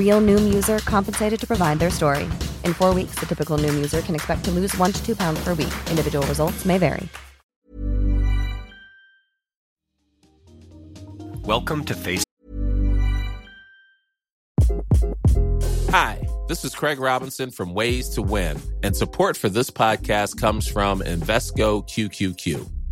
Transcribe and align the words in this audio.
Real 0.00 0.20
Noom 0.20 0.52
user 0.52 0.78
compensated 0.80 1.38
to 1.38 1.46
provide 1.46 1.78
their 1.78 1.90
story. 1.90 2.24
In 2.64 2.74
four 2.74 2.92
weeks, 2.92 3.14
the 3.20 3.26
typical 3.26 3.58
Noom 3.58 3.74
user 3.74 4.00
can 4.00 4.16
expect 4.16 4.44
to 4.46 4.50
lose 4.50 4.76
one 4.76 4.92
to 4.92 5.06
two 5.06 5.14
pounds 5.14 5.44
per 5.44 5.54
week. 5.54 5.72
Individual 5.90 6.26
results 6.26 6.64
may 6.64 6.78
vary. 6.78 7.08
Welcome 11.44 11.84
to 11.84 11.94
Face. 11.94 12.24
Hi, 15.90 16.26
this 16.48 16.64
is 16.64 16.74
Craig 16.74 17.00
Robinson 17.00 17.50
from 17.50 17.74
Ways 17.74 18.08
to 18.10 18.22
Win, 18.22 18.60
and 18.82 18.96
support 18.96 19.36
for 19.36 19.48
this 19.48 19.70
podcast 19.70 20.40
comes 20.40 20.66
from 20.68 21.00
Invesco 21.00 21.82
QQQ. 21.88 22.79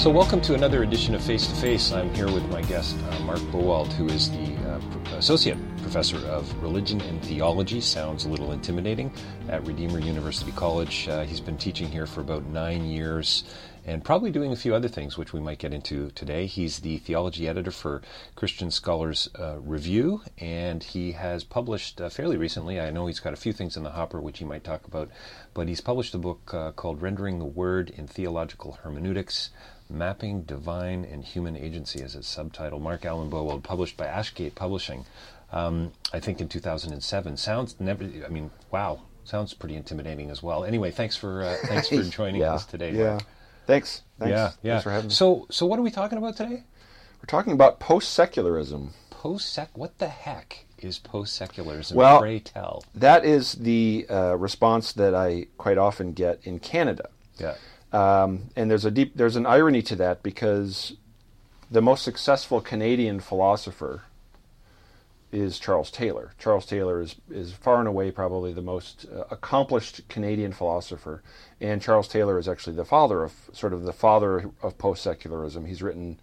So, 0.00 0.08
welcome 0.08 0.40
to 0.40 0.54
another 0.54 0.82
edition 0.82 1.14
of 1.14 1.22
Face 1.22 1.46
to 1.46 1.54
Face. 1.56 1.92
I'm 1.92 2.08
here 2.14 2.32
with 2.32 2.48
my 2.48 2.62
guest, 2.62 2.96
uh, 3.10 3.18
Mark 3.18 3.42
Bowald, 3.52 3.92
who 3.92 4.06
is 4.06 4.30
the 4.30 4.56
uh, 4.66 5.16
Associate 5.18 5.58
Professor 5.82 6.16
of 6.28 6.50
Religion 6.62 7.02
and 7.02 7.22
Theology. 7.22 7.82
Sounds 7.82 8.24
a 8.24 8.30
little 8.30 8.52
intimidating 8.52 9.12
at 9.50 9.62
Redeemer 9.66 9.98
University 9.98 10.52
College. 10.52 11.06
Uh, 11.06 11.24
he's 11.24 11.38
been 11.38 11.58
teaching 11.58 11.86
here 11.86 12.06
for 12.06 12.22
about 12.22 12.46
nine 12.46 12.86
years 12.86 13.44
and 13.84 14.02
probably 14.02 14.30
doing 14.30 14.52
a 14.52 14.56
few 14.56 14.74
other 14.74 14.88
things, 14.88 15.18
which 15.18 15.34
we 15.34 15.40
might 15.40 15.58
get 15.58 15.74
into 15.74 16.08
today. 16.12 16.46
He's 16.46 16.78
the 16.78 16.96
theology 16.96 17.46
editor 17.46 17.70
for 17.70 18.00
Christian 18.36 18.70
Scholars 18.70 19.28
uh, 19.38 19.58
Review, 19.60 20.22
and 20.38 20.82
he 20.82 21.12
has 21.12 21.44
published 21.44 22.00
uh, 22.00 22.08
fairly 22.08 22.38
recently. 22.38 22.80
I 22.80 22.90
know 22.90 23.06
he's 23.06 23.20
got 23.20 23.34
a 23.34 23.36
few 23.36 23.52
things 23.52 23.76
in 23.76 23.82
the 23.82 23.90
hopper, 23.90 24.18
which 24.18 24.38
he 24.38 24.46
might 24.46 24.64
talk 24.64 24.86
about, 24.86 25.10
but 25.52 25.68
he's 25.68 25.82
published 25.82 26.14
a 26.14 26.18
book 26.18 26.54
uh, 26.54 26.72
called 26.72 27.02
Rendering 27.02 27.38
the 27.38 27.44
Word 27.44 27.90
in 27.90 28.06
Theological 28.06 28.78
Hermeneutics. 28.82 29.50
Mapping 29.90 30.42
Divine 30.42 31.04
and 31.04 31.24
Human 31.24 31.56
Agency 31.56 32.02
as 32.02 32.14
its 32.14 32.28
subtitle. 32.28 32.78
Mark 32.78 33.04
Allen 33.04 33.28
Bowald, 33.30 33.64
published 33.64 33.96
by 33.96 34.06
Ashgate 34.06 34.54
Publishing, 34.54 35.04
um, 35.52 35.92
I 36.12 36.20
think 36.20 36.40
in 36.40 36.48
2007. 36.48 37.36
Sounds 37.36 37.76
never, 37.80 38.04
I 38.24 38.28
mean, 38.28 38.50
wow, 38.70 39.02
sounds 39.24 39.54
pretty 39.54 39.76
intimidating 39.76 40.30
as 40.30 40.42
well. 40.42 40.64
Anyway, 40.64 40.90
thanks 40.90 41.16
for 41.16 41.42
uh, 41.42 41.56
thanks 41.66 41.88
for 41.88 42.02
joining 42.10 42.40
yeah. 42.40 42.54
us 42.54 42.64
today. 42.64 42.92
Yeah. 42.92 43.10
Mark. 43.10 43.22
Thanks. 43.66 44.02
Thanks. 44.18 44.30
Yeah, 44.30 44.50
yeah. 44.62 44.72
Thanks 44.74 44.84
for 44.84 44.90
having 44.90 45.08
me. 45.08 45.14
So, 45.14 45.46
so 45.50 45.66
what 45.66 45.78
are 45.78 45.82
we 45.82 45.90
talking 45.90 46.18
about 46.18 46.36
today? 46.36 46.64
We're 47.20 47.26
talking 47.26 47.52
about 47.52 47.78
post 47.78 48.12
secularism. 48.12 48.90
Post 49.10 49.52
sec. 49.52 49.76
What 49.76 49.98
the 49.98 50.08
heck 50.08 50.64
is 50.78 50.98
post 50.98 51.34
secularism? 51.36 51.96
Well- 51.96 52.20
pray 52.20 52.40
tell. 52.40 52.82
That 52.94 53.24
is 53.24 53.52
the 53.52 54.06
uh, 54.08 54.36
response 54.36 54.92
that 54.94 55.14
I 55.14 55.46
quite 55.58 55.78
often 55.78 56.12
get 56.12 56.40
in 56.44 56.58
Canada. 56.58 57.10
Yeah. 57.38 57.54
Um, 57.92 58.50
and 58.56 58.70
there's 58.70 58.84
a 58.84 58.90
deep, 58.90 59.16
there's 59.16 59.36
an 59.36 59.46
irony 59.46 59.82
to 59.82 59.96
that 59.96 60.22
because 60.22 60.94
the 61.70 61.82
most 61.82 62.04
successful 62.04 62.60
Canadian 62.60 63.20
philosopher 63.20 64.02
is 65.32 65.58
Charles 65.58 65.90
Taylor. 65.90 66.32
Charles 66.38 66.66
Taylor 66.66 67.00
is, 67.00 67.16
is 67.30 67.52
far 67.52 67.78
and 67.78 67.88
away 67.88 68.10
probably 68.10 68.52
the 68.52 68.62
most 68.62 69.06
uh, 69.14 69.24
accomplished 69.30 70.08
Canadian 70.08 70.52
philosopher, 70.52 71.22
and 71.60 71.80
Charles 71.80 72.08
Taylor 72.08 72.38
is 72.38 72.48
actually 72.48 72.76
the 72.76 72.84
father 72.84 73.22
of 73.22 73.32
sort 73.52 73.72
of 73.72 73.84
the 73.84 73.92
father 73.92 74.50
of 74.62 74.78
post 74.78 75.02
secularism. 75.02 75.66
He's 75.66 75.82
written 75.82 76.18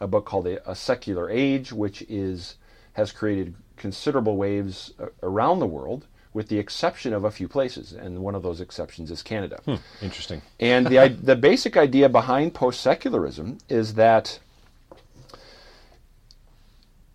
a 0.00 0.06
book 0.06 0.24
called 0.24 0.46
A, 0.46 0.74
Secular 0.74 1.30
Age, 1.30 1.72
which 1.72 2.02
is 2.02 2.56
has 2.94 3.10
created 3.10 3.54
considerable 3.76 4.36
waves 4.36 4.92
uh, 5.00 5.06
around 5.22 5.58
the 5.58 5.66
world, 5.66 6.06
with 6.34 6.48
the 6.48 6.58
exception 6.58 7.12
of 7.12 7.24
a 7.24 7.30
few 7.30 7.48
places, 7.48 7.92
and 7.92 8.18
one 8.20 8.34
of 8.34 8.42
those 8.42 8.60
exceptions 8.60 9.10
is 9.10 9.22
Canada. 9.22 9.60
Interesting. 10.00 10.42
And 10.58 10.86
the, 10.86 11.16
the 11.22 11.36
basic 11.36 11.76
idea 11.76 12.08
behind 12.08 12.54
post 12.54 12.80
secularism 12.80 13.58
is 13.68 13.94
that 13.94 14.38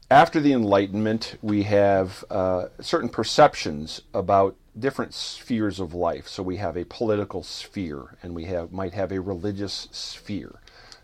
after 0.10 0.40
the 0.40 0.54
Enlightenment, 0.54 1.38
we 1.42 1.64
have 1.64 2.24
uh, 2.30 2.68
certain 2.80 3.10
perceptions 3.10 4.02
about 4.14 4.56
different 4.78 5.14
spheres 5.14 5.80
of 5.80 5.94
life. 5.94 6.28
So 6.28 6.44
we 6.44 6.58
have 6.58 6.78
a 6.78 6.86
political 6.86 7.44
sphere, 7.44 8.16
and 8.24 8.34
we 8.34 8.46
have 8.46 8.72
might 8.72 8.94
have 8.94 9.12
a 9.12 9.20
religious 9.20 9.88
sphere, 9.92 10.60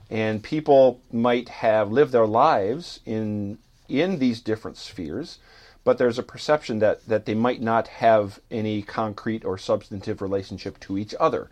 and 0.09 0.41
people 0.41 1.01
might 1.11 1.49
have 1.49 1.91
lived 1.91 2.11
their 2.11 2.27
lives 2.27 2.99
in 3.05 3.57
in 3.89 4.19
these 4.19 4.39
different 4.39 4.77
spheres. 4.77 5.39
But 5.83 5.97
there's 5.97 6.19
a 6.19 6.23
perception 6.23 6.79
that, 6.79 7.05
that 7.07 7.25
they 7.25 7.33
might 7.33 7.61
not 7.61 7.87
have 7.87 8.39
any 8.49 8.81
concrete 8.81 9.43
or 9.43 9.57
substantive 9.57 10.21
relationship 10.21 10.79
to 10.81 10.97
each 10.97 11.13
other. 11.19 11.49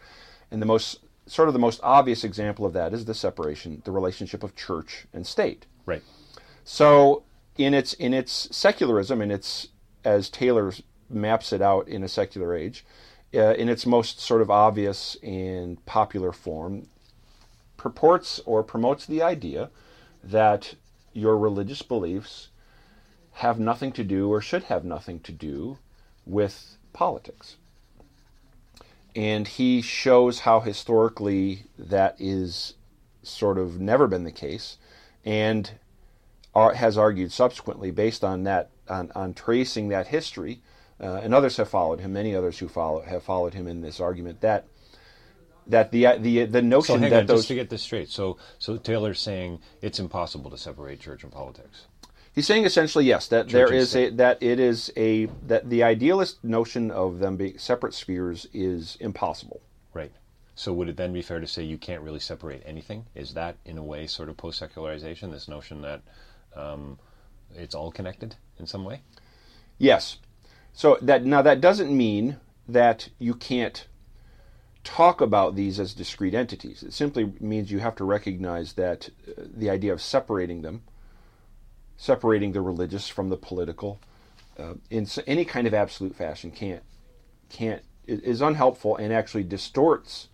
And 0.49 0.61
the 0.61 0.65
most 0.65 0.99
sort 1.25 1.47
of 1.47 1.53
the 1.53 1.59
most 1.59 1.79
obvious 1.83 2.23
example 2.23 2.65
of 2.65 2.73
that 2.73 2.93
is 2.93 3.05
the 3.05 3.13
separation, 3.13 3.81
the 3.85 3.91
relationship 3.91 4.43
of 4.43 4.55
church 4.55 5.05
and 5.13 5.25
state. 5.25 5.65
Right. 5.85 6.03
So 6.63 7.23
in 7.57 7.73
its 7.73 7.93
in 7.93 8.13
its 8.13 8.47
secularism, 8.55 9.21
in 9.21 9.31
its 9.31 9.67
as 10.03 10.29
Taylor 10.29 10.73
maps 11.09 11.53
it 11.53 11.61
out 11.61 11.87
in 11.87 12.03
a 12.03 12.07
secular 12.07 12.55
age, 12.55 12.85
uh, 13.33 13.53
in 13.53 13.69
its 13.69 13.85
most 13.85 14.19
sort 14.19 14.41
of 14.41 14.49
obvious 14.49 15.15
and 15.23 15.83
popular 15.85 16.31
form, 16.31 16.87
purports 17.77 18.39
or 18.45 18.63
promotes 18.63 19.05
the 19.05 19.21
idea 19.21 19.69
that 20.23 20.75
your 21.13 21.37
religious 21.37 21.81
beliefs 21.81 22.49
have 23.33 23.59
nothing 23.59 23.91
to 23.93 24.03
do 24.03 24.29
or 24.29 24.41
should 24.41 24.63
have 24.63 24.83
nothing 24.83 25.19
to 25.21 25.31
do 25.31 25.77
with 26.25 26.77
politics. 26.93 27.57
And 29.15 29.47
he 29.47 29.81
shows 29.81 30.39
how 30.39 30.61
historically 30.61 31.65
that 31.77 32.15
is 32.19 32.75
sort 33.23 33.57
of 33.57 33.79
never 33.79 34.07
been 34.07 34.23
the 34.23 34.31
case. 34.31 34.77
And 35.25 35.71
ar- 36.55 36.73
has 36.73 36.97
argued 36.97 37.31
subsequently, 37.31 37.91
based 37.91 38.23
on 38.23 38.43
that, 38.43 38.71
on, 38.87 39.11
on 39.15 39.33
tracing 39.33 39.89
that 39.89 40.07
history, 40.07 40.61
uh, 40.99 41.19
and 41.23 41.33
others 41.33 41.57
have 41.57 41.69
followed 41.69 41.99
him. 41.99 42.13
Many 42.13 42.35
others 42.35 42.59
who 42.59 42.67
follow 42.67 43.01
have 43.01 43.23
followed 43.23 43.53
him 43.53 43.67
in 43.67 43.81
this 43.81 43.99
argument 43.99 44.41
that 44.41 44.67
that 45.67 45.91
the 45.91 46.17
the 46.19 46.45
the 46.45 46.61
So 46.81 46.97
notion 46.97 46.99
hang 46.99 47.11
that 47.11 47.19
on, 47.21 47.25
those 47.25 47.39
just 47.39 47.47
to 47.49 47.55
get 47.55 47.69
this 47.69 47.81
straight. 47.81 48.09
So 48.09 48.37
so 48.59 48.77
Taylor's 48.77 49.19
saying 49.19 49.59
it's 49.81 49.99
impossible 49.99 50.51
to 50.51 50.57
separate 50.57 50.99
church 50.99 51.23
and 51.23 51.31
politics. 51.31 51.87
He's 52.33 52.47
saying 52.47 52.65
essentially 52.65 53.05
yes 53.05 53.27
that 53.27 53.47
Church 53.47 53.69
there 53.69 54.05
and 54.05 54.13
a 54.13 54.15
that 54.17 54.41
it 54.41 54.59
is 54.59 54.91
a 54.95 55.25
that 55.47 55.69
the 55.69 55.83
idealist 55.83 56.43
notion 56.43 56.89
of 56.89 57.19
them 57.19 57.35
being 57.35 57.57
separate 57.57 57.93
spheres 57.93 58.47
is 58.53 58.97
impossible. 58.99 59.61
Right. 59.93 60.11
So 60.55 60.71
would 60.73 60.89
it 60.89 60.97
then 60.97 61.11
be 61.11 61.21
fair 61.21 61.39
to 61.39 61.47
say 61.47 61.63
you 61.63 61.77
can't 61.77 62.01
really 62.01 62.19
separate 62.19 62.63
anything? 62.65 63.05
Is 63.15 63.33
that 63.33 63.57
in 63.65 63.77
a 63.77 63.83
way 63.83 64.07
sort 64.07 64.29
of 64.29 64.37
post 64.37 64.59
secularization? 64.59 65.31
This 65.31 65.47
notion 65.47 65.81
that 65.81 66.01
um, 66.55 66.99
it's 67.55 67.75
all 67.75 67.91
connected 67.91 68.35
in 68.59 68.65
some 68.65 68.85
way. 68.85 69.01
Yes. 69.77 70.17
So 70.73 70.97
that 71.01 71.25
now 71.25 71.41
that 71.41 71.59
doesn't 71.59 71.95
mean 71.95 72.37
that 72.67 73.09
you 73.19 73.33
can't 73.33 73.87
talk 74.83 75.21
about 75.21 75.55
these 75.55 75.79
as 75.79 75.93
discrete 75.93 76.33
entities. 76.33 76.81
It 76.83 76.93
simply 76.93 77.33
means 77.39 77.71
you 77.71 77.79
have 77.79 77.95
to 77.97 78.03
recognize 78.03 78.73
that 78.73 79.09
uh, 79.27 79.43
the 79.53 79.69
idea 79.69 79.93
of 79.93 80.01
separating 80.01 80.61
them, 80.61 80.83
separating 81.97 82.51
the 82.53 82.61
religious 82.61 83.07
from 83.07 83.29
the 83.29 83.37
political, 83.37 83.99
uh, 84.57 84.73
in 84.89 85.07
any 85.27 85.45
kind 85.45 85.67
of 85.67 85.73
absolute 85.73 86.15
fashion 86.15 86.51
can't 86.51 86.83
can't 87.49 87.83
is 88.07 88.41
unhelpful 88.41 88.95
and 88.97 89.13
actually 89.13 89.43
distorts 89.43 90.27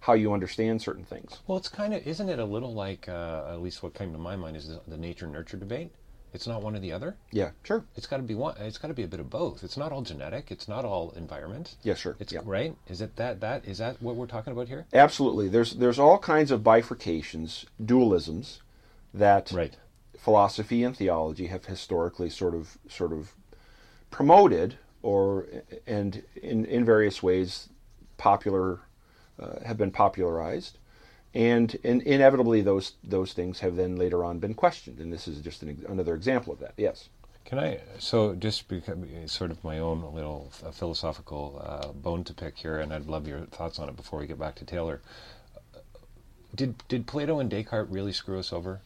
how 0.00 0.14
you 0.14 0.32
understand 0.32 0.80
certain 0.80 1.04
things. 1.04 1.38
Well, 1.46 1.58
it's 1.58 1.68
kind 1.68 1.92
of 1.94 2.06
isn't 2.06 2.28
it 2.28 2.38
a 2.38 2.44
little 2.44 2.72
like 2.72 3.08
uh, 3.08 3.44
at 3.50 3.60
least 3.60 3.82
what 3.82 3.94
came 3.94 4.12
to 4.12 4.18
my 4.18 4.36
mind 4.36 4.56
is 4.56 4.68
the, 4.68 4.80
the 4.88 4.96
nature 4.96 5.26
nurture 5.26 5.56
debate. 5.56 5.90
It's 6.32 6.46
not 6.46 6.62
one 6.62 6.76
or 6.76 6.78
the 6.78 6.92
other. 6.92 7.16
Yeah, 7.32 7.50
sure. 7.64 7.84
It's 7.96 8.06
got 8.06 8.18
to 8.18 8.22
be 8.22 8.36
one. 8.36 8.54
It's 8.60 8.78
got 8.78 8.86
to 8.86 8.94
be 8.94 9.02
a 9.02 9.08
bit 9.08 9.18
of 9.18 9.28
both. 9.28 9.64
It's 9.64 9.76
not 9.76 9.90
all 9.90 10.02
genetic. 10.02 10.52
It's 10.52 10.68
not 10.68 10.84
all 10.84 11.10
environment. 11.16 11.74
Yeah, 11.82 11.94
sure. 11.94 12.14
It's 12.20 12.32
Yeah. 12.32 12.42
right. 12.44 12.76
Is 12.86 13.00
it 13.00 13.16
that 13.16 13.40
that 13.40 13.64
is 13.64 13.78
that 13.78 14.00
what 14.00 14.14
we're 14.14 14.26
talking 14.26 14.52
about 14.52 14.68
here? 14.68 14.86
Absolutely. 14.94 15.48
There's 15.48 15.72
there's 15.74 15.98
all 15.98 16.18
kinds 16.18 16.50
of 16.52 16.60
bifurcations, 16.62 17.64
dualisms 17.82 18.60
that 19.12 19.50
Right. 19.50 19.76
Philosophy 20.22 20.84
and 20.84 20.96
theology 20.96 21.46
have 21.46 21.64
historically 21.64 22.28
sort 22.28 22.54
of 22.54 22.76
sort 22.88 23.12
of 23.12 23.32
promoted 24.10 24.76
or 25.02 25.46
and 25.86 26.22
in 26.42 26.64
in 26.66 26.84
various 26.84 27.22
ways 27.22 27.68
popular 28.18 28.80
uh, 29.40 29.60
have 29.64 29.78
been 29.78 29.90
popularized 29.90 30.76
and 31.32 31.74
in, 31.76 32.00
inevitably 32.02 32.60
those 32.60 32.92
those 33.02 33.32
things 33.32 33.60
have 33.60 33.76
then 33.76 33.96
later 33.96 34.24
on 34.24 34.38
been 34.38 34.54
questioned 34.54 34.98
and 34.98 35.12
this 35.12 35.26
is 35.26 35.40
just 35.40 35.62
an, 35.62 35.84
another 35.88 36.14
example 36.14 36.52
of 36.52 36.58
that 36.58 36.74
yes 36.76 37.08
Can 37.44 37.58
I? 37.58 37.80
So 37.98 38.34
just 38.34 38.68
sort 39.26 39.50
of 39.50 39.64
my 39.64 39.78
own 39.78 40.14
little 40.14 40.52
uh, 40.64 40.70
philosophical 40.70 41.60
uh, 41.64 41.88
bone 41.92 42.22
to 42.24 42.34
pick 42.34 42.58
here, 42.58 42.78
and 42.78 42.92
I'd 42.92 43.06
love 43.06 43.26
your 43.26 43.40
thoughts 43.46 43.78
on 43.78 43.88
it 43.88 43.96
before 43.96 44.20
we 44.20 44.26
get 44.26 44.38
back 44.38 44.54
to 44.56 44.64
Taylor. 44.64 45.00
Did 46.54 46.74
did 46.88 47.06
Plato 47.06 47.40
and 47.40 47.50
Descartes 47.50 47.90
really 47.90 48.12
screw 48.12 48.38
us 48.38 48.52
over? 48.52 48.80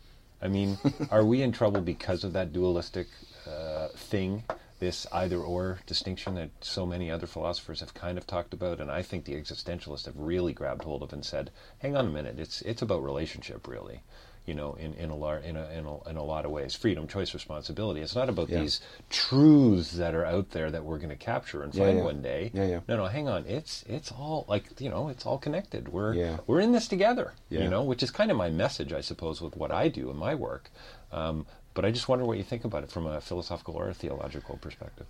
I 0.44 0.49
mean, 0.49 0.79
are 1.11 1.25
we 1.25 1.43
in 1.43 1.52
trouble 1.52 1.81
because 1.81 2.23
of 2.23 2.35
that 2.35 2.52
dualistic 2.52 3.08
uh, 3.49 3.88
thing, 3.88 4.44
this 4.79 5.06
either 5.11 5.38
or 5.38 5.81
distinction 5.87 6.35
that 6.35 6.50
so 6.61 6.85
many 6.85 7.11
other 7.11 7.26
philosophers 7.26 7.81
have 7.81 7.94
kind 7.94 8.19
of 8.19 8.26
talked 8.26 8.52
about, 8.52 8.81
and 8.81 8.91
I 8.91 9.00
think 9.02 9.25
the 9.25 9.35
existentialists 9.35 10.05
have 10.05 10.17
really 10.17 10.52
grabbed 10.52 10.85
hold 10.85 11.02
of 11.02 11.12
and 11.12 11.25
said, 11.25 11.50
"Hang 11.79 11.96
on 11.96 12.06
a 12.06 12.11
minute, 12.11 12.38
it's 12.38 12.61
it's 12.62 12.82
about 12.82 13.02
relationship, 13.02 13.67
really." 13.67 14.02
You 14.46 14.52
know, 14.55 14.75
in 14.75 14.93
in 14.94 15.08
a, 15.08 15.17
lar- 15.17 15.38
in 15.38 15.56
a 15.56 15.69
in 15.70 15.87
a 15.87 16.08
in 16.11 16.17
a 16.17 16.23
lot 16.23 16.44
of 16.44 16.50
ways, 16.50 16.75
freedom, 16.75 17.08
choice, 17.08 17.32
responsibility. 17.32 18.02
It's 18.02 18.14
not 18.14 18.29
about 18.29 18.50
Yeah. 18.50 18.61
these 18.61 18.81
truths 19.08 19.93
that 19.93 20.14
are 20.14 20.25
out 20.26 20.50
there 20.50 20.70
that 20.70 20.85
we're 20.85 20.99
going 20.99 21.08
to 21.08 21.17
capture 21.17 21.62
and 21.62 21.75
Yeah, 21.75 21.85
find 21.85 21.99
yeah. 21.99 22.05
one 22.05 22.20
day. 22.20 22.50
Yeah, 22.52 22.67
yeah. 22.67 22.81
No, 22.87 22.99
no, 22.99 23.06
hang 23.06 23.26
on. 23.26 23.46
It's 23.46 23.85
it's 23.88 24.12
all 24.12 24.44
like 24.46 24.64
you 24.81 24.91
know, 24.91 25.08
it's 25.08 25.25
all 25.25 25.38
connected. 25.38 25.88
We're 25.88 26.12
Yeah. 26.14 26.37
we're 26.46 26.61
in 26.61 26.73
this 26.73 26.88
together. 26.88 27.32
Yeah. 27.49 27.62
You 27.62 27.70
know, 27.70 27.82
which 27.85 28.02
is 28.02 28.11
kind 28.11 28.31
of 28.31 28.37
my 28.37 28.50
message, 28.50 28.93
I 28.93 29.00
suppose, 29.00 29.41
with 29.41 29.56
what 29.56 29.70
I 29.70 29.88
do 29.88 30.11
in 30.11 30.17
my 30.19 30.35
work. 30.35 30.70
Um, 31.11 31.47
but 31.73 31.85
I 31.87 31.90
just 31.90 32.08
wonder 32.08 32.25
what 32.26 32.37
you 32.37 32.44
think 32.44 32.64
about 32.64 32.82
it 32.85 32.90
from 32.90 33.06
a 33.06 33.20
philosophical 33.23 33.75
or 33.76 33.88
a 33.88 33.94
theological 33.94 34.58
perspective. 34.58 35.06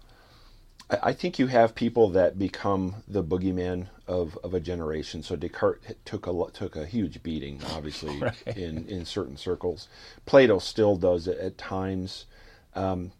I 0.91 0.99
I 1.03 1.13
think 1.13 1.39
you 1.39 1.47
have 1.49 1.75
people 1.75 2.09
that 2.11 2.39
become 2.39 2.97
the 3.09 3.23
boogeyman 3.23 3.87
of, 4.07 4.39
of 4.45 4.55
a 4.55 4.61
generation. 4.61 5.23
So 5.23 5.37
Descartes 5.37 5.95
took 6.05 6.27
a 6.27 6.45
took 6.53 6.77
a 6.77 6.87
huge 6.87 7.23
beating, 7.23 7.61
obviously, 7.73 8.19
Right. 8.21 8.35
in, 8.57 8.87
in 8.89 9.05
certain 9.05 9.37
circles. 9.37 9.89
Plato 10.27 10.59
still 10.59 10.97
does 10.97 11.27
it 11.27 11.39
at 11.39 11.59
times. 11.59 12.27
Um, 12.75 13.13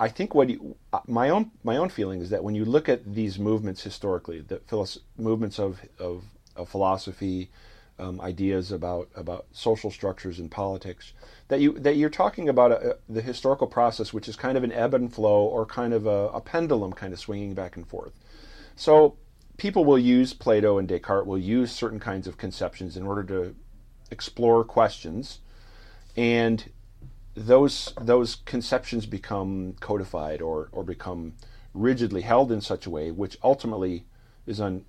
I- 0.00 0.08
think 0.10 0.34
what 0.34 0.50
you, 0.50 0.76
uh, 0.92 1.00
my 1.06 1.30
own 1.30 1.50
my 1.64 1.76
own 1.78 1.88
feeling 1.88 2.20
is 2.20 2.30
that 2.30 2.44
when 2.44 2.54
you 2.54 2.64
look 2.64 2.88
at 2.88 3.14
these 3.14 3.38
movements 3.38 3.82
historically, 3.82 4.40
the 4.40 4.60
movements 5.16 5.58
of, 5.58 5.80
of, 5.98 6.24
of 6.56 6.68
philosophy, 6.68 7.48
um, 7.98 8.20
ideas 8.20 8.70
about 8.72 9.08
about 9.14 9.46
social 9.52 9.90
structures 9.90 10.38
and 10.38 10.50
politics, 10.50 11.12
that 11.48 11.60
you 11.60 11.72
that 11.78 11.96
you're 11.96 12.10
talking 12.10 12.48
about 12.48 12.72
a, 12.72 12.98
the 13.08 13.22
historical 13.22 13.66
process, 13.66 14.12
which 14.12 14.28
is 14.28 14.36
kind 14.36 14.56
of 14.56 14.64
an 14.64 14.72
ebb 14.72 14.94
and 14.94 15.12
flow 15.12 15.44
or 15.44 15.66
kind 15.66 15.92
of 15.92 16.06
a, 16.06 16.28
a 16.28 16.40
pendulum, 16.40 16.92
kind 16.92 17.12
of 17.12 17.18
swinging 17.18 17.54
back 17.54 17.76
and 17.76 17.86
forth. 17.86 18.12
So 18.76 19.16
people 19.56 19.84
will 19.84 19.98
use 19.98 20.32
Plato 20.32 20.78
and 20.78 20.88
Descartes 20.88 21.26
will 21.26 21.38
use 21.38 21.72
certain 21.72 22.00
kinds 22.00 22.26
of 22.26 22.38
conceptions 22.38 22.96
in 22.96 23.06
order 23.06 23.24
to 23.24 23.54
explore 24.10 24.64
questions, 24.64 25.40
and 26.16 26.70
those 27.34 27.92
those 28.00 28.36
conceptions 28.36 29.06
become 29.06 29.74
codified 29.80 30.40
or 30.40 30.68
or 30.72 30.84
become 30.84 31.34
rigidly 31.74 32.22
held 32.22 32.50
in 32.50 32.60
such 32.60 32.86
a 32.86 32.90
way 32.90 33.10
which 33.10 33.36
ultimately 33.42 34.04
is 34.46 34.60
un 34.60 34.84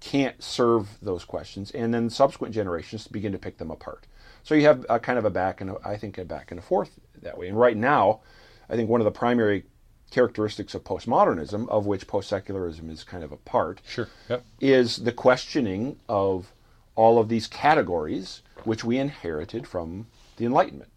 can't 0.00 0.42
serve 0.42 0.98
those 1.02 1.24
questions, 1.24 1.70
and 1.72 1.92
then 1.92 2.10
subsequent 2.10 2.54
generations 2.54 3.06
begin 3.06 3.32
to 3.32 3.38
pick 3.38 3.58
them 3.58 3.70
apart. 3.70 4.06
So 4.42 4.54
you 4.54 4.64
have 4.64 4.86
a 4.88 4.98
kind 4.98 5.18
of 5.18 5.24
a 5.24 5.30
back 5.30 5.60
and 5.60 5.70
a, 5.70 5.76
I 5.84 5.96
think 5.96 6.16
a 6.18 6.24
back 6.24 6.50
and 6.50 6.58
a 6.58 6.62
forth 6.62 6.98
that 7.22 7.36
way. 7.36 7.48
And 7.48 7.58
right 7.58 7.76
now, 7.76 8.20
I 8.68 8.76
think 8.76 8.88
one 8.88 9.00
of 9.00 9.04
the 9.04 9.10
primary 9.10 9.64
characteristics 10.10 10.74
of 10.74 10.82
postmodernism, 10.84 11.68
of 11.68 11.86
which 11.86 12.06
post-secularism 12.06 12.88
is 12.90 13.04
kind 13.04 13.22
of 13.22 13.30
a 13.32 13.36
part, 13.36 13.80
Sure. 13.86 14.08
Yep. 14.28 14.44
is 14.60 14.96
the 14.96 15.12
questioning 15.12 15.98
of 16.08 16.52
all 16.96 17.18
of 17.18 17.28
these 17.28 17.46
categories 17.46 18.42
which 18.64 18.84
we 18.84 18.98
inherited 18.98 19.66
from 19.68 20.06
the 20.36 20.44
Enlightenment, 20.46 20.90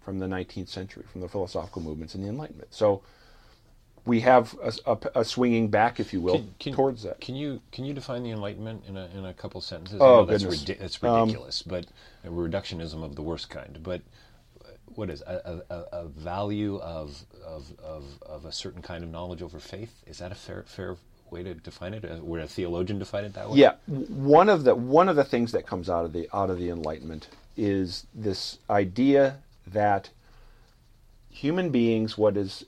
from 0.00 0.18
the 0.18 0.26
19th 0.26 0.68
century, 0.68 1.04
from 1.12 1.20
the 1.20 1.28
philosophical 1.28 1.80
movements 1.82 2.14
in 2.14 2.22
the 2.22 2.28
Enlightenment. 2.28 2.72
So 2.74 3.02
we 4.06 4.20
have 4.20 4.54
a, 4.62 4.72
a- 4.86 5.20
a 5.20 5.24
swinging 5.24 5.68
back, 5.68 5.98
if 6.00 6.12
you 6.12 6.20
will, 6.20 6.44
towards 6.60 7.02
that. 7.02 7.20
Can 7.20 7.34
you 7.36 7.60
can 7.72 7.84
you 7.84 7.92
define 7.92 8.22
the 8.22 8.30
Enlightenment 8.30 8.84
in 8.88 8.96
a 8.96 9.08
in 9.14 9.24
a 9.26 9.34
couple 9.34 9.60
sentences? 9.60 9.98
Oh, 10.00 10.24
that's, 10.24 10.44
ridi- 10.44 10.74
that's 10.80 11.02
Um, 11.02 11.20
ridiculous, 11.20 11.62
but 11.62 11.86
a 12.24 12.28
reductionism 12.28 13.02
of 13.02 13.16
the 13.16 13.22
worst 13.22 13.50
kind. 13.50 13.80
But 13.82 14.00
what 14.94 15.10
is 15.10 15.20
a, 15.22 15.62
a, 15.68 15.74
a- 15.74 16.04
a 16.04 16.08
value 16.08 16.76
of, 16.78 17.24
of 17.44 17.72
of 17.82 18.04
of 18.22 18.44
a 18.44 18.52
certain 18.52 18.80
kind 18.82 19.02
of 19.04 19.10
knowledge 19.10 19.42
over 19.42 19.58
faith? 19.58 20.02
Is 20.06 20.18
that 20.18 20.32
a 20.32 20.36
fair 20.36 20.62
fair 20.66 20.96
way 21.30 21.42
to 21.42 21.54
define 21.54 21.92
it? 21.92 22.04
Uh, 22.04 22.18
Would 22.22 22.40
a 22.40 22.46
theologian 22.46 22.98
define 23.00 23.24
it 23.24 23.34
that 23.34 23.50
way? 23.50 23.58
Yeah, 23.58 23.74
one 23.88 24.48
of 24.48 24.62
the 24.64 24.74
one 24.74 25.08
of 25.08 25.16
the 25.16 25.24
things 25.24 25.50
that 25.52 25.66
comes 25.66 25.90
out 25.90 26.04
of 26.04 26.12
the 26.12 26.28
out 26.32 26.48
of 26.50 26.58
the 26.58 26.70
Enlightenment 26.70 27.28
is 27.56 28.06
this 28.14 28.58
idea 28.70 29.38
that 29.66 30.10
human 31.30 31.70
beings, 31.70 32.16
what 32.16 32.36
is 32.36 32.64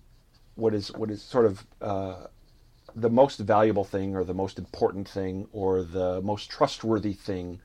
what 0.59 0.75
is 0.75 0.93
what 0.93 1.11
is 1.11 1.23
sort 1.23 1.47
of 1.47 1.65
uh, 1.81 2.27
the 2.95 3.09
most 3.09 3.39
valuable 3.39 3.85
thing, 3.85 4.17
or 4.17 4.25
the 4.25 4.35
most 4.35 4.59
important 4.59 5.09
thing, 5.09 5.47
or 5.53 5.83
the 5.83 6.21
most 6.23 6.51
trustworthy 6.51 7.13
thing 7.13 7.61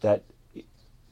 that 0.00 0.24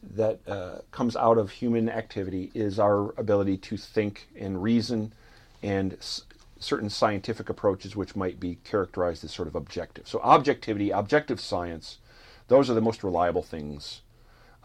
that 0.03 0.41
uh, 0.49 0.79
comes 0.91 1.15
out 1.15 1.37
of 1.37 1.50
human 1.50 1.91
activity 1.91 2.50
is 2.55 2.79
our 2.79 3.12
ability 3.19 3.59
to 3.59 3.77
think 3.77 4.29
and 4.39 4.62
reason 4.62 5.12
and 5.62 5.93
s- 5.93 6.23
certain 6.59 6.89
scientific 6.89 7.50
approaches 7.50 7.95
which 7.95 8.17
might 8.17 8.41
be 8.41 8.57
characterized 8.65 9.23
as 9.25 9.31
sort 9.31 9.47
of 9.47 9.55
objective. 9.55 10.09
So 10.09 10.19
objectivity, 10.21 10.91
objective 10.91 11.39
science, 11.39 11.99
those 12.49 12.71
are 12.71 12.75
the 12.75 12.81
most 12.81 13.05
reliable 13.05 13.43
things. 13.43 14.00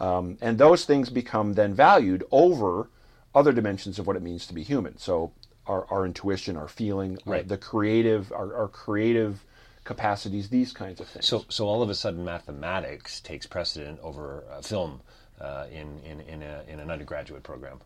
Um, 0.00 0.38
and 0.40 0.56
those 0.56 0.86
things 0.86 1.10
become 1.10 1.52
then 1.52 1.74
valued 1.74 2.24
over 2.30 2.88
other 3.34 3.52
dimensions 3.52 3.98
of 3.98 4.06
what 4.06 4.16
it 4.16 4.22
means 4.22 4.46
to 4.46 4.54
be 4.54 4.62
human. 4.62 4.96
So 4.96 5.32
our, 5.66 5.86
our 5.90 6.04
intuition, 6.06 6.56
our 6.56 6.68
feeling, 6.68 7.18
our- 7.26 7.32
Right. 7.34 7.48
the 7.48 7.58
creative, 7.58 8.32
our, 8.32 8.54
our 8.54 8.68
creative 8.68 9.44
capacities, 9.84 10.48
these 10.48 10.72
kinds 10.72 11.00
of 11.00 11.08
things. 11.08 11.26
So, 11.26 11.44
so 11.48 11.66
all 11.66 11.82
of 11.82 11.90
a 11.90 11.94
sudden, 11.94 12.24
mathematics 12.24 13.20
takes 13.20 13.46
precedent 13.46 14.00
over 14.02 14.44
uh, 14.50 14.60
film 14.60 15.00
uh, 15.40 15.66
in 15.70 16.00
in 16.04 16.20
in, 16.22 16.42
a, 16.42 16.62
in 16.68 16.80
an 16.80 16.90
undergraduate 16.90 17.42
program. 17.42 17.80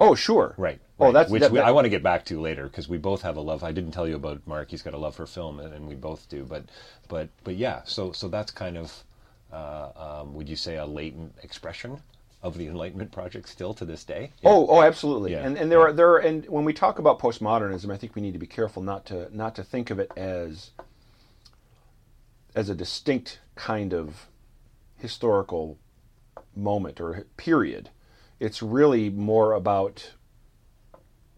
oh, 0.00 0.14
sure. 0.14 0.54
Right. 0.56 0.80
Oh, 0.98 1.06
right. 1.06 1.12
that's 1.14 1.30
which 1.30 1.42
that- 1.42 1.52
we, 1.52 1.58
that- 1.58 1.66
I 1.66 1.70
want 1.72 1.84
to 1.84 1.90
get 1.90 2.02
back 2.02 2.24
to 2.26 2.40
later 2.40 2.64
because 2.64 2.88
we 2.88 2.98
both 2.98 3.22
have 3.22 3.36
a 3.36 3.40
love. 3.40 3.62
I 3.64 3.72
didn't 3.72 3.92
tell 3.92 4.08
you 4.08 4.16
about 4.16 4.40
Mark. 4.46 4.70
He's 4.70 4.82
got 4.82 4.94
a 4.94 4.98
love 4.98 5.14
for 5.16 5.26
film, 5.26 5.60
and, 5.60 5.72
and 5.74 5.86
we 5.86 5.94
both 5.94 6.28
do. 6.28 6.44
But, 6.44 6.64
but, 7.08 7.28
but 7.44 7.54
yeah. 7.56 7.82
So, 7.84 8.12
so 8.12 8.28
that's 8.28 8.50
kind 8.50 8.76
of, 8.78 9.04
uh, 9.52 9.90
um, 10.22 10.34
would 10.34 10.48
you 10.48 10.56
say, 10.56 10.76
a 10.76 10.86
latent 10.86 11.34
expression 11.42 12.00
of 12.42 12.58
the 12.58 12.66
Enlightenment 12.66 13.12
project 13.12 13.48
still 13.48 13.72
to 13.74 13.84
this 13.84 14.02
day. 14.04 14.32
Oh, 14.44 14.66
oh, 14.66 14.82
absolutely. 14.82 15.32
Yeah, 15.32 15.46
And 15.46 15.56
and 15.56 15.70
there 15.70 15.80
are 15.80 15.92
there 15.92 16.10
are, 16.10 16.18
and 16.18 16.44
when 16.46 16.64
we 16.64 16.72
talk 16.72 16.98
about 16.98 17.20
postmodernism, 17.20 17.92
I 17.92 17.96
think 17.96 18.14
we 18.14 18.22
need 18.22 18.32
to 18.32 18.38
be 18.38 18.46
careful 18.46 18.82
not 18.82 19.06
to 19.06 19.34
not 19.36 19.54
to 19.56 19.62
think 19.62 19.90
of 19.90 19.98
it 19.98 20.10
as 20.16 20.72
as 22.54 22.68
a 22.68 22.74
distinct 22.74 23.40
kind 23.54 23.94
of 23.94 24.28
historical 24.96 25.78
moment 26.54 27.00
or 27.00 27.26
period. 27.36 27.90
It's 28.40 28.62
really 28.62 29.08
more 29.08 29.52
about 29.52 30.12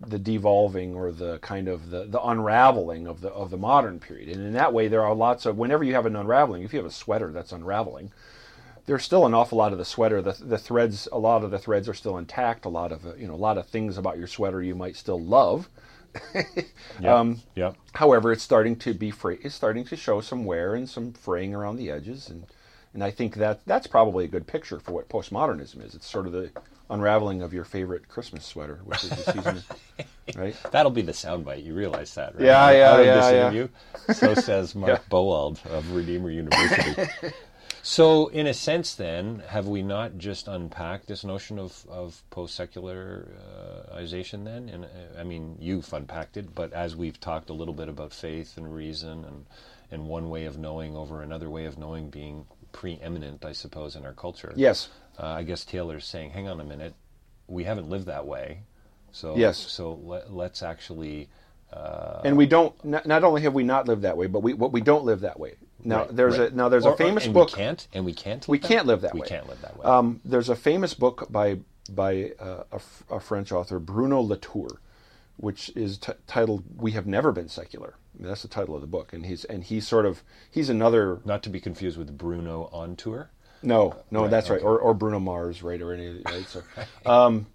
the 0.00 0.18
devolving 0.18 0.94
or 0.94 1.12
the 1.12 1.38
kind 1.38 1.68
of 1.68 1.90
the, 1.90 2.04
the 2.04 2.22
unraveling 2.22 3.06
of 3.06 3.20
the 3.20 3.28
of 3.28 3.50
the 3.50 3.56
modern 3.58 4.00
period. 4.00 4.28
And 4.28 4.46
in 4.46 4.52
that 4.54 4.72
way 4.72 4.88
there 4.88 5.02
are 5.02 5.14
lots 5.14 5.44
of 5.44 5.58
whenever 5.58 5.84
you 5.84 5.94
have 5.94 6.06
an 6.06 6.16
unraveling, 6.16 6.62
if 6.62 6.72
you 6.72 6.78
have 6.78 6.86
a 6.86 6.90
sweater 6.90 7.30
that's 7.30 7.52
unraveling, 7.52 8.10
there's 8.86 9.02
still 9.04 9.26
an 9.26 9.34
awful 9.34 9.58
lot 9.58 9.72
of 9.72 9.78
the 9.78 9.84
sweater. 9.84 10.20
The, 10.20 10.32
the 10.32 10.58
threads, 10.58 11.08
a 11.12 11.18
lot 11.18 11.42
of 11.44 11.50
the 11.50 11.58
threads 11.58 11.88
are 11.88 11.94
still 11.94 12.18
intact. 12.18 12.64
A 12.64 12.68
lot 12.68 12.92
of 12.92 13.06
uh, 13.06 13.14
you 13.14 13.26
know, 13.26 13.34
a 13.34 13.36
lot 13.36 13.58
of 13.58 13.66
things 13.66 13.96
about 13.98 14.18
your 14.18 14.26
sweater 14.26 14.62
you 14.62 14.74
might 14.74 14.96
still 14.96 15.20
love. 15.20 15.68
um, 17.04 17.40
yeah. 17.54 17.72
However, 17.94 18.32
it's 18.32 18.42
starting 18.42 18.76
to 18.76 18.94
be 18.94 19.10
free. 19.10 19.38
It's 19.42 19.54
starting 19.54 19.84
to 19.86 19.96
show 19.96 20.20
some 20.20 20.44
wear 20.44 20.74
and 20.74 20.88
some 20.88 21.12
fraying 21.12 21.54
around 21.54 21.76
the 21.76 21.90
edges, 21.90 22.28
and 22.28 22.46
and 22.92 23.02
I 23.02 23.10
think 23.10 23.34
that 23.36 23.60
that's 23.66 23.86
probably 23.88 24.24
a 24.24 24.28
good 24.28 24.46
picture 24.46 24.78
for 24.78 24.92
what 24.92 25.08
postmodernism 25.08 25.84
is. 25.84 25.94
It's 25.94 26.08
sort 26.08 26.26
of 26.26 26.32
the 26.32 26.50
unraveling 26.90 27.42
of 27.42 27.52
your 27.52 27.64
favorite 27.64 28.06
Christmas 28.08 28.44
sweater, 28.44 28.80
which 28.84 29.02
is 29.02 29.10
the 29.10 29.16
season, 29.32 29.62
right? 30.36 30.54
That'll 30.70 30.92
be 30.92 31.02
the 31.02 31.12
soundbite. 31.12 31.64
You 31.64 31.74
realize 31.74 32.14
that, 32.14 32.34
right? 32.36 32.44
Yeah, 32.44 32.70
yeah, 32.70 32.90
Out 32.92 33.00
of 33.00 33.06
yeah, 33.06 33.14
this 33.16 33.32
yeah. 33.32 33.40
interview. 33.40 33.68
So 34.14 34.34
says 34.34 34.74
Mark 34.76 34.90
Yeah. 34.92 34.98
Bowald 35.08 35.60
of 35.70 35.90
Redeemer 35.92 36.30
University. 36.30 37.08
So, 37.86 38.28
in 38.28 38.46
a 38.46 38.54
sense, 38.54 38.94
then, 38.94 39.42
have 39.48 39.68
we 39.68 39.82
not 39.82 40.16
just 40.16 40.48
unpacked 40.48 41.06
this 41.06 41.22
notion 41.22 41.58
of, 41.58 41.84
of 41.90 42.22
post 42.30 42.54
secularization 42.54 44.44
then? 44.44 44.70
And 44.70 44.84
uh, 44.86 44.88
I 45.20 45.22
mean, 45.22 45.58
you've 45.60 45.92
unpacked 45.92 46.38
it, 46.38 46.54
but 46.54 46.72
as 46.72 46.96
we've 46.96 47.20
talked 47.20 47.50
a 47.50 47.52
little 47.52 47.74
bit 47.74 47.90
about 47.90 48.14
faith 48.14 48.56
and 48.56 48.74
reason 48.74 49.26
and, 49.26 49.44
and 49.90 50.08
one 50.08 50.30
way 50.30 50.46
of 50.46 50.56
knowing 50.56 50.96
over 50.96 51.20
another 51.20 51.50
way 51.50 51.66
of 51.66 51.76
knowing 51.76 52.08
being 52.08 52.46
preeminent, 52.72 53.44
I 53.44 53.52
suppose, 53.52 53.96
in 53.96 54.06
our 54.06 54.14
culture. 54.14 54.54
Yes. 54.56 54.88
Uh, 55.18 55.26
I 55.26 55.42
guess 55.42 55.62
Taylor's 55.66 56.06
saying, 56.06 56.30
hang 56.30 56.48
on 56.48 56.60
a 56.60 56.64
minute, 56.64 56.94
we 57.48 57.64
haven't 57.64 57.90
lived 57.90 58.06
that 58.06 58.26
way. 58.26 58.60
So, 59.12 59.36
Yes. 59.36 59.58
so 59.58 60.00
let, 60.02 60.32
let's 60.32 60.62
actually. 60.62 61.28
Uh, 61.70 62.22
and 62.24 62.38
we 62.38 62.46
don't. 62.46 62.82
Not, 62.82 63.04
not 63.04 63.24
only 63.24 63.42
have 63.42 63.52
we 63.52 63.62
not 63.62 63.86
lived 63.88 64.02
that 64.02 64.16
way, 64.16 64.26
but 64.26 64.40
we 64.40 64.54
what 64.54 64.72
we 64.72 64.80
don't 64.80 65.04
live 65.04 65.20
that 65.20 65.38
way. 65.38 65.56
Now 65.84 66.00
Right, 66.00 66.16
there's 66.16 66.38
right. 66.38 66.52
a 66.52 66.56
now 66.56 66.68
there's 66.68 66.86
Or- 66.86 66.90
a 66.90 66.94
or- 66.94 66.96
famous 66.96 67.24
and 67.26 67.34
book. 67.34 67.50
We 67.50 67.54
can't, 67.56 67.86
and 67.92 68.04
we 68.04 68.12
can't. 68.14 68.42
Live 68.42 68.48
We 68.48 68.58
that 68.58 68.68
can't 68.68 68.86
way? 68.86 68.92
live 68.92 69.00
that 69.02 69.14
we 69.14 69.20
way. 69.20 69.26
can't 69.28 69.48
live 69.48 69.60
that 69.62 69.78
way. 69.78 69.84
Um, 69.84 70.20
there's 70.24 70.48
a 70.48 70.56
famous 70.56 70.94
book 70.94 71.26
by 71.30 71.58
by 71.90 72.32
uh, 72.40 72.64
a, 72.72 72.76
F- 72.76 73.04
a 73.10 73.20
French 73.20 73.52
author, 73.52 73.78
Bruno 73.78 74.20
Latour, 74.20 74.80
which 75.36 75.70
is 75.76 75.98
t- 75.98 76.12
titled 76.26 76.64
"We 76.76 76.92
Have 76.92 77.06
Never 77.06 77.30
Been 77.32 77.48
Secular." 77.48 77.94
I 78.18 78.22
mean, 78.22 78.28
that's 78.28 78.42
the 78.42 78.48
title 78.48 78.74
of 78.74 78.80
the 78.80 78.86
book, 78.86 79.12
and 79.12 79.26
he's 79.26 79.44
and 79.44 79.62
he's 79.64 79.86
sort 79.86 80.06
of 80.06 80.22
he's 80.50 80.68
another 80.70 81.20
Not 81.24 81.42
to 81.42 81.50
be 81.50 81.60
confused 81.60 81.98
with 81.98 82.16
Bruno 82.16 82.70
on 82.72 82.96
tour. 82.96 83.30
no 83.62 83.96
no 84.10 84.22
Right, 84.22 84.30
that's 84.30 84.48
right 84.48 84.62
or, 84.62 84.78
or 84.78 84.94
Bruno 84.94 85.18
Mars 85.20 85.62
right 85.62 85.80
or 85.82 85.92
any 85.92 86.22
right 86.24 86.46
so, 86.48 86.62
um, 87.06 87.46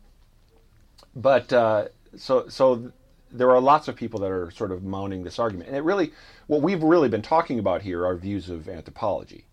but 1.16 1.52
uh, 1.54 1.86
so 2.16 2.48
so 2.50 2.92
there 3.32 3.52
are 3.52 3.60
lots 3.60 3.88
of 3.88 3.96
people 3.96 4.20
that 4.22 4.32
are 4.32 4.52
sort 4.52 4.72
of 4.72 4.84
mounting 4.84 5.24
this 5.24 5.40
argument, 5.40 5.70
and 5.70 5.78
it 5.78 5.84
really 5.84 6.12
what 6.48 6.62
we've 6.62 6.84
really 6.84 7.10
been 7.10 7.22
talking 7.22 7.60
about 7.60 7.84
here 7.84 8.06
are 8.06 8.16
views 8.16 8.50
of 8.50 8.68
anthropology. 8.68 9.46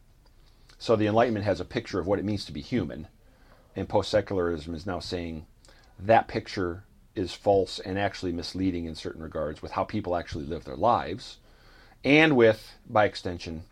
So 0.78 0.96
the 0.96 1.06
Enlightenment 1.06 1.44
has 1.44 1.60
a 1.60 1.64
picture 1.64 1.98
of 1.98 2.06
what 2.06 2.18
it 2.18 2.24
means 2.24 2.44
to 2.46 2.52
be 2.52 2.60
human, 2.60 3.08
and 3.74 3.88
post 3.88 4.10
secularism 4.10 4.74
is 4.74 4.86
now 4.86 5.00
saying 5.00 5.46
that 5.98 6.28
picture 6.28 6.84
is 7.14 7.32
false 7.32 7.78
and 7.78 7.98
actually 7.98 8.32
misleading 8.32 8.84
in 8.84 8.94
certain 8.94 9.22
regards 9.22 9.62
with 9.62 9.72
how 9.72 9.84
people 9.84 10.16
actually 10.16 10.44
live 10.44 10.64
their 10.64 10.76
lives, 10.76 11.38
and 12.04 12.36
with, 12.36 12.74
by 12.88 13.04
extension, 13.04 13.64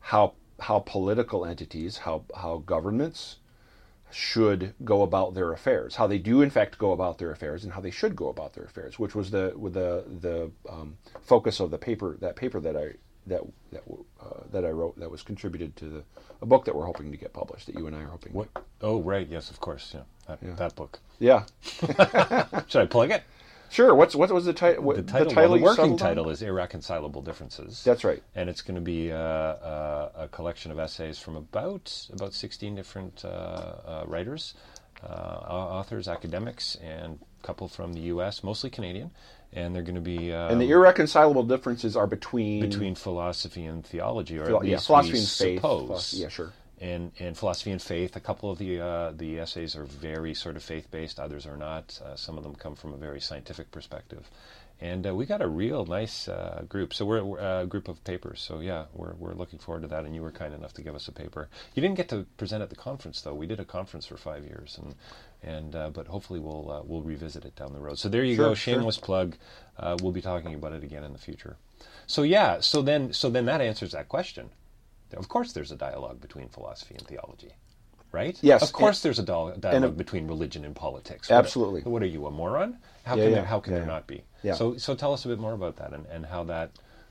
how 0.00 0.34
how 0.60 0.78
political 0.80 1.44
entities, 1.44 1.98
how 1.98 2.24
how 2.34 2.58
governments 2.58 3.36
should 4.12 4.74
go 4.84 5.02
about 5.02 5.34
their 5.34 5.52
affairs, 5.52 5.96
how 5.96 6.06
they 6.06 6.18
do 6.18 6.42
in 6.42 6.50
fact 6.50 6.78
go 6.78 6.92
about 6.92 7.18
their 7.18 7.30
affairs, 7.30 7.64
and 7.64 7.72
how 7.72 7.80
they 7.80 7.90
should 7.90 8.16
go 8.16 8.28
about 8.28 8.54
their 8.54 8.64
affairs, 8.64 8.98
which 8.98 9.14
was 9.14 9.30
the 9.30 9.52
with 9.56 9.74
the 9.74 10.04
the 10.20 10.50
um, 10.68 10.96
focus 11.22 11.60
of 11.60 11.70
the 11.70 11.78
paper 11.78 12.16
that 12.20 12.36
paper 12.36 12.60
that 12.60 12.76
I 12.76 12.94
that 13.26 13.42
that 13.72 13.82
uh, 14.20 14.40
that 14.52 14.64
I 14.64 14.70
wrote 14.70 14.98
that 14.98 15.10
was 15.10 15.22
contributed 15.22 15.76
to 15.76 15.84
the 15.86 16.04
a 16.42 16.46
book 16.46 16.64
that 16.64 16.74
we're 16.74 16.86
hoping 16.86 17.10
to 17.10 17.16
get 17.18 17.32
published 17.32 17.66
that 17.66 17.76
you 17.76 17.86
and 17.86 17.94
I 17.94 18.00
are 18.00 18.06
hoping. 18.06 18.32
What? 18.32 18.48
Oh, 18.80 19.00
right. 19.02 19.26
Yes, 19.28 19.50
of 19.50 19.60
course. 19.60 19.94
Yeah, 19.94 20.02
that, 20.26 20.56
that 20.56 20.74
book. 20.74 20.98
Yeah, 21.18 21.44
Should 21.62 22.82
I 22.82 22.86
plug 22.86 23.10
it? 23.10 23.22
Sure. 23.70 23.94
What's 23.94 24.14
what 24.14 24.30
was 24.30 24.44
the, 24.44 24.52
ti- 24.52 24.78
what, 24.78 24.96
The 24.96 25.02
title, 25.02 25.28
the 25.30 25.34
well, 25.34 25.34
title? 25.34 25.56
the 25.56 25.62
working 25.62 25.76
settled 25.76 26.02
on? 26.02 26.08
title 26.08 26.30
is 26.30 26.42
Irreconcilable 26.42 27.22
Differences. 27.22 27.82
That's 27.84 28.04
right. 28.04 28.22
and 28.34 28.48
it's 28.50 28.62
going 28.62 28.74
to 28.76 28.80
be 28.80 29.10
uh, 29.12 29.16
uh, 29.16 30.12
a 30.16 30.28
collection 30.28 30.70
of 30.70 30.78
essays 30.78 31.18
from 31.18 31.36
about 31.36 32.08
about 32.12 32.34
16 32.34 32.74
different 32.74 33.24
uh, 33.24 33.28
uh, 33.28 34.04
writers, 34.06 34.54
uh, 35.02 35.06
authors, 35.06 36.08
academics, 36.08 36.76
and 36.76 37.18
a 37.42 37.46
couple 37.46 37.68
from 37.68 37.92
the 37.94 38.00
U.S., 38.14 38.44
mostly 38.44 38.68
Canadian, 38.70 39.10
and 39.52 39.74
they're 39.74 39.82
going 39.82 39.94
to 39.94 40.00
be 40.00 40.32
um, 40.32 40.52
And 40.52 40.60
the 40.60 40.70
irreconcilable 40.70 41.42
differences 41.44 41.96
are 41.96 42.06
between 42.06 42.60
between 42.60 42.94
philosophy 42.94 43.64
and 43.64 43.84
theology, 43.84 44.38
or 44.38 44.46
Philo- 44.46 44.60
at 44.60 44.66
yeah, 44.66 44.78
philosophy 44.78 45.18
and 45.18 45.26
faith. 45.28 45.60
Philosophy- 45.60 46.22
yeah, 46.22 46.28
sure. 46.28 46.52
And, 46.80 47.12
and 47.18 47.36
philosophy 47.36 47.72
and 47.72 47.82
faith. 47.82 48.16
A 48.16 48.20
couple 48.20 48.50
of 48.50 48.56
the 48.56 48.80
uh, 48.80 49.12
the 49.14 49.38
essays 49.38 49.76
are 49.76 49.84
very 49.84 50.32
sort 50.32 50.56
of 50.56 50.62
faith 50.62 50.90
based. 50.90 51.20
Others 51.20 51.44
are 51.46 51.56
not. 51.58 52.00
Uh, 52.02 52.16
some 52.16 52.38
of 52.38 52.42
them 52.42 52.54
come 52.54 52.74
from 52.74 52.94
a 52.94 52.96
very 52.96 53.20
scientific 53.20 53.70
perspective. 53.70 54.30
And 54.80 55.06
uh, 55.06 55.14
we 55.14 55.26
got 55.26 55.42
a 55.42 55.46
real 55.46 55.84
nice 55.84 56.26
uh, 56.26 56.62
group. 56.66 56.94
So 56.94 57.04
we're, 57.04 57.22
we're 57.22 57.38
a 57.38 57.66
group 57.66 57.88
of 57.88 58.02
papers. 58.04 58.40
So 58.40 58.60
yeah, 58.60 58.86
we're, 58.94 59.12
we're 59.18 59.34
looking 59.34 59.58
forward 59.58 59.82
to 59.82 59.88
that. 59.88 60.06
And 60.06 60.14
you 60.14 60.22
were 60.22 60.32
kind 60.32 60.54
enough 60.54 60.72
to 60.72 60.82
give 60.82 60.94
us 60.94 61.06
a 61.06 61.12
paper. 61.12 61.50
You 61.74 61.82
didn't 61.82 61.96
get 61.96 62.08
to 62.08 62.24
present 62.38 62.62
at 62.62 62.70
the 62.70 62.76
conference 62.76 63.20
though. 63.20 63.34
We 63.34 63.46
did 63.46 63.60
a 63.60 63.64
conference 63.66 64.06
for 64.06 64.16
five 64.16 64.44
years, 64.44 64.78
and 64.82 64.94
and 65.42 65.76
uh, 65.76 65.90
but 65.90 66.06
hopefully 66.06 66.40
we'll 66.40 66.70
uh, 66.70 66.80
we'll 66.82 67.02
revisit 67.02 67.44
it 67.44 67.56
down 67.56 67.74
the 67.74 67.80
road. 67.80 67.98
So 67.98 68.08
there 68.08 68.24
you 68.24 68.36
Sure, 68.36 68.46
go. 68.48 68.54
sure. 68.54 68.74
Shameless 68.74 68.96
plug. 68.96 69.36
Uh, 69.78 69.98
we'll 70.00 70.12
be 70.12 70.22
talking 70.22 70.54
about 70.54 70.72
it 70.72 70.82
again 70.82 71.04
in 71.04 71.12
the 71.12 71.18
future. 71.18 71.56
So 72.06 72.22
yeah. 72.22 72.60
So 72.60 72.80
then 72.80 73.12
so 73.12 73.28
then 73.28 73.44
that 73.44 73.60
answers 73.60 73.92
that 73.92 74.08
question. 74.08 74.48
Of 75.16 75.28
course, 75.28 75.52
there's 75.52 75.72
a 75.72 75.76
dialogue 75.76 76.20
between 76.20 76.48
philosophy 76.48 76.94
and 76.96 77.06
theology, 77.06 77.52
right? 78.12 78.38
Yes, 78.42 78.62
Of 78.62 78.72
course, 78.72 79.02
there's 79.02 79.18
a 79.18 79.22
dial- 79.22 79.54
dialogue 79.58 79.96
between 79.96 80.26
religion 80.26 80.64
and 80.64 80.74
politics. 80.74 81.28
What- 81.30 81.36
Absolutely. 81.38 81.82
What, 81.82 82.02
are 82.02 82.06
you, 82.06 82.26
a 82.26 82.30
moron? 82.30 82.78
How 83.04 83.16
Yeah, 83.16 83.22
can 83.24 83.30
yeah, 83.30 83.36
there, 83.38 83.44
how 83.46 83.60
can 83.60 83.72
yeah, 83.72 83.78
there 83.80 83.86
not 83.86 84.06
be? 84.06 84.22
Yeah. 84.42 84.54
So 84.54 84.76
so 84.76 84.94
tell 84.94 85.12
us 85.12 85.24
a 85.24 85.28
bit 85.28 85.38
more 85.38 85.52
about 85.54 85.76
that 85.76 85.92
and, 85.92 86.06
and 86.06 86.24
how 86.26 86.44
that 86.44 86.70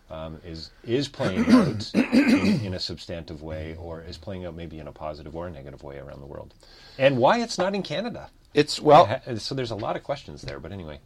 um, 0.10 0.40
is 0.46 0.72
is 0.84 1.08
playing 1.08 1.46
out 1.52 1.92
in, 1.94 2.62
in 2.66 2.74
a 2.74 2.80
substantive 2.80 3.42
way, 3.44 3.76
or 3.80 4.02
is 4.02 4.18
playing 4.18 4.46
out 4.46 4.56
maybe 4.56 4.80
in 4.80 4.88
a 4.88 4.92
positive 4.92 5.36
or 5.36 5.48
a 5.48 5.52
negative 5.52 5.84
way 5.84 5.98
around 6.00 6.20
the 6.22 6.26
world, 6.26 6.54
and 6.98 7.18
why 7.18 7.40
it's 7.42 7.58
not 7.58 7.76
in 7.76 7.84
Canada. 7.84 8.30
It's 8.56 8.82
well, 8.82 9.22
So 9.38 9.54
there's 9.54 9.70
a 9.72 9.76
lot 9.76 9.96
of 9.96 10.04
questions 10.04 10.42
there, 10.42 10.60
but 10.60 10.72
anyway. 10.72 11.00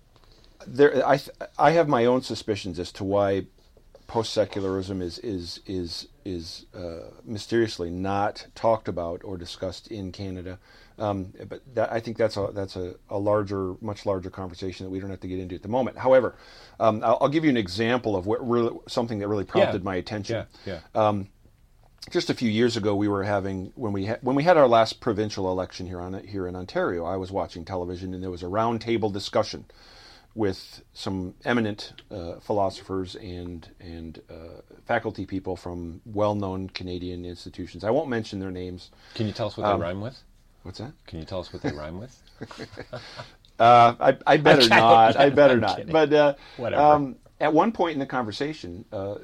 there 0.65 1.05
I 1.05 1.17
th- 1.17 1.31
I 1.59 1.71
have 1.71 1.89
my 1.89 2.05
own 2.05 2.21
suspicions 2.21 2.79
as 2.79 2.91
to 2.93 3.03
why 3.03 3.47
post 4.07 4.33
secularism 4.33 5.01
is 5.01 5.19
is 5.19 5.59
is 5.65 6.07
is 6.25 6.65
uh, 6.75 7.09
mysteriously 7.25 7.89
not 7.89 8.47
talked 8.55 8.87
about 8.87 9.21
or 9.23 9.37
discussed 9.37 9.87
in 9.87 10.11
Canada. 10.11 10.59
Um, 10.99 11.33
but 11.49 11.61
that, 11.73 11.91
I 11.91 11.99
think 11.99 12.17
that's 12.17 12.37
a 12.37 12.49
that's 12.53 12.75
a, 12.75 12.95
a 13.09 13.17
larger, 13.17 13.75
much 13.81 14.05
larger 14.05 14.29
conversation 14.29 14.85
that 14.85 14.89
we 14.91 14.99
don't 14.99 15.09
have 15.09 15.21
to 15.21 15.27
get 15.27 15.39
into 15.39 15.55
at 15.55 15.63
the 15.63 15.67
moment. 15.67 15.97
However, 15.97 16.35
um, 16.79 17.01
I'll, 17.03 17.17
I'll 17.21 17.29
give 17.29 17.43
you 17.43 17.49
an 17.49 17.57
example 17.57 18.15
of 18.15 18.27
what 18.27 18.47
really 18.47 18.77
something 18.87 19.19
that 19.19 19.27
really 19.27 19.43
prompted 19.45 19.81
Yeah. 19.81 19.85
my 19.85 19.95
attention. 19.95 20.45
Yeah, 20.65 20.79
yeah. 20.93 21.13
just 22.11 22.29
a 22.29 22.33
few 22.33 22.49
years 22.49 22.77
ago, 22.77 22.95
we 22.95 23.07
were 23.07 23.23
having 23.23 23.71
when 23.75 23.93
we 23.93 24.05
ha- 24.05 24.17
when 24.21 24.35
we 24.35 24.43
had 24.43 24.57
our 24.57 24.67
last 24.67 24.99
provincial 24.99 25.49
election 25.49 25.87
here 25.87 25.99
on 26.01 26.13
here 26.25 26.47
in 26.47 26.55
Ontario. 26.55 27.05
I 27.05 27.15
was 27.15 27.31
watching 27.31 27.65
television, 27.65 28.13
and 28.13 28.21
there 28.21 28.31
was 28.31 28.43
a 28.43 28.47
roundtable 28.47 29.11
discussion 29.11 29.65
with 30.35 30.81
some 30.93 31.35
eminent 31.45 31.93
uh, 32.11 32.39
philosophers 32.39 33.15
and 33.15 33.69
and 33.79 34.21
uh, 34.29 34.61
faculty 34.85 35.25
people 35.25 35.55
from 35.55 36.01
well-known 36.05 36.69
Canadian 36.69 37.25
institutions. 37.25 37.83
I 37.83 37.91
won't 37.91 38.09
mention 38.09 38.39
their 38.39 38.51
names. 38.51 38.89
Can 39.13 39.27
you 39.27 39.33
tell 39.33 39.47
us 39.47 39.57
what 39.57 39.65
Um, 39.67 39.79
they 39.79 39.85
rhyme 39.85 40.01
with? 40.01 40.17
What's 40.63 40.79
that? 40.79 40.93
Can 41.07 41.19
you 41.19 41.25
tell 41.25 41.39
us 41.39 41.51
what 41.53 41.61
they 41.61 41.71
rhyme 41.71 41.99
with? 41.99 42.19
Uh, 43.59 43.95
I, 43.99 44.17
I 44.33 44.37
better 44.37 44.67
not. 44.67 45.15
I 45.15 45.29
better 45.29 45.53
I'm 45.53 45.59
not. 45.59 45.77
kidding. 45.77 45.91
But 45.93 46.11
uh, 46.11 46.33
Whatever. 46.57 46.81
Um, 46.81 47.15
at 47.39 47.53
one 47.53 47.71
point 47.71 47.93
in 47.93 47.99
the 47.99 48.05
conversation, 48.07 48.83
uh, 48.91 49.15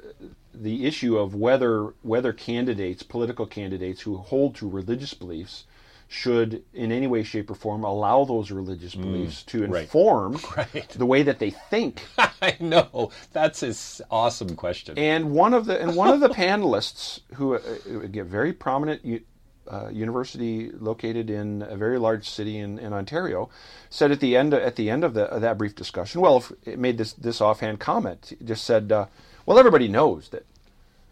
the 0.53 0.85
issue 0.85 1.17
of 1.17 1.33
whether 1.35 1.95
whether 2.03 2.31
candidates, 2.31 3.01
political 3.01 3.47
candidates 3.47 4.01
who 4.01 4.17
hold 4.17 4.55
to 4.55 4.69
religious 4.69 5.13
beliefs, 5.15 5.65
should 6.11 6.63
in 6.73 6.91
any 6.91 7.05
way, 7.05 7.21
shape, 7.21 7.51
or 7.51 7.53
form 7.55 7.83
allow 7.83 8.25
those 8.25 8.49
religious 8.49 8.95
beliefs 8.95 9.43
to 9.43 9.61
Mm, 9.61 9.69
right. 9.71 9.83
inform 9.83 10.39
Right. 10.57 10.89
the 10.89 11.05
way 11.05 11.21
that 11.21 11.37
they 11.37 11.51
think. 11.51 12.01
I 12.41 12.57
know 12.59 13.11
that's 13.31 13.61
an 13.61 13.75
awesome 14.09 14.55
question. 14.55 14.97
And 14.97 15.31
one 15.31 15.53
of 15.53 15.65
the 15.67 15.79
and 15.79 15.95
one 15.95 16.09
of 16.09 16.19
the 16.19 16.29
panelists 16.43 17.19
who 17.35 17.53
uh, 17.53 17.59
uh, 17.59 18.07
get 18.07 18.25
very 18.25 18.53
prominent 18.53 19.23
uh, 19.69 19.89
university 19.91 20.71
located 20.71 21.29
in 21.29 21.61
a 21.61 21.77
very 21.77 21.99
large 21.99 22.27
city 22.27 22.57
in, 22.57 22.79
in 22.79 22.91
Ontario, 22.91 23.47
said 23.91 24.11
at 24.11 24.19
the 24.19 24.35
end 24.35 24.51
at 24.55 24.77
the 24.77 24.89
end 24.89 25.03
of, 25.03 25.13
the, 25.13 25.25
of 25.25 25.41
that 25.41 25.59
brief 25.59 25.75
discussion, 25.75 26.21
well, 26.21 26.43
it 26.65 26.79
made 26.79 26.97
this 26.97 27.13
this 27.13 27.39
offhand 27.39 27.79
comment. 27.79 28.31
It 28.31 28.45
just 28.47 28.63
said, 28.63 28.91
uh, 28.91 29.05
well, 29.45 29.59
everybody 29.59 29.87
knows 29.87 30.29
that 30.29 30.43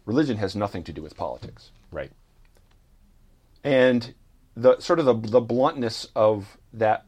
religion 0.08 0.38
has 0.38 0.56
nothing 0.56 0.84
to 0.86 0.92
do 0.92 1.04
with 1.04 1.16
politics, 1.16 1.70
Right. 1.92 2.12
and 3.64 4.16
the 4.58 4.80
sort 4.80 5.00
of 5.00 5.06
the, 5.06 5.14
the 5.14 5.42
bluntness 5.42 6.08
of 6.16 6.58
that 6.74 7.06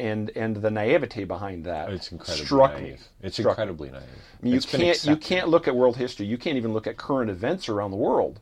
and 0.00 0.30
and 0.36 0.56
the 0.56 0.70
naivete 0.70 1.24
behind 1.24 1.64
that 1.64 1.90
It's 1.90 2.10
incredibly 2.10 2.44
struck 2.44 2.72
naive. 2.72 2.82
me. 2.82 2.98
It's 3.22 3.36
Struck 3.36 3.52
incredibly 3.52 3.90
naive. 3.90 4.02
I 4.02 4.44
mean, 4.44 4.54
you 4.54 4.60
can't 4.60 5.04
you 5.04 5.16
can't 5.16 5.48
look 5.48 5.68
at 5.68 5.76
world 5.76 5.96
history. 5.96 6.26
You 6.26 6.38
can't 6.38 6.56
even 6.56 6.72
look 6.72 6.86
at 6.86 6.96
current 6.96 7.30
events 7.30 7.68
around 7.68 7.90
the 7.90 7.96
world, 7.96 8.40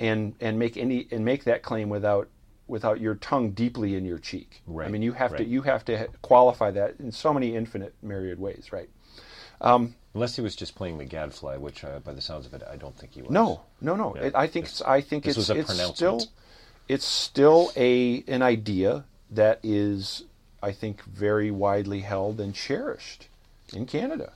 and 0.00 0.34
and 0.40 0.58
make 0.58 0.76
any 0.76 1.08
and 1.10 1.24
make 1.24 1.44
that 1.44 1.62
claim 1.62 1.88
without 1.88 2.28
without 2.68 3.00
your 3.00 3.14
tongue 3.16 3.50
deeply 3.50 3.96
in 3.96 4.04
your 4.04 4.18
cheek. 4.18 4.62
Right. 4.66 4.86
I 4.86 4.90
mean, 4.90 5.02
you 5.02 5.12
have 5.12 5.36
to 5.36 5.44
you 5.44 5.62
have 5.62 5.84
to 5.86 6.08
qualify 6.22 6.70
that 6.72 6.96
in 7.00 7.10
so 7.12 7.32
many 7.32 7.54
infinite 7.56 7.94
myriad 8.02 8.38
ways, 8.38 8.70
right? 8.72 8.88
Unless 10.14 10.36
he 10.36 10.42
was 10.42 10.56
just 10.56 10.74
playing 10.74 10.98
the 10.98 11.04
gadfly, 11.04 11.56
which, 11.58 11.84
uh, 11.84 12.00
by 12.00 12.12
the 12.12 12.20
sounds 12.20 12.46
of 12.46 12.54
it, 12.54 12.62
I 12.68 12.76
don't 12.76 12.96
think 12.96 13.12
he 13.12 13.22
was. 13.22 13.30
No, 13.30 13.60
no, 13.80 13.94
no. 13.94 14.14
Yeah. 14.16 14.22
It, 14.22 14.34
I 14.34 14.46
think 14.46 14.66
it's, 14.66 14.82
I 14.82 15.00
think 15.00 15.26
it's 15.26 15.48
it's 15.50 15.94
still 15.94 16.22
it's 16.88 17.04
still 17.04 17.70
a 17.76 18.24
an 18.26 18.42
idea 18.42 19.04
that 19.30 19.60
is 19.62 20.24
I 20.62 20.72
think 20.72 21.04
very 21.04 21.50
widely 21.50 22.00
held 22.00 22.40
and 22.40 22.54
cherished 22.54 23.28
in 23.72 23.86
Canada. 23.86 24.32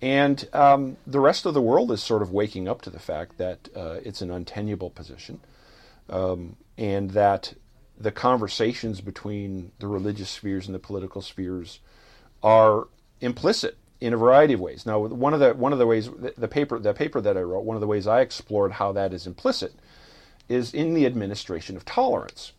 And 0.00 0.48
um, 0.52 0.96
the 1.06 1.20
rest 1.20 1.46
of 1.46 1.54
the 1.54 1.62
world 1.62 1.92
is 1.92 2.02
sort 2.02 2.22
of 2.22 2.32
waking 2.32 2.66
up 2.68 2.82
to 2.82 2.90
the 2.90 2.98
fact 2.98 3.38
that 3.38 3.68
uh, 3.76 3.98
it's 4.04 4.20
an 4.20 4.30
untenable 4.30 4.90
position, 4.90 5.40
um, 6.08 6.56
and 6.76 7.10
that 7.10 7.54
the 7.98 8.10
conversations 8.10 9.00
between 9.00 9.70
the 9.78 9.86
religious 9.86 10.30
spheres 10.30 10.66
and 10.66 10.74
the 10.74 10.80
political 10.80 11.22
spheres 11.22 11.78
are 12.42 12.88
implicit 13.20 13.76
in 14.00 14.12
a 14.12 14.16
variety 14.16 14.54
of 14.54 14.60
ways. 14.60 14.84
Now, 14.84 14.98
one 14.98 15.34
of 15.34 15.38
the 15.38 15.54
one 15.54 15.72
of 15.72 15.78
the 15.78 15.86
ways 15.86 16.10
the, 16.10 16.34
the 16.36 16.48
paper 16.48 16.80
the 16.80 16.94
paper 16.94 17.20
that 17.20 17.36
I 17.36 17.42
wrote, 17.42 17.64
one 17.64 17.76
of 17.76 17.80
the 17.80 17.86
ways 17.86 18.08
I 18.08 18.20
explored 18.22 18.72
how 18.72 18.90
that 18.92 19.12
is 19.12 19.28
implicit, 19.28 19.72
is 20.48 20.74
in 20.74 20.94
the 20.94 21.06
administration 21.06 21.76
of 21.76 21.84
tolerance. 21.84 22.52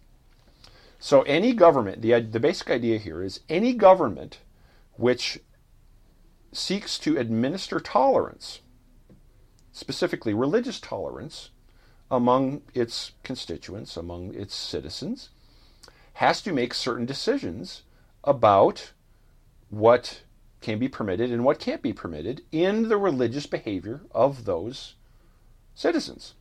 So 1.00 1.22
any 1.24 1.54
government, 1.54 2.02
the 2.02 2.20
the 2.22 2.40
basic 2.40 2.70
idea 2.70 2.98
here 2.98 3.22
is 3.22 3.42
any 3.50 3.74
government 3.74 4.40
which 4.94 5.40
seeks 6.52 6.98
to 7.00 7.18
administer 7.18 7.80
tolerance, 7.80 8.62
specifically 9.72 10.34
religious 10.34 10.80
tolerance, 10.80 11.50
among 12.10 12.62
its 12.74 13.12
constituents, 13.24 13.98
among 13.98 14.34
its 14.36 14.56
citizens, 14.56 15.30
has 16.14 16.42
to 16.44 16.54
make 16.54 16.74
certain 16.74 17.06
decisions 17.06 17.84
about 18.24 18.92
what 19.70 20.22
can 20.62 20.80
be 20.80 20.88
permitted 20.88 21.32
and 21.32 21.44
what 21.44 21.60
can't 21.60 21.82
be 21.82 21.92
permitted 21.92 22.44
in 22.52 22.88
the 22.88 22.98
religious 22.98 23.48
behavior 23.48 24.02
of 24.12 24.46
those 24.46 24.94
citizens. 25.76 26.36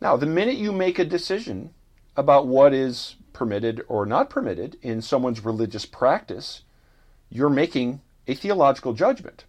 Now, 0.00 0.16
the 0.16 0.26
minute 0.26 0.56
you 0.56 0.72
make 0.72 0.98
a 0.98 1.04
decision 1.04 1.72
about 2.16 2.46
what 2.46 2.72
is 2.72 3.16
permitted 3.32 3.82
or 3.88 4.06
not 4.06 4.30
permitted 4.30 4.76
in 4.82 5.02
someone's 5.02 5.44
religious 5.44 5.86
practice, 5.86 6.62
you're 7.30 7.50
making 7.50 8.00
a 8.26 8.34
theological 8.34 8.92
judgment. 8.92 9.44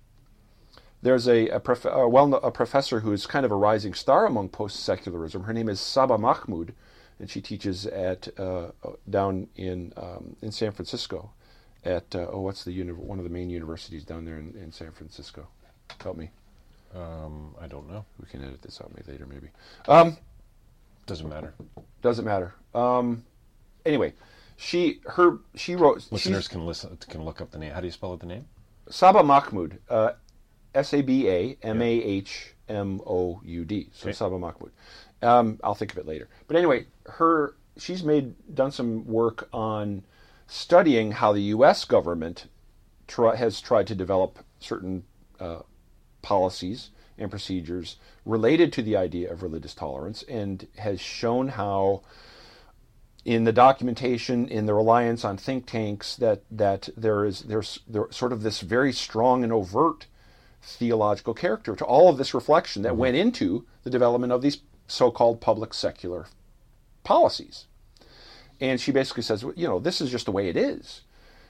There's 1.01 1.27
a, 1.27 1.49
a, 1.49 1.59
prof, 1.59 1.85
a, 1.85 2.07
well, 2.07 2.33
a 2.35 2.51
professor 2.51 3.01
who 3.01 3.11
is 3.11 3.27
kind 3.27 3.45
of 3.45 3.51
a 3.51 3.55
rising 3.55 3.93
star 3.93 4.25
among 4.25 4.49
post 4.49 4.79
secularism. 4.79 5.43
Her 5.43 5.53
name 5.53 5.69
is 5.69 5.79
Saba 5.79 6.17
Mahmood, 6.17 6.73
and 7.19 7.29
she 7.29 7.41
teaches 7.41 7.85
at 7.85 8.27
uh, 8.39 8.71
down 9.09 9.47
in 9.55 9.93
um, 9.97 10.35
in 10.41 10.51
San 10.51 10.71
Francisco 10.71 11.31
at 11.83 12.15
uh, 12.15 12.27
oh 12.31 12.41
what's 12.41 12.63
the 12.63 12.71
uni- 12.71 12.91
one 12.91 13.19
of 13.19 13.23
the 13.23 13.29
main 13.29 13.49
universities 13.49 14.03
down 14.03 14.25
there 14.25 14.37
in, 14.37 14.55
in 14.59 14.71
San 14.71 14.91
Francisco? 14.91 15.47
Help 16.01 16.17
me. 16.17 16.31
Um, 16.95 17.53
I 17.61 17.67
don't 17.67 17.89
know. 17.89 18.05
We 18.19 18.25
can 18.27 18.43
edit 18.43 18.61
this 18.63 18.81
out 18.81 18.91
later 19.07 19.25
maybe. 19.25 19.49
Um, 19.87 20.17
Doesn't 21.05 21.27
matter. 21.29 21.53
doesn't 22.01 22.25
matter. 22.25 22.53
Um, 22.73 23.23
anyway, 23.85 24.13
she 24.57 25.01
her 25.05 25.39
she 25.55 25.75
wrote 25.75 26.05
Listeners 26.11 26.47
can 26.47 26.65
listen 26.65 26.97
can 27.09 27.23
look 27.23 27.41
up 27.41 27.51
the 27.51 27.57
name. 27.59 27.71
How 27.71 27.79
do 27.81 27.87
you 27.87 27.91
spell 27.91 28.13
it? 28.13 28.19
the 28.19 28.25
name? 28.25 28.45
Saba 28.89 29.23
Mahmood. 29.23 29.79
uh, 29.89 30.11
S 30.73 30.93
A 30.93 31.01
B 31.01 31.27
A 31.29 31.57
M 31.63 31.81
A 31.81 31.89
H 31.89 32.53
M 32.67 33.01
O 33.05 33.39
U 33.43 33.65
D. 33.65 33.89
So 33.93 34.07
Okay. 34.07 34.13
Saba 34.13 34.37
Mahmood. 34.39 34.71
Um, 35.21 35.59
I'll 35.63 35.75
think 35.75 35.91
of 35.93 35.97
it 35.97 36.05
later. 36.05 36.27
But 36.47 36.57
anyway, 36.57 36.87
her 37.05 37.55
she's 37.77 38.03
made 38.03 38.33
done 38.53 38.71
some 38.71 39.05
work 39.05 39.47
on 39.53 40.03
studying 40.47 41.11
how 41.13 41.33
the 41.33 41.41
U.S. 41.41 41.85
government 41.85 42.47
try, 43.07 43.35
has 43.35 43.59
tried 43.61 43.87
to 43.87 43.95
develop 43.95 44.39
certain 44.59 45.03
uh, 45.39 45.59
policies 46.21 46.89
and 47.17 47.29
procedures 47.29 47.97
related 48.25 48.73
to 48.73 48.81
the 48.81 48.95
idea 48.95 49.31
of 49.31 49.43
religious 49.43 49.73
tolerance, 49.73 50.23
and 50.23 50.67
has 50.77 50.99
shown 50.99 51.49
how 51.49 52.01
in 53.23 53.43
the 53.43 53.51
documentation, 53.51 54.47
in 54.47 54.67
the 54.67 54.73
reliance 54.73 55.25
on 55.25 55.37
think 55.37 55.65
tanks, 55.65 56.15
that 56.15 56.43
that 56.51 56.89
there 56.95 57.25
is 57.25 57.41
there's 57.41 57.79
there 57.87 58.07
sort 58.11 58.31
of 58.31 58.43
this 58.43 58.61
very 58.61 58.93
strong 58.93 59.43
and 59.43 59.51
overt 59.51 60.05
theological 60.61 61.33
character 61.33 61.75
to 61.75 61.85
all 61.85 62.09
of 62.09 62.17
this 62.17 62.33
reflection 62.33 62.81
that 62.81 62.89
mm-hmm. 62.89 62.99
went 62.99 63.15
into 63.15 63.65
the 63.83 63.89
development 63.89 64.33
of 64.33 64.41
these 64.41 64.59
so-called 64.87 65.41
public 65.41 65.73
secular 65.73 66.27
policies. 67.03 67.65
And 68.59 68.79
she 68.79 68.91
basically 68.91 69.23
says, 69.23 69.43
well, 69.43 69.53
you 69.55 69.67
know, 69.67 69.79
this 69.79 70.01
is 70.01 70.09
just 70.09 70.25
the 70.25 70.31
way 70.31 70.47
it 70.47 70.57
is. 70.57 71.01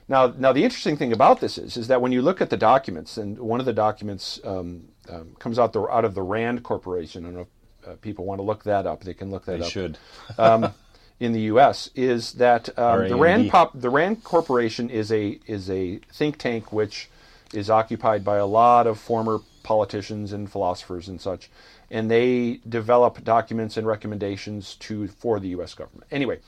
Now, 0.08 0.32
now 0.36 0.52
the 0.52 0.62
interesting 0.62 0.96
thing 0.96 1.12
about 1.12 1.40
this 1.40 1.58
is, 1.58 1.76
is 1.76 1.88
that 1.88 2.00
when 2.00 2.12
you 2.12 2.22
look 2.22 2.40
at 2.40 2.50
the 2.50 2.56
documents, 2.56 3.16
and 3.16 3.38
one 3.38 3.58
of 3.60 3.66
the 3.66 3.72
documents 3.72 4.38
um, 4.44 4.88
um, 5.08 5.36
comes 5.38 5.58
out 5.58 5.72
the, 5.72 5.82
out 5.82 6.04
of 6.04 6.14
the 6.14 6.22
Rand 6.22 6.62
Corporation. 6.62 7.24
I 7.24 7.28
don't 7.28 7.34
know 7.34 7.46
if 7.82 7.88
uh, 7.88 7.94
people 7.96 8.24
want 8.24 8.38
to 8.38 8.42
look 8.42 8.64
that 8.64 8.86
up. 8.86 9.04
They 9.04 9.14
can 9.14 9.30
look 9.30 9.44
that 9.46 9.58
They 9.58 9.64
up 9.64 9.70
should. 9.70 9.98
um, 10.38 10.72
in 11.18 11.32
the 11.32 11.40
U.S. 11.42 11.90
is 11.94 12.32
that 12.34 12.68
um, 12.78 13.08
the 13.08 13.16
RAND. 13.16 13.20
Rand 13.20 13.50
pop, 13.50 13.72
the 13.74 13.90
Rand 13.90 14.22
Corporation 14.22 14.90
is 14.90 15.10
a 15.10 15.40
is 15.46 15.70
a 15.70 15.98
think 16.12 16.38
tank 16.38 16.72
which 16.72 17.08
is 17.54 17.70
occupied 17.70 18.24
by 18.24 18.36
a 18.36 18.46
lot 18.46 18.86
of 18.86 18.98
former 18.98 19.40
politicians 19.62 20.32
and 20.32 20.50
philosophers 20.50 21.08
and 21.08 21.20
such, 21.20 21.50
and 21.90 22.10
they 22.10 22.60
develop 22.68 23.22
documents 23.22 23.76
and 23.76 23.86
recommendations 23.86 24.74
to 24.76 25.08
for 25.08 25.38
the 25.40 25.48
U.S. 25.48 25.74
government. 25.74 26.04
Anyway, 26.10 26.40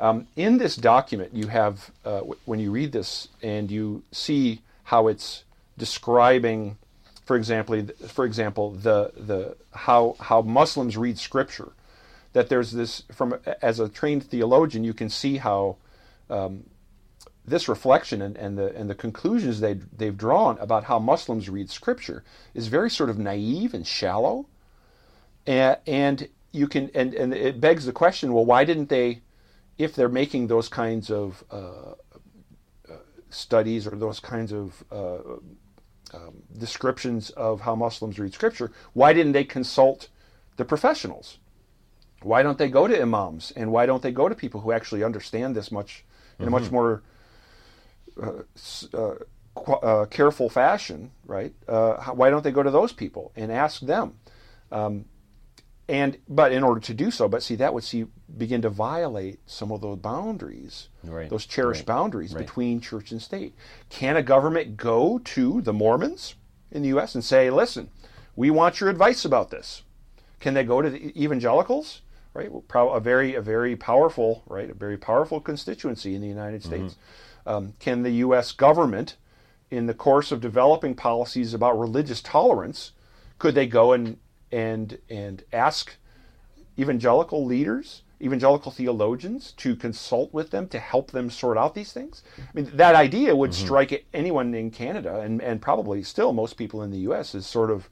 um, 0.00 0.26
in 0.36 0.58
this 0.58 0.76
document, 0.76 1.34
you 1.34 1.48
have 1.48 1.90
uh, 2.04 2.18
w- 2.18 2.36
when 2.44 2.58
you 2.58 2.70
read 2.70 2.92
this 2.92 3.28
and 3.42 3.70
you 3.70 4.02
see 4.12 4.60
how 4.84 5.08
it's 5.08 5.44
describing, 5.76 6.78
for 7.24 7.36
example, 7.36 7.86
for 8.06 8.24
example, 8.24 8.70
the 8.70 9.12
the 9.16 9.56
how 9.72 10.16
how 10.20 10.42
Muslims 10.42 10.96
read 10.96 11.18
Scripture 11.18 11.72
that 12.32 12.48
there's 12.48 12.72
this 12.72 13.02
from 13.12 13.38
as 13.62 13.80
a 13.80 13.88
trained 13.88 14.22
theologian 14.22 14.84
you 14.84 14.94
can 14.94 15.08
see 15.08 15.38
how 15.38 15.76
um, 16.30 16.64
this 17.44 17.68
reflection 17.68 18.20
and, 18.20 18.36
and 18.36 18.58
the 18.58 18.74
and 18.76 18.88
the 18.90 18.94
conclusions 18.94 19.60
they 19.60 19.74
they've 19.96 20.16
drawn 20.16 20.58
about 20.58 20.84
how 20.84 20.98
Muslims 20.98 21.48
read 21.48 21.70
Scripture 21.70 22.22
is 22.54 22.68
very 22.68 22.90
sort 22.90 23.10
of 23.10 23.18
naive 23.18 23.74
and 23.74 23.86
shallow, 23.86 24.46
and, 25.48 25.78
and 25.86 26.28
you 26.52 26.68
can 26.68 26.90
and, 26.94 27.14
and 27.14 27.32
it 27.32 27.60
begs 27.60 27.86
the 27.86 27.92
question: 27.92 28.32
Well, 28.32 28.44
why 28.44 28.64
didn't 28.64 28.90
they, 28.90 29.22
if 29.78 29.94
they're 29.94 30.08
making 30.08 30.46
those 30.46 30.68
kinds 30.68 31.10
of 31.10 31.42
uh, 31.50 31.94
uh, 32.88 32.96
studies 33.30 33.86
or 33.86 33.96
those 33.96 34.20
kinds 34.20 34.52
of 34.52 34.84
uh, 34.92 35.18
um, 36.14 36.42
descriptions 36.58 37.30
of 37.30 37.62
how 37.62 37.74
Muslims 37.74 38.18
read 38.18 38.34
Scripture, 38.34 38.70
why 38.92 39.14
didn't 39.14 39.32
they 39.32 39.44
consult 39.44 40.08
the 40.56 40.66
professionals? 40.66 41.38
Why 42.22 42.42
don't 42.42 42.58
they 42.58 42.68
go 42.68 42.86
to 42.86 43.00
imams 43.00 43.52
and 43.52 43.72
why 43.72 43.86
don't 43.86 44.02
they 44.02 44.12
go 44.12 44.28
to 44.28 44.34
people 44.34 44.60
who 44.60 44.72
actually 44.72 45.02
understand 45.02 45.54
this 45.54 45.70
much 45.72 46.04
in 46.38 46.48
a 46.48 46.50
much 46.50 46.70
more 46.70 47.02
uh, 48.20 48.42
uh, 48.92 49.14
qu- 49.54 49.72
uh, 49.72 50.06
careful 50.06 50.48
fashion, 50.50 51.12
right? 51.24 51.54
Uh, 51.66 52.00
how, 52.00 52.14
why 52.14 52.28
don't 52.28 52.42
they 52.42 52.50
go 52.50 52.62
to 52.62 52.70
those 52.70 52.92
people 52.92 53.32
and 53.36 53.52
ask 53.52 53.80
them? 53.80 54.18
Um, 54.72 55.04
and 55.88 56.18
but 56.28 56.52
in 56.52 56.62
order 56.62 56.80
to 56.80 56.94
do 56.94 57.10
so, 57.10 57.28
but 57.28 57.42
see 57.42 57.54
that 57.56 57.72
would 57.72 57.84
see 57.84 58.06
begin 58.36 58.60
to 58.62 58.68
violate 58.68 59.40
some 59.46 59.72
of 59.72 59.80
those 59.80 59.98
boundaries, 59.98 60.88
Right, 61.02 61.30
those 61.30 61.46
cherished 61.46 61.80
right, 61.80 61.86
boundaries 61.86 62.34
right. 62.34 62.44
between 62.44 62.80
church 62.80 63.10
and 63.10 63.22
state. 63.22 63.54
Can 63.88 64.16
a 64.16 64.22
government 64.22 64.76
go 64.76 65.18
to 65.18 65.62
the 65.62 65.72
Mormons 65.72 66.34
in 66.70 66.82
the 66.82 66.88
U.S. 66.88 67.14
and 67.14 67.24
say, 67.24 67.50
"Listen, 67.50 67.90
we 68.36 68.50
want 68.50 68.80
your 68.80 68.90
advice 68.90 69.24
about 69.24 69.50
this"? 69.50 69.82
Can 70.40 70.54
they 70.54 70.64
go 70.64 70.82
to 70.82 70.90
the 70.90 71.22
evangelicals? 71.22 72.02
Right, 72.34 72.50
a 72.74 73.00
very, 73.00 73.34
a 73.34 73.40
very 73.40 73.74
powerful, 73.74 74.44
right, 74.46 74.70
a 74.70 74.74
very 74.74 74.96
powerful 74.96 75.40
constituency 75.40 76.14
in 76.14 76.20
the 76.20 76.28
United 76.28 76.62
States. 76.62 76.94
Um, 77.46 77.72
can 77.80 78.02
the 78.02 78.10
U.S. 78.10 78.52
government, 78.52 79.16
in 79.70 79.86
the 79.86 79.94
course 79.94 80.30
of 80.30 80.40
developing 80.40 80.94
policies 80.94 81.54
about 81.54 81.76
religious 81.80 82.20
tolerance, 82.20 82.92
could 83.38 83.54
they 83.56 83.66
go 83.66 83.92
and 83.92 84.18
and 84.52 84.98
and 85.10 85.44
ask 85.52 85.96
evangelical 86.78 87.44
leaders 87.44 88.02
evangelical 88.20 88.72
theologians 88.72 89.52
to 89.52 89.76
consult 89.76 90.34
with 90.34 90.50
them 90.50 90.66
to 90.66 90.80
help 90.80 91.12
them 91.12 91.30
sort 91.30 91.56
out 91.56 91.72
these 91.76 91.92
things. 91.92 92.24
I 92.36 92.42
mean, 92.52 92.68
that 92.74 92.96
idea 92.96 93.36
would 93.36 93.52
Mm-hmm. 93.52 93.64
strike 93.64 94.06
anyone 94.12 94.54
in 94.54 94.72
Canada 94.72 95.20
and, 95.20 95.40
and 95.40 95.62
probably 95.62 96.02
still 96.02 96.32
most 96.32 96.54
people 96.56 96.82
in 96.82 96.90
the 96.90 96.98
U.S. 97.10 97.36
is 97.36 97.46
sort 97.46 97.70
of 97.70 97.88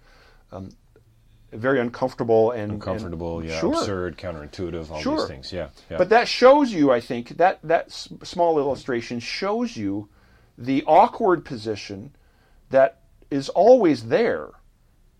um, 0.50 0.70
very 1.52 1.78
uncomfortable 1.78 2.50
and 2.50 2.72
Uncomfortable, 2.72 3.38
and, 3.38 3.48
yeah, 3.48 3.60
sure. 3.60 3.72
absurd, 3.78 4.18
counterintuitive, 4.18 4.90
all 4.90 5.00
Sure. 5.00 5.18
these 5.18 5.28
things. 5.28 5.52
Yeah, 5.52 5.68
yeah. 5.88 5.96
But 5.96 6.08
that 6.08 6.26
shows 6.26 6.72
you, 6.72 6.90
I 6.90 6.98
think, 7.00 7.36
that 7.36 7.60
that 7.62 7.86
s- 7.86 8.08
small 8.24 8.58
illustration 8.58 9.20
shows 9.20 9.76
you 9.76 10.08
the 10.58 10.82
awkward 10.88 11.44
position 11.44 12.16
that 12.70 12.98
is 13.30 13.48
always 13.50 14.06
there 14.08 14.48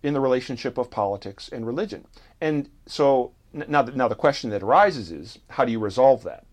in 0.03 0.15
the 0.15 0.21
relationship 0.21 0.79
of 0.79 0.91
politics 0.91 1.49
and 1.49 1.67
religion. 1.67 2.07
And 2.41 2.69
so 2.87 3.33
now, 3.53 3.83
the, 3.83 3.93
now 3.93 4.09
the 4.09 4.15
question 4.15 4.51
that 4.51 4.63
arises 4.63 5.11
is, 5.11 5.39
how 5.51 5.65
do 5.65 5.73
you 5.73 5.79
resolve 5.79 6.23
that? 6.25 6.47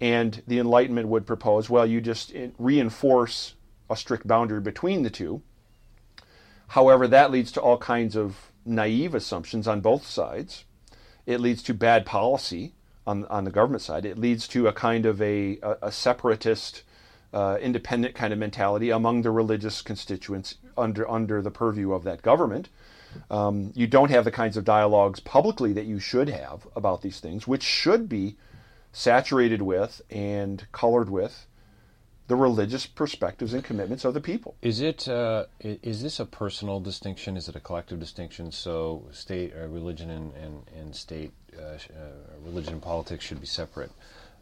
And 0.00 0.42
the 0.46 0.58
Enlightenment 0.58 1.08
would 1.08 1.26
propose, 1.26 1.70
well, 1.70 1.86
you 1.86 2.00
just 2.00 2.34
eh, 2.34 2.48
reinforce 2.58 3.54
a 3.88 3.96
strict 3.96 4.26
boundary 4.26 4.60
between 4.60 5.02
the 5.02 5.10
two. 5.10 5.42
However, 6.68 7.06
that 7.08 7.30
leads 7.30 7.52
to 7.52 7.60
all 7.60 7.78
kinds 7.78 8.16
of 8.16 8.50
naive 8.64 9.14
assumptions 9.14 9.68
on 9.68 9.80
both 9.80 10.06
sides. 10.06 10.64
It 11.26 11.40
leads 11.40 11.62
to 11.64 11.74
bad 11.74 12.06
policy 12.06 12.74
on, 13.06 13.24
on 13.26 13.44
the 13.44 13.50
government 13.50 13.82
side. 13.82 14.04
It 14.04 14.18
leads 14.18 14.48
to 14.48 14.66
a 14.66 14.72
kind 14.72 15.06
of 15.06 15.20
a, 15.20 15.58
a, 15.62 15.76
a 15.82 15.92
separatist, 15.92 16.82
uh, 17.34 17.58
independent 17.60 18.14
kind 18.14 18.32
of 18.32 18.38
mentality 18.38 18.90
among 18.90 19.22
the 19.22 19.30
religious 19.30 19.82
constituents 19.82 20.54
under, 20.78 21.08
under 21.10 21.42
the 21.42 21.50
purview 21.50 21.92
of 21.92 22.04
that 22.04 22.22
government. 22.22 22.68
Um, 23.30 23.72
you 23.74 23.86
don't 23.86 24.10
have 24.10 24.24
the 24.24 24.30
kinds 24.30 24.56
of 24.56 24.64
dialogues 24.64 25.20
publicly 25.20 25.72
that 25.72 25.84
you 25.84 25.98
should 25.98 26.28
have 26.28 26.66
about 26.76 27.02
these 27.02 27.20
things, 27.20 27.46
which 27.46 27.62
should 27.62 28.08
be 28.08 28.36
saturated 28.92 29.62
with 29.62 30.00
and 30.10 30.66
colored 30.72 31.10
with 31.10 31.46
the 32.26 32.36
religious 32.36 32.86
perspectives 32.86 33.52
and 33.52 33.62
commitments 33.62 34.04
of 34.04 34.14
the 34.14 34.20
people. 34.20 34.54
Is 34.62 34.80
it 34.80 35.08
uh, 35.08 35.44
is 35.60 36.02
this 36.02 36.18
a 36.20 36.24
personal 36.24 36.80
distinction? 36.80 37.36
Is 37.36 37.48
it 37.48 37.56
a 37.56 37.60
collective 37.60 38.00
distinction? 38.00 38.50
So 38.50 39.04
state, 39.12 39.52
uh, 39.54 39.66
religion, 39.66 40.10
and 40.10 40.32
and, 40.34 40.62
and 40.74 40.96
state, 40.96 41.32
uh, 41.58 41.62
uh, 41.64 41.78
religion 42.42 42.74
and 42.74 42.82
politics 42.82 43.24
should 43.24 43.40
be 43.40 43.46
separate. 43.46 43.90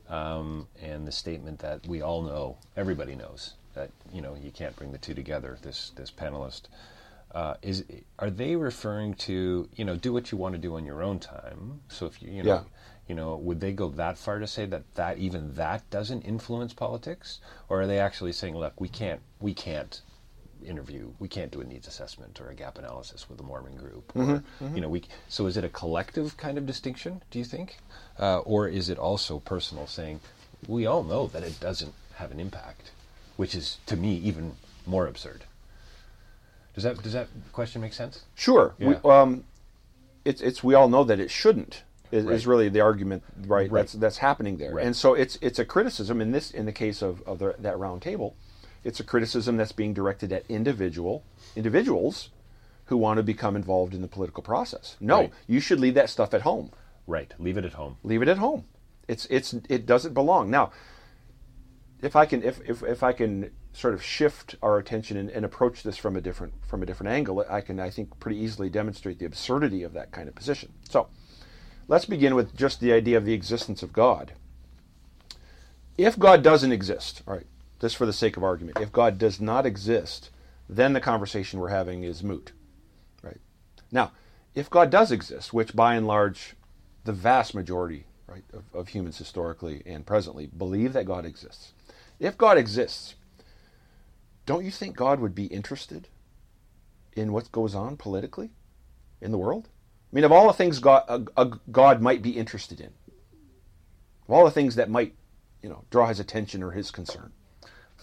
Um, 0.09 0.67
and 0.81 1.07
the 1.07 1.12
statement 1.12 1.61
that 1.61 1.87
we 1.87 2.03
all 2.03 2.23
know, 2.23 2.59
everybody 2.77 3.15
knows 3.15 3.55
that 3.75 3.91
you 4.12 4.21
know 4.21 4.37
you 4.43 4.51
can't 4.51 4.77
bring 4.77 4.93
the 4.93 4.99
two 4.99 5.15
together. 5.15 5.59
This 5.62 5.93
this 5.97 6.11
panelist 6.11 6.62
uh, 7.35 7.55
is 7.62 7.85
are 8.19 8.31
they 8.31 8.57
referring 8.57 9.15
to 9.15 9.69
you 9.75 9.85
know 9.85 9.97
do 9.97 10.12
what 10.12 10.31
you 10.31 10.38
want 10.38 10.55
to 10.55 10.61
do 10.61 10.77
on 10.77 10.85
your 10.85 11.03
own 11.03 11.19
time? 11.19 11.81
So 11.88 12.07
if 12.07 12.23
you 12.23 12.31
you 12.31 12.43
know. 12.43 12.49
Yeah. 12.49 12.62
You 13.09 13.17
know, 13.17 13.35
would 13.35 13.61
they 13.61 13.73
go 13.73 13.88
that 13.91 14.17
far 14.17 14.38
to 14.38 14.47
say 14.47 14.65
that 14.67 14.95
that 14.95 15.19
even 15.19 15.55
that 15.57 15.91
doesn't 15.91 16.23
influence 16.23 16.73
politics, 16.73 17.41
or 17.69 17.83
are 17.83 17.87
they 17.87 17.99
actually 17.99 18.33
saying, 18.33 18.57
look, 18.57 18.81
we 18.81 18.88
can't 18.88 19.21
we 19.41 19.53
can't 19.53 20.01
interview, 20.66 21.11
we 21.18 21.29
can't 21.29 21.51
do 21.51 21.61
a 21.61 21.64
needs 21.64 21.87
assessment 21.88 22.40
or 22.40 22.48
a 22.48 22.55
gap 22.55 22.79
analysis 22.79 23.29
with 23.29 23.38
the 23.38 23.44
Mormon 23.44 23.77
group, 23.77 24.12
or 24.14 24.42
you 24.75 24.81
know, 24.81 24.88
we 24.88 25.03
so 25.29 25.46
is 25.46 25.57
it 25.57 25.64
a 25.64 25.68
collective 25.68 26.37
kind 26.37 26.59
of 26.59 26.66
distinction? 26.66 27.22
Do 27.31 27.38
you 27.38 27.44
think, 27.44 27.79
uh, 28.18 28.38
or 28.40 28.68
is 28.68 28.88
it 28.88 28.98
also 28.98 29.38
personal, 29.38 29.87
saying 29.87 30.20
we 30.66 30.87
all 30.87 31.03
know 31.03 31.27
that 31.29 31.42
it 31.42 31.59
doesn't 31.61 31.94
have 32.16 32.31
an 32.31 32.40
impact, 32.40 32.90
which 33.37 33.55
is 33.55 33.79
to 33.87 33.96
me 33.96 34.14
even 34.16 34.53
more 34.87 35.07
absurd. 35.07 35.44
Does 36.75 36.85
that 36.85 37.03
does 37.03 37.12
that 37.12 37.29
question 37.53 37.81
make 37.81 37.92
sense? 37.92 38.25
Sure. 38.35 38.75
Yeah. 38.79 38.98
We, 39.03 39.11
um, 39.11 39.44
it's 40.25 40.40
it's 40.40 40.64
we 40.64 40.75
all 40.75 40.88
know 40.88 41.05
that 41.05 41.20
it 41.20 41.31
shouldn't 41.31 41.83
is, 42.11 42.25
is 42.25 42.46
Right. 42.46 42.51
really 42.51 42.68
the 42.68 42.81
argument, 42.81 43.22
right? 43.46 43.70
Right. 43.70 43.81
That's 43.81 43.92
that's 43.94 44.18
happening 44.18 44.57
there, 44.59 44.75
Right. 44.75 44.87
and 44.87 44.96
so 44.96 45.14
it's 45.14 45.37
it's 45.42 45.59
a 45.59 45.64
criticism 45.64 46.20
in 46.20 46.33
this 46.33 46.51
in 46.51 46.66
the 46.66 46.72
case 46.72 47.03
of 47.03 47.22
of 47.22 47.38
the, 47.38 47.55
that 47.59 47.79
round 47.79 48.03
table, 48.03 48.37
it's 48.85 49.01
a 49.01 49.05
criticism 49.05 49.57
that's 49.57 49.73
being 49.73 49.95
directed 49.95 50.33
at 50.33 50.45
individual 50.49 51.25
individuals 51.57 52.31
who 52.87 52.97
want 52.97 53.16
to 53.18 53.23
become 53.23 53.57
involved 53.57 53.95
in 53.95 54.03
the 54.03 54.09
political 54.09 54.42
process. 54.42 54.97
No, 55.01 55.21
Right. 55.21 55.33
you 55.47 55.61
should 55.61 55.81
leave 55.81 55.95
that 55.95 56.11
stuff 56.11 56.35
at 56.35 56.42
home. 56.42 56.71
Right. 57.07 57.33
Leave 57.38 57.57
it 57.57 57.64
at 57.64 57.75
home. 57.75 57.97
Leave 58.03 58.23
it 58.23 58.29
at 58.29 58.38
home. 58.38 58.64
It's 59.09 59.27
it's 59.31 59.55
it 59.68 59.87
doesn't 59.87 60.14
belong 60.14 60.51
now. 60.51 60.73
If 62.03 62.16
I 62.16 62.27
can 62.27 62.42
if, 62.42 62.61
if, 62.68 62.83
if 62.83 63.03
I 63.03 63.12
can 63.12 63.51
sort 63.73 63.95
of 63.95 64.03
shift 64.03 64.57
our 64.62 64.79
attention 64.79 65.16
and, 65.16 65.31
and 65.31 65.45
approach 65.45 65.83
this 65.83 65.97
from 65.97 66.16
a 66.16 66.21
different 66.21 66.55
from 66.66 66.83
a 66.83 66.87
different 66.87 67.12
angle, 67.12 67.45
I 67.49 67.61
can 67.61 67.79
I 67.81 67.90
think 67.90 68.18
pretty 68.21 68.38
easily 68.38 68.68
demonstrate 68.68 69.18
the 69.18 69.25
absurdity 69.25 69.83
of 69.83 69.92
that 69.95 70.11
kind 70.12 70.29
of 70.29 70.35
position. 70.35 70.73
So 70.88 71.09
let's 71.88 72.05
begin 72.05 72.35
with 72.35 72.57
just 72.57 72.81
the 72.81 72.92
idea 72.92 73.16
of 73.16 73.25
the 73.25 73.33
existence 73.35 73.83
of 73.83 73.92
God. 73.92 74.33
If 75.99 76.18
God 76.18 76.42
doesn't 76.42 76.73
exist, 76.73 77.23
all 77.27 77.35
right, 77.35 77.47
just 77.83 77.97
for 77.97 78.07
the 78.07 78.12
sake 78.12 78.38
of 78.38 78.45
argument, 78.45 78.79
if 78.81 78.92
God 78.92 79.18
does 79.18 79.40
not 79.40 79.66
exist, 79.66 80.31
then 80.68 80.95
the 80.95 81.01
conversation 81.01 81.61
we're 81.61 81.68
having 81.68 82.05
is 82.05 82.23
moot. 82.23 82.53
Right. 83.23 83.40
Now, 83.90 84.12
if 84.55 84.71
God 84.71 84.88
does 84.88 85.11
exist, 85.11 85.53
which 85.53 85.75
by 85.75 85.97
and 85.97 86.07
large 86.07 86.55
the 87.05 87.12
vast 87.12 87.55
majority 87.55 88.07
right, 88.29 88.45
of, 88.53 88.62
of 88.73 88.88
humans 88.88 89.18
historically 89.18 89.83
and 89.85 90.07
presently 90.07 90.47
believe 90.47 90.92
that 90.92 91.07
God 91.07 91.27
exists. 91.27 91.73
If 92.21 92.38
God 92.38 92.57
exists, 92.57 93.16
don't 94.47 94.64
you 94.64 94.71
think 94.71 94.97
God 94.97 95.18
would 95.18 95.35
be 95.35 95.47
interested 95.47 96.07
in 97.14 97.33
what 97.33 97.51
goes 97.51 97.75
on 97.75 97.97
politically 97.97 98.51
in 99.21 99.33
the 99.33 99.38
world? 99.38 99.68
I 100.12 100.14
mean, 100.14 100.25
of 100.25 100.31
all 100.31 100.47
the 100.47 100.53
things 100.53 100.79
God, 100.79 101.29
God 101.73 102.01
might 102.01 102.23
be 102.23 102.31
interested 102.31 102.81
in, 102.81 102.90
of 104.29 104.31
all 104.31 104.45
the 104.45 104.53
things 104.53 104.77
that 104.77 104.88
might, 104.88 105.16
you 105.62 105.68
know, 105.68 105.85
draw 105.90 106.07
his 106.07 106.21
attention 106.21 106.62
or 106.62 106.71
his 106.71 106.92
concern. 106.92 107.33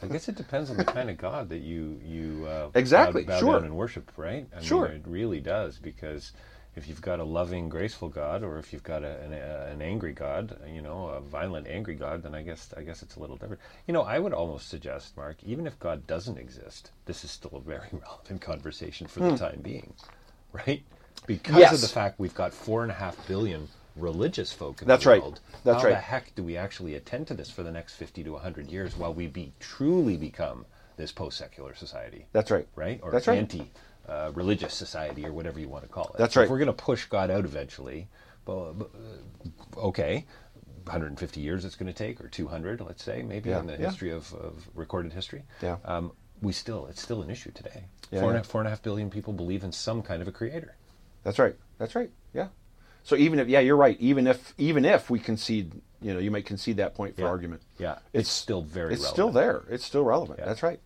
I 0.03 0.07
guess 0.07 0.29
it 0.29 0.35
depends 0.35 0.69
on 0.71 0.77
the 0.77 0.85
kind 0.85 1.09
of 1.09 1.17
God 1.17 1.49
that 1.49 1.59
you 1.59 1.99
you 2.05 2.45
uh, 2.45 2.69
Exactly, 2.75 3.23
bow, 3.23 3.27
bow 3.27 3.39
sure. 3.39 3.53
down 3.53 3.65
and 3.65 3.75
worship, 3.77 4.11
right? 4.17 4.47
I 4.55 4.61
Sure. 4.61 4.85
mean, 4.85 4.91
it 4.95 5.03
really 5.07 5.41
does 5.41 5.79
because 5.79 6.33
if 6.75 6.87
you've 6.87 7.01
got 7.01 7.19
a 7.19 7.25
loving, 7.25 7.69
graceful 7.69 8.09
God, 8.09 8.43
or 8.43 8.59
if 8.59 8.73
you've 8.73 8.83
got 8.83 9.03
a, 9.03 9.19
an, 9.21 9.33
a, 9.33 9.67
an 9.71 9.81
angry 9.81 10.13
God, 10.13 10.57
you 10.73 10.81
know, 10.81 11.07
a 11.09 11.21
violent, 11.21 11.67
angry 11.67 11.95
God, 11.95 12.23
then 12.23 12.35
I 12.35 12.43
guess 12.43 12.73
I 12.77 12.83
guess 12.83 13.03
it's 13.03 13.17
a 13.17 13.19
little 13.21 13.37
different. 13.37 13.61
You 13.87 13.93
know, 13.93 14.03
I 14.03 14.19
would 14.19 14.33
almost 14.33 14.69
suggest, 14.69 15.17
Mark, 15.17 15.37
even 15.43 15.67
if 15.67 15.79
God 15.79 16.07
doesn't 16.07 16.37
exist, 16.37 16.91
this 17.05 17.23
is 17.25 17.31
still 17.31 17.55
a 17.55 17.61
very 17.61 17.89
relevant 17.93 18.41
conversation 18.41 19.07
for 19.07 19.21
the 19.21 19.31
time 19.31 19.61
being, 19.63 19.95
right? 20.53 20.83
Because 21.27 21.71
of 21.73 21.81
Hmm. 21.81 21.81
The 21.81 21.89
fact 21.89 22.19
we've 22.19 22.35
got 22.35 22.53
four 22.53 22.83
and 22.83 22.91
a 22.91 22.95
half 22.95 23.17
billion 23.27 23.69
religious 23.99 24.51
folk 24.51 24.81
in 24.81 24.87
That's 24.87 25.03
the 25.03 25.09
right. 25.11 25.21
world. 25.21 25.39
That's 25.63 25.81
how 25.81 25.87
right. 25.89 25.95
How 25.95 25.99
the 25.99 26.05
heck 26.05 26.35
do 26.35 26.43
we 26.43 26.57
actually 26.57 26.95
attend 26.95 27.27
to 27.27 27.33
this 27.33 27.49
for 27.49 27.63
the 27.63 27.71
next 27.71 27.95
50 27.95 28.23
to 28.23 28.31
100 28.33 28.71
years 28.71 28.95
while 28.95 29.13
we 29.13 29.27
be 29.27 29.53
truly 29.59 30.17
become 30.17 30.65
this 30.97 31.11
post-secular 31.11 31.75
society? 31.75 32.25
That's 32.31 32.51
right. 32.51 32.67
Right? 32.75 32.99
Or 33.03 33.11
That's 33.11 33.27
right. 33.27 33.37
anti-religious 33.37 34.73
society 34.73 35.25
or 35.25 35.33
whatever 35.33 35.59
you 35.59 35.69
want 35.69 35.83
to 35.83 35.89
call 35.89 36.05
it. 36.05 36.17
That's 36.17 36.33
So 36.33 36.41
right. 36.41 36.45
If 36.45 36.51
we're 36.51 36.57
going 36.57 36.67
to 36.67 36.73
push 36.73 37.05
God 37.05 37.29
out 37.29 37.45
eventually, 37.45 38.07
well, 38.45 38.75
uh, 39.77 39.79
okay, 39.87 40.25
150 40.85 41.39
years 41.41 41.65
it's 41.65 41.75
going 41.75 41.91
to 41.91 41.97
take, 41.97 42.19
or 42.21 42.27
200, 42.27 42.81
let's 42.81 43.03
say, 43.03 43.21
maybe 43.21 43.49
Yeah, 43.49 43.59
in 43.59 43.67
the 43.67 43.73
yeah. 43.73 43.87
history 43.89 44.11
of, 44.11 44.33
of 44.33 44.67
recorded 44.73 45.13
history. 45.13 45.43
Yeah. 45.61 45.77
Um, 45.85 46.11
we 46.41 46.53
still, 46.53 46.87
it's 46.87 47.01
still 47.01 47.21
an 47.21 47.29
issue 47.29 47.51
today. 47.51 47.83
Yeah, 48.11 48.21
four, 48.21 48.29
and 48.31 48.39
a, 48.39 48.43
four 48.43 48.61
and 48.61 48.67
a 48.67 48.69
half 48.71 48.81
billion 48.81 49.09
people 49.09 49.33
believe 49.33 49.63
in 49.63 49.71
some 49.71 50.01
kind 50.01 50.21
of 50.21 50.27
a 50.27 50.31
creator. 50.31 50.75
That's 51.23 51.37
right. 51.37 51.55
That's 51.77 51.95
right. 51.95 52.09
So 53.03 53.15
even 53.15 53.39
if 53.39 53.47
yeah, 53.47 53.59
you're 53.59 53.75
right. 53.77 53.97
Even 53.99 54.27
if 54.27 54.53
even 54.57 54.85
if 54.85 55.09
we 55.09 55.19
concede, 55.19 55.71
you 56.01 56.13
know, 56.13 56.19
you 56.19 56.31
might 56.31 56.45
concede 56.45 56.77
that 56.77 56.93
point 56.95 57.15
for 57.15 57.21
Yeah. 57.21 57.27
argument. 57.27 57.61
Yeah. 57.77 57.97
It's, 58.13 58.29
still 58.29 58.61
very 58.61 58.93
It's 58.93 59.01
relevant. 59.03 59.15
still 59.15 59.31
there. 59.31 59.63
It's 59.69 59.85
still 59.85 60.03
relevant. 60.03 60.39
Yeah. 60.39 60.45
That's 60.45 60.63
right. 60.63 60.79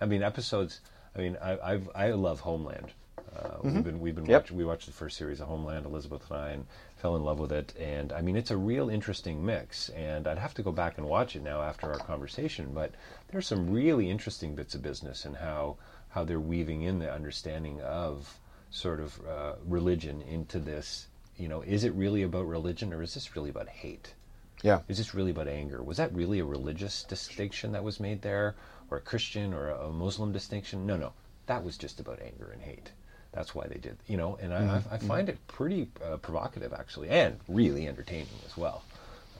I 0.00 0.06
mean, 0.06 0.22
episodes. 0.22 0.80
I 1.16 1.18
mean, 1.20 1.36
I 1.42 1.58
I've, 1.58 1.90
I 1.94 2.10
love 2.12 2.40
Homeland. 2.40 2.92
Uh, 3.36 3.58
We've 3.62 3.84
been 3.84 4.00
we've 4.00 4.14
been 4.14 4.24
Mm-hmm. 4.24 4.30
Yep. 4.32 4.42
watching, 4.42 4.56
we 4.56 4.64
watched 4.64 4.86
the 4.86 4.92
first 4.92 5.16
series 5.16 5.40
of 5.40 5.48
Homeland. 5.48 5.86
Elizabeth 5.86 6.22
and 6.30 6.38
I 6.40 6.48
and 6.50 6.66
fell 6.96 7.14
in 7.14 7.22
love 7.24 7.38
with 7.38 7.52
it. 7.52 7.74
And 7.78 8.12
I 8.12 8.20
mean, 8.22 8.36
it's 8.36 8.50
a 8.50 8.56
real 8.56 8.88
interesting 8.88 9.44
mix. 9.44 9.90
And 9.90 10.26
I'd 10.26 10.38
have 10.38 10.54
to 10.54 10.62
go 10.62 10.72
back 10.72 10.98
and 10.98 11.06
watch 11.06 11.36
it 11.36 11.42
now 11.42 11.60
after 11.62 11.92
our 11.92 11.98
conversation. 11.98 12.70
But 12.74 12.92
there's 13.30 13.46
some 13.46 13.70
really 13.70 14.08
interesting 14.10 14.54
bits 14.54 14.74
of 14.74 14.82
business 14.82 15.24
and 15.24 15.36
how 15.36 15.76
how 16.08 16.24
they're 16.24 16.40
weaving 16.40 16.82
in 16.82 16.98
the 17.00 17.12
understanding 17.12 17.80
of 17.82 18.38
sort 18.70 19.00
of 19.00 19.20
uh, 19.26 19.52
religion 19.66 20.22
into 20.22 20.58
this. 20.58 21.06
You 21.36 21.48
know, 21.48 21.62
is 21.62 21.84
it 21.84 21.92
really 21.94 22.22
about 22.22 22.46
religion 22.46 22.92
or 22.92 23.02
is 23.02 23.14
this 23.14 23.36
really 23.36 23.50
about 23.50 23.68
hate? 23.68 24.14
Yeah. 24.62 24.80
Is 24.88 24.98
this 24.98 25.14
really 25.14 25.30
about 25.30 25.48
anger? 25.48 25.82
Was 25.82 25.98
that 25.98 26.12
really 26.12 26.40
a 26.40 26.44
religious 26.44 27.04
distinction 27.04 27.72
that 27.72 27.84
was 27.84 28.00
made 28.00 28.22
there, 28.22 28.56
or 28.90 28.98
a 28.98 29.00
Christian 29.00 29.54
or 29.54 29.70
a 29.70 29.90
Muslim 29.90 30.32
distinction? 30.32 30.84
No, 30.84 30.96
no, 30.96 31.12
that 31.46 31.62
was 31.62 31.78
just 31.78 32.00
about 32.00 32.20
anger 32.20 32.50
and 32.52 32.60
hate. 32.60 32.90
That's 33.32 33.54
why 33.54 33.66
they 33.68 33.78
did, 33.78 33.98
you 34.08 34.16
know. 34.16 34.36
And 34.40 34.52
I, 34.52 34.82
I, 34.90 34.94
I 34.94 34.98
find 34.98 35.28
it 35.28 35.38
pretty 35.46 35.88
uh, 36.04 36.16
provocative, 36.16 36.72
actually, 36.72 37.08
and 37.10 37.38
really 37.46 37.86
entertaining 37.86 38.26
as 38.46 38.56
well. 38.56 38.82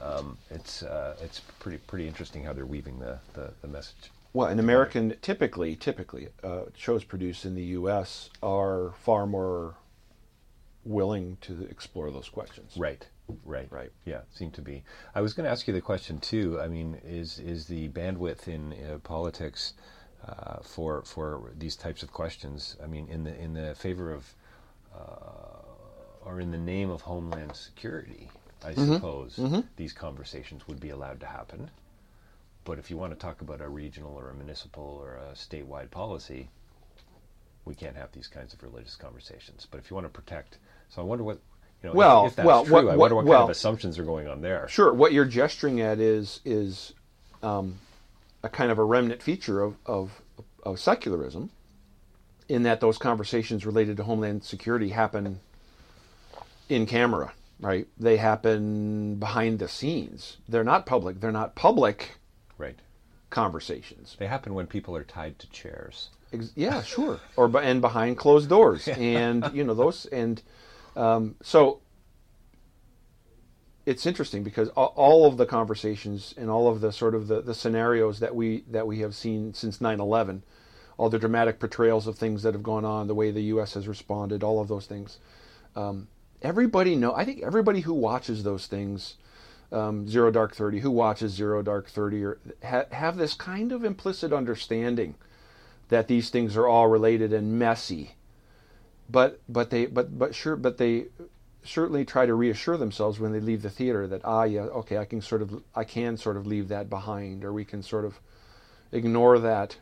Um, 0.01 0.37
it's 0.49 0.83
uh, 0.83 1.17
it's 1.21 1.41
pretty 1.59 1.79
pretty 1.79 2.07
interesting 2.07 2.43
how 2.43 2.53
they're 2.53 2.65
weaving 2.65 2.99
the, 2.99 3.19
the, 3.33 3.51
the 3.61 3.67
message. 3.67 4.11
Well, 4.33 4.47
an 4.47 4.59
American 4.59 5.15
typically 5.21 5.75
typically 5.75 6.29
uh, 6.43 6.65
shows 6.75 7.03
produced 7.03 7.45
in 7.45 7.55
the 7.55 7.63
U.S. 7.63 8.29
are 8.43 8.93
far 8.99 9.25
more 9.25 9.75
willing 10.85 11.37
to 11.41 11.63
explore 11.69 12.11
those 12.11 12.29
questions. 12.29 12.73
Right, 12.77 13.07
Right. 13.43 13.67
Right. 13.71 13.91
Yeah, 14.05 14.21
seem 14.31 14.51
to 14.51 14.61
be. 14.61 14.83
I 15.13 15.21
was 15.21 15.33
going 15.33 15.45
to 15.45 15.51
ask 15.51 15.67
you 15.67 15.73
the 15.73 15.81
question 15.81 16.19
too. 16.19 16.59
I 16.61 16.67
mean, 16.67 16.99
is 17.03 17.39
is 17.39 17.65
the 17.67 17.89
bandwidth 17.89 18.47
in 18.47 18.73
uh, 18.73 18.97
politics 18.99 19.73
uh, 20.27 20.57
for 20.63 21.03
for 21.03 21.51
these 21.57 21.75
types 21.75 22.03
of 22.03 22.11
questions? 22.11 22.75
I 22.83 22.87
mean, 22.87 23.07
in 23.07 23.23
the 23.23 23.35
in 23.39 23.53
the 23.53 23.75
favor 23.75 24.11
of 24.11 24.33
uh, 24.95 26.25
or 26.25 26.39
in 26.39 26.51
the 26.51 26.57
name 26.57 26.89
of 26.89 27.01
homeland 27.01 27.55
security, 27.55 28.29
I 28.63 28.73
suppose 28.73 29.39
these 29.75 29.93
conversations 29.93 30.67
would 30.67 30.79
be 30.79 30.89
allowed 30.89 31.19
to 31.21 31.25
happen. 31.25 31.69
But 32.65 32.77
if 32.77 32.91
you 32.91 32.97
want 32.97 33.13
to 33.13 33.19
talk 33.19 33.41
about 33.41 33.61
a 33.61 33.69
regional 33.69 34.13
or 34.13 34.29
a 34.29 34.33
municipal 34.33 34.83
or 35.01 35.15
a 35.15 35.33
statewide 35.33 35.91
policy, 35.91 36.49
we 37.65 37.73
can't 37.73 37.95
have 37.95 38.11
these 38.11 38.27
kinds 38.27 38.53
of 38.53 38.61
religious 38.63 38.95
conversations. 38.95 39.67
But 39.69 39.79
if 39.79 39.89
you 39.89 39.95
want 39.95 40.05
to 40.05 40.11
protect, 40.11 40.57
so 40.89 41.01
I 41.01 41.05
wonder 41.05 41.23
what 41.23 41.39
you 41.83 41.89
know. 41.89 41.95
Well, 41.95 42.25
if, 42.25 42.31
if 42.31 42.35
that's 42.37 42.45
well, 42.47 42.65
true, 42.65 42.73
what- 42.73 42.87
I 42.87 42.95
wonder 42.95 43.15
what 43.15 43.25
well- 43.25 43.39
kind 43.41 43.49
of 43.49 43.55
assumptions 43.55 43.97
are 43.97 44.03
going 44.03 44.27
on 44.27 44.41
there. 44.41 44.67
Sure. 44.67 44.93
What 44.93 45.13
you're 45.13 45.25
gesturing 45.25 45.81
at 45.81 45.99
is 45.99 46.41
is 46.45 46.93
um, 47.41 47.79
a 48.43 48.49
kind 48.49 48.71
of 48.71 48.77
a 48.79 48.83
remnant 48.83 49.21
feature 49.23 49.61
of, 49.61 49.75
of 49.85 50.21
of 50.63 50.79
secularism, 50.79 51.49
in 52.49 52.63
that 52.63 52.81
those 52.81 52.97
conversations 52.97 53.65
related 53.65 53.97
to 53.97 54.03
homeland 54.03 54.43
security 54.43 54.89
happen 54.89 55.39
in 56.67 56.85
camera, 56.85 57.33
right? 57.59 57.87
They 57.97 58.17
happen 58.17 59.15
behind 59.15 59.59
the 59.59 59.67
scenes. 59.67 60.37
They're 60.47 60.63
not 60.63 60.85
public. 60.85 61.19
They're 61.21 61.31
not 61.31 61.55
public 61.55 62.18
Right. 62.59 62.77
conversations. 63.31 64.15
They 64.19 64.27
happen 64.27 64.53
when 64.53 64.67
people 64.67 64.95
are 64.95 65.03
tied 65.03 65.39
to 65.39 65.49
chairs. 65.49 66.09
Ex- 66.31 66.51
yeah, 66.55 66.83
sure. 66.95 67.19
Or 67.35 67.49
and 67.59 67.81
behind 67.81 68.17
closed 68.17 68.49
doors, 68.49 68.87
and 68.87 69.49
you 69.53 69.63
know 69.63 69.73
those, 69.73 70.05
and 70.07 70.41
um, 70.95 71.35
so 71.41 71.79
it's 73.85 74.05
interesting 74.05 74.43
because 74.43 74.69
all, 74.69 74.93
all 74.95 75.25
of 75.25 75.37
the 75.37 75.45
conversations 75.45 76.35
and 76.37 76.49
all 76.49 76.67
of 76.67 76.81
the 76.81 76.91
sort 76.91 77.15
of 77.15 77.27
the, 77.27 77.41
the 77.41 77.55
scenarios 77.55 78.19
that 78.19 78.35
we 78.35 78.63
that 78.69 78.85
we 78.85 78.99
have 78.99 79.15
seen 79.15 79.53
since 79.53 79.79
9/11, 79.79 80.41
all 80.97 81.09
the 81.09 81.17
dramatic 81.19 81.59
portrayals 81.59 82.05
of 82.07 82.17
things 82.17 82.43
that 82.43 82.53
have 82.53 82.63
gone 82.63 82.85
on, 82.85 83.07
the 83.07 83.15
way 83.15 83.31
the 83.31 83.43
U.S. 83.43 83.73
has 83.73 83.87
responded, 83.87 84.43
all 84.43 84.59
of 84.59 84.67
those 84.67 84.85
things. 84.85 85.17
Um, 85.75 86.07
everybody 86.41 86.95
know. 86.95 87.15
I 87.15 87.25
think 87.25 87.41
everybody 87.41 87.81
who 87.81 87.93
watches 87.93 88.43
those 88.43 88.67
things. 88.67 89.15
Um, 89.71 90.07
Zero 90.07 90.31
Dark 90.31 90.55
Thirty, 90.55 90.79
who 90.79 90.89
watches 90.89 91.33
Zero 91.33 91.61
Dark 91.61 91.89
Thirty, 91.89 92.23
or 92.23 92.39
ha- 92.63 92.85
have 92.91 93.17
this 93.17 93.35
kind 93.35 93.71
of 93.71 93.83
implicit 93.83 94.33
understanding 94.33 95.15
that 95.89 96.07
these 96.07 96.29
things 96.29 96.55
are 96.55 96.67
all 96.67 96.87
related 96.87 97.33
and 97.33 97.59
messy. 97.59 98.11
But 99.09 99.41
but 99.49 99.69
they 99.69 99.85
but 99.85 100.17
but 100.17 100.33
sure 100.33 100.55
but 100.55 100.77
they 100.77 101.05
certainly 101.63 102.05
try 102.05 102.25
to 102.25 102.33
reassure 102.33 102.77
themselves 102.77 103.19
when 103.19 103.31
they 103.31 103.39
leave 103.39 103.61
the 103.61 103.69
theater 103.69 104.07
that 104.07 104.21
ah 104.23 104.43
yeah 104.43 104.61
okay 104.61 104.97
I 104.97 105.05
can 105.05 105.21
sort 105.21 105.41
of 105.41 105.61
I 105.75 105.83
can 105.83 106.15
sort 106.17 106.37
of 106.37 106.47
leave 106.47 106.69
that 106.69 106.89
behind 106.89 107.43
or 107.43 107.51
we 107.51 107.65
can 107.65 107.83
sort 107.83 108.05
of 108.05 108.19
ignore 108.91 109.39
that 109.39 109.77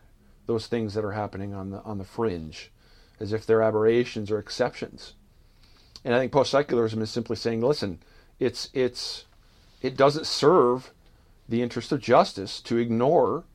those 0.48 0.68
things 0.68 0.94
that 0.96 1.06
are 1.06 1.12
happening 1.12 1.54
on 1.54 1.70
the 1.70 1.82
on 1.84 1.98
the 1.98 2.04
fringe 2.04 2.72
as 3.20 3.34
if 3.34 3.46
they're 3.46 3.62
aberrations 3.62 4.32
or 4.32 4.40
exceptions. 4.40 5.14
And 6.04 6.14
I 6.14 6.20
think 6.20 6.32
post 6.32 6.52
secularism 6.52 7.02
is 7.02 7.12
simply 7.12 7.36
saying 7.36 7.62
listen 7.62 8.00
it's 8.40 8.70
it's 8.74 9.26
it 9.82 9.96
doesn't 9.98 10.26
serve 10.26 10.92
the 11.48 11.62
interest 11.62 11.92
of 11.92 12.02
justice 12.02 12.62
to 12.62 12.78
ignore 12.78 13.46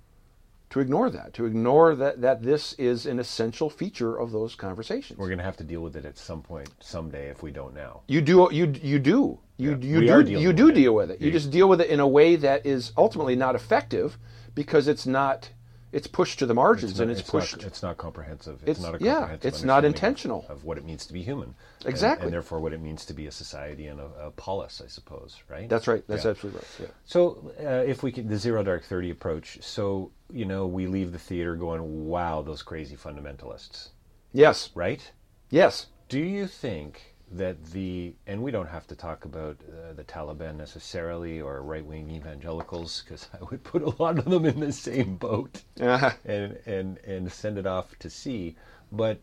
to 0.71 0.81
ignore 0.81 1.11
that, 1.11 1.35
to 1.35 1.45
ignore 1.45 1.95
that, 1.95 2.23
that 2.23 2.43
this 2.43 2.73
is 2.79 3.05
an 3.05 3.19
essential 3.19 3.69
feature 3.69 4.17
of 4.19 4.33
those 4.33 4.55
conversations. 4.55 5.19
We're 5.19 5.27
going 5.27 5.37
to 5.37 5.45
have 5.45 5.59
to 5.59 5.65
deal 5.65 5.83
with 5.83 5.97
it 5.97 6.07
at 6.07 6.17
some 6.17 6.41
point, 6.41 6.71
someday, 6.81 7.27
if 7.29 7.43
we 7.43 7.51
don't 7.51 7.75
now. 7.75 8.01
You 8.07 8.23
do, 8.23 8.49
you 8.51 8.73
you 8.83 8.99
do, 8.99 9.39
you 9.59 9.73
Yeah, 9.73 9.77
you 9.77 10.23
do, 10.25 10.31
you 10.41 10.53
do 10.55 10.69
it. 10.71 10.75
deal 10.75 10.95
with 10.95 11.11
it. 11.11 11.21
You 11.21 11.27
Yeah. 11.27 11.33
just 11.35 11.51
deal 11.51 11.69
with 11.69 11.83
it 11.83 11.91
in 11.91 12.01
a 12.01 12.09
way 12.09 12.37
that 12.37 12.65
is 12.65 12.93
ultimately 12.97 13.37
not 13.37 13.55
effective 13.55 14.17
because 14.55 14.89
it's 14.89 15.07
not, 15.07 15.51
it's 15.93 16.07
pushed 16.07 16.39
to 16.39 16.47
the 16.47 16.55
margins 16.55 16.99
and 16.99 17.11
not- 17.11 17.19
it's, 17.19 17.29
pushed. 17.31 17.59
Not, 17.59 17.67
it's 17.67 17.83
not 17.83 17.99
comprehensive. 17.99 18.61
It's, 18.63 18.81
It's- 18.81 18.83
not 18.83 19.01
a 19.01 19.05
yeah, 19.05 19.37
it's 19.43 19.63
not 19.63 19.85
intentional. 19.85 20.45
of, 20.49 20.59
of 20.59 20.65
what 20.65 20.79
it 20.79 20.85
means 20.85 21.05
to 21.07 21.13
be 21.13 21.23
human. 21.23 21.55
And- 21.81 21.89
Exactly. 21.91 22.27
And, 22.27 22.33
therefore, 22.33 22.61
what 22.61 22.73
it 22.73 22.81
means 22.81 23.05
to 23.07 23.13
be 23.13 23.27
a 23.27 23.31
society 23.33 23.87
and 23.87 24.01
a, 24.01 24.07
a 24.21 24.31
polis, 24.31 24.81
I 24.85 24.89
suppose. 24.89 25.37
Right. 25.49 25.69
That's 25.69 25.87
right. 25.87 26.03
That's 26.09 26.25
Yeah. 26.25 26.31
absolutely 26.31 26.61
right. 26.61 26.89
Yeah. 26.89 26.95
So, 27.05 27.53
uh, 27.61 27.85
if 27.87 28.03
we 28.03 28.11
can, 28.11 28.29
the 28.29 28.37
zero 28.39 28.63
dark 28.63 28.85
thirty 28.85 29.11
approach. 29.11 29.59
So, 29.63 30.11
you 30.33 30.45
know, 30.47 30.67
we 30.67 30.87
leave 30.87 31.13
the 31.13 31.19
theater 31.19 31.55
going, 31.57 32.07
"Wow, 32.09 32.43
those 32.43 32.63
crazy 32.63 32.97
fundamentalists." 32.97 33.91
Yes. 34.33 34.71
Right. 34.75 35.13
Yes. 35.51 35.87
Do 36.09 36.19
you 36.19 36.47
think 36.47 37.12
that 37.35 37.65
the 37.67 38.15
and 38.27 38.43
we 38.43 38.51
don't 38.51 38.69
have 38.69 38.87
to 38.87 38.95
talk 38.95 39.25
about 39.25 39.57
uh, 39.69 39.93
the 39.95 40.05
Taliban 40.05 40.57
necessarily 40.57 41.41
or 41.41 41.63
right 41.63 41.85
wing 41.85 42.11
evangelicals 42.11 43.03
because 43.03 43.29
I 43.33 43.45
would 43.45 43.65
put 43.65 43.83
a 43.83 44.03
lot 44.03 44.19
of 44.19 44.27
them 44.27 44.45
in 44.45 44.61
the 44.61 44.73
same 44.73 45.17
boat 45.17 45.63
Uh, 45.81 46.13
and 46.25 46.59
and 46.67 46.99
and 46.99 47.33
send 47.33 47.59
it 47.59 47.67
off 47.67 47.99
to 48.01 48.11
sea. 48.11 48.57
But 48.91 49.19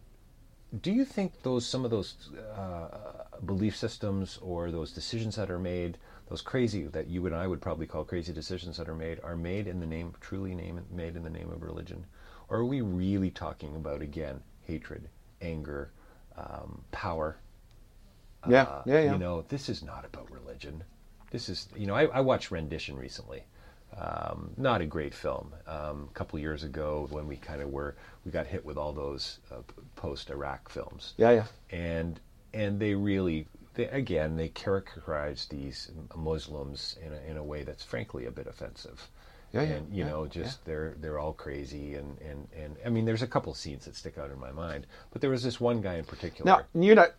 do 0.81 0.91
you 0.91 1.05
think 1.05 1.41
those 1.43 1.65
some 1.65 1.85
of 1.85 1.91
those 1.91 2.15
uh, 2.55 2.87
belief 3.45 3.75
systems 3.75 4.39
or 4.41 4.71
those 4.71 4.91
decisions 4.91 5.35
that 5.35 5.49
are 5.49 5.59
made, 5.59 5.97
those 6.29 6.41
crazy 6.41 6.83
that 6.83 7.07
you 7.07 7.25
and 7.25 7.35
I 7.35 7.47
would 7.47 7.61
probably 7.61 7.87
call 7.87 8.03
crazy 8.03 8.33
decisions 8.33 8.77
that 8.77 8.89
are 8.89 8.95
made, 8.95 9.19
are 9.23 9.35
made 9.35 9.67
in 9.67 9.79
the 9.79 9.85
name 9.85 10.13
truly 10.21 10.55
name 10.55 10.81
made 10.91 11.15
in 11.15 11.23
the 11.23 11.29
name 11.29 11.49
of 11.51 11.63
religion, 11.63 12.05
or 12.49 12.57
are 12.57 12.65
we 12.65 12.81
really 12.81 13.31
talking 13.31 13.75
about 13.75 14.01
again 14.01 14.41
hatred, 14.63 15.09
anger, 15.41 15.91
um, 16.37 16.81
power? 16.91 17.37
Yeah. 18.47 18.63
Uh, 18.63 18.83
yeah. 18.85 19.01
Yeah. 19.01 19.11
You 19.13 19.17
know, 19.17 19.43
this 19.47 19.69
is 19.69 19.83
not 19.83 20.05
about 20.05 20.29
religion. 20.31 20.83
This 21.31 21.49
is, 21.49 21.67
you 21.75 21.87
know, 21.87 21.95
I, 21.95 22.05
I 22.05 22.21
watched 22.21 22.51
Rendition 22.51 22.95
recently. 22.97 23.43
Um, 23.97 24.51
not 24.55 24.81
a 24.81 24.85
great 24.85 25.13
film. 25.13 25.53
Um, 25.67 26.07
a 26.09 26.13
couple 26.13 26.39
years 26.39 26.63
ago, 26.63 27.07
when 27.09 27.27
we 27.27 27.35
kind 27.35 27.61
of 27.61 27.69
were, 27.69 27.95
we 28.23 28.31
got 28.31 28.45
hit 28.47 28.63
with 28.63 28.77
all 28.77 28.93
those 28.93 29.39
uh, 29.51 29.57
post-Iraq 29.95 30.69
films, 30.69 31.13
yeah. 31.17 31.31
Yeah. 31.31 31.45
and 31.71 32.19
and 32.53 32.79
they 32.79 32.93
really, 32.93 33.47
they, 33.73 33.87
again, 33.87 34.37
they 34.37 34.49
characterize 34.49 35.47
these 35.49 35.91
Muslims 36.15 36.97
in 37.05 37.13
a, 37.13 37.31
in 37.31 37.37
a 37.37 37.43
way 37.43 37.63
that's 37.63 37.83
frankly 37.83 38.25
a 38.25 38.31
bit 38.31 38.47
offensive. 38.47 39.07
Yeah, 39.51 39.63
yeah, 39.63 39.69
and 39.69 39.93
you 39.93 40.03
yeah, 40.03 40.09
know, 40.11 40.27
just 40.27 40.63
they're 40.65 40.95
they're 41.01 41.17
all 41.17 41.33
crazy, 41.33 41.95
and 41.95 42.17
and 42.21 42.47
and 42.55 42.77
I 42.85 42.89
mean, 42.89 43.05
there's 43.05 43.23
a 43.23 43.27
couple 43.27 43.53
scenes 43.55 43.85
that 43.85 43.95
stick 43.95 44.19
out 44.19 44.29
in 44.29 44.39
my 44.39 44.51
mind, 44.51 44.85
but 45.11 45.21
there 45.21 45.31
was 45.31 45.41
this 45.41 45.59
one 45.59 45.81
guy 45.81 45.95
in 45.95 46.05
particular. 46.05 46.45
Now 46.45 46.79
you're 46.79 46.95
not. 46.95 47.09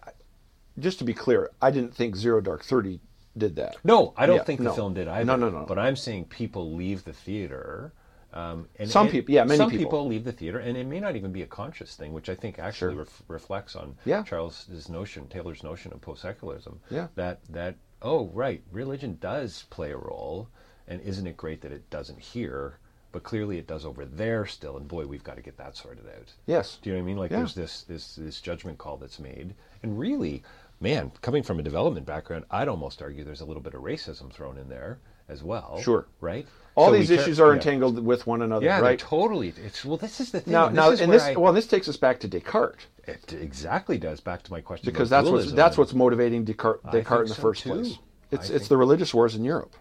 Just 0.78 0.98
to 0.98 1.04
be 1.04 1.14
clear, 1.14 1.50
I 1.60 1.70
didn't 1.70 1.94
think 1.94 2.16
Zero 2.16 2.40
Dark 2.40 2.62
Thirty 2.64 3.00
did 3.36 3.56
that. 3.56 3.76
No, 3.84 4.12
I 4.16 4.26
don't 4.26 4.36
Yeah, 4.36 4.44
think 4.44 4.58
the 4.58 4.64
no. 4.64 4.72
film 4.72 4.94
did 4.94 5.08
either. 5.08 5.24
No, 5.24 5.36
no, 5.36 5.50
no. 5.50 5.64
But 5.66 5.78
I'm 5.78 5.96
seeing 5.96 6.24
people 6.24 6.72
leave 6.74 7.04
the 7.04 7.12
theater. 7.12 7.92
Um, 8.32 8.68
and, 8.78 8.88
Some 8.88 9.06
and 9.06 9.10
people- 9.12 9.34
yeah, 9.34 9.42
many 9.42 9.58
some 9.58 9.70
people. 9.70 10.06
leave 10.06 10.22
the 10.24 10.30
theater, 10.32 10.60
and 10.60 10.76
it 10.76 10.86
may 10.86 11.00
not 11.00 11.16
even 11.16 11.32
be 11.32 11.42
a 11.42 11.46
conscious 11.48 11.96
thing, 11.96 12.12
which 12.12 12.28
I 12.28 12.36
think 12.36 12.60
actually 12.60 12.94
ref- 12.94 13.22
reflects 13.26 13.74
on 13.74 13.96
Yeah. 14.04 14.22
Charles's 14.22 14.88
notion, 14.88 15.26
Taylor's 15.26 15.64
notion 15.64 15.92
of 15.92 16.00
post-secularism. 16.00 16.80
Yeah. 16.90 17.08
That 17.16 17.40
that 17.48 17.74
oh 18.02 18.28
right, 18.28 18.62
religion 18.70 19.18
does 19.20 19.64
play 19.70 19.90
a 19.90 19.96
role, 19.96 20.48
and 20.86 21.00
isn't 21.00 21.26
it 21.26 21.36
great 21.36 21.60
that 21.62 21.72
it 21.72 21.90
doesn't 21.90 22.20
here? 22.20 22.78
But 23.12 23.24
clearly 23.24 23.58
it 23.58 23.66
does 23.66 23.84
over 23.84 24.04
there 24.04 24.46
still, 24.46 24.76
and 24.76 24.86
boy, 24.86 25.04
we've 25.06 25.24
got 25.24 25.34
to 25.34 25.42
get 25.42 25.56
that 25.56 25.76
sorted 25.76 26.06
out. 26.06 26.32
Yes. 26.46 26.78
Do 26.80 26.90
you 26.90 26.94
know 26.94 27.00
what 27.02 27.04
I 27.04 27.06
mean? 27.08 27.16
Like 27.18 27.30
Yeah. 27.32 27.38
there's 27.38 27.54
this 27.56 27.82
this 27.82 28.14
this 28.14 28.40
judgment 28.40 28.78
call 28.78 28.96
that's 28.96 29.18
made, 29.18 29.56
and 29.82 29.98
really, 29.98 30.44
man, 30.80 31.12
coming 31.22 31.42
from 31.42 31.60
a 31.60 31.62
development 31.62 32.06
background, 32.06 32.44
I'd 32.50 32.68
almost 32.68 33.02
argue 33.02 33.24
there's 33.24 33.40
a 33.42 33.44
little 33.44 33.62
bit 33.62 33.74
of 33.74 33.82
racism 33.82 34.32
thrown 34.32 34.58
in 34.58 34.68
there 34.68 34.98
as 35.28 35.42
well. 35.42 35.80
Sure. 35.82 36.06
Right. 36.20 36.46
All 36.74 36.88
So 36.88 36.92
these 36.96 37.10
issues 37.10 37.38
are 37.38 37.48
yeah. 37.48 37.54
entangled 37.54 38.04
with 38.04 38.26
one 38.26 38.42
another, 38.42 38.64
Yeah, 38.64 38.80
right? 38.80 38.98
totally. 38.98 39.52
It's 39.64 39.84
well, 39.84 39.96
this 39.96 40.20
is 40.20 40.30
the 40.30 40.40
thing. 40.40 40.52
now, 40.52 40.66
and 40.66 40.74
now, 40.74 40.90
this 40.90 41.00
is 41.00 41.04
and 41.04 41.12
this 41.12 41.22
I- 41.22 41.34
well, 41.34 41.52
this 41.52 41.66
takes 41.66 41.88
us 41.88 41.96
back 41.96 42.20
to 42.20 42.28
Descartes 42.28 42.86
it 43.06 43.32
exactly 43.32 43.98
does 43.98 44.20
back 44.20 44.42
to 44.44 44.52
my 44.52 44.60
question 44.60 44.90
because 44.90 45.08
about 45.08 45.24
that's 45.24 45.32
what's 45.32 45.52
that's 45.52 45.78
what's 45.78 45.94
motivating 45.94 46.44
Descartes, 46.44 46.82
Descartes 46.92 47.22
in 47.22 47.28
the 47.28 47.34
so, 47.34 47.42
first 47.42 47.62
too. 47.62 47.70
place. 47.70 47.98
It's 48.30 48.50
I 48.50 48.54
it's 48.54 48.68
the 48.68 48.76
religious 48.76 49.12
wars 49.12 49.34
in 49.34 49.44
Europe. 49.44 49.74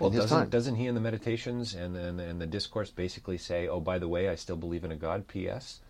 Well, 0.00 0.10
doesn't, 0.10 0.50
doesn't 0.50 0.74
he 0.74 0.86
in 0.86 0.94
the 0.94 1.00
meditations 1.00 1.74
and 1.74 1.96
and, 1.96 2.20
and 2.20 2.40
the 2.40 2.46
discourse 2.46 2.90
basically 2.90 3.38
say, 3.38 3.68
"Oh, 3.68 3.80
by 3.80 3.98
the 3.98 4.08
way, 4.08 4.28
I 4.28 4.34
still 4.34 4.56
believe 4.56 4.84
in 4.84 4.92
a 4.92 4.96
God." 4.96 5.26
P.S. 5.28 5.80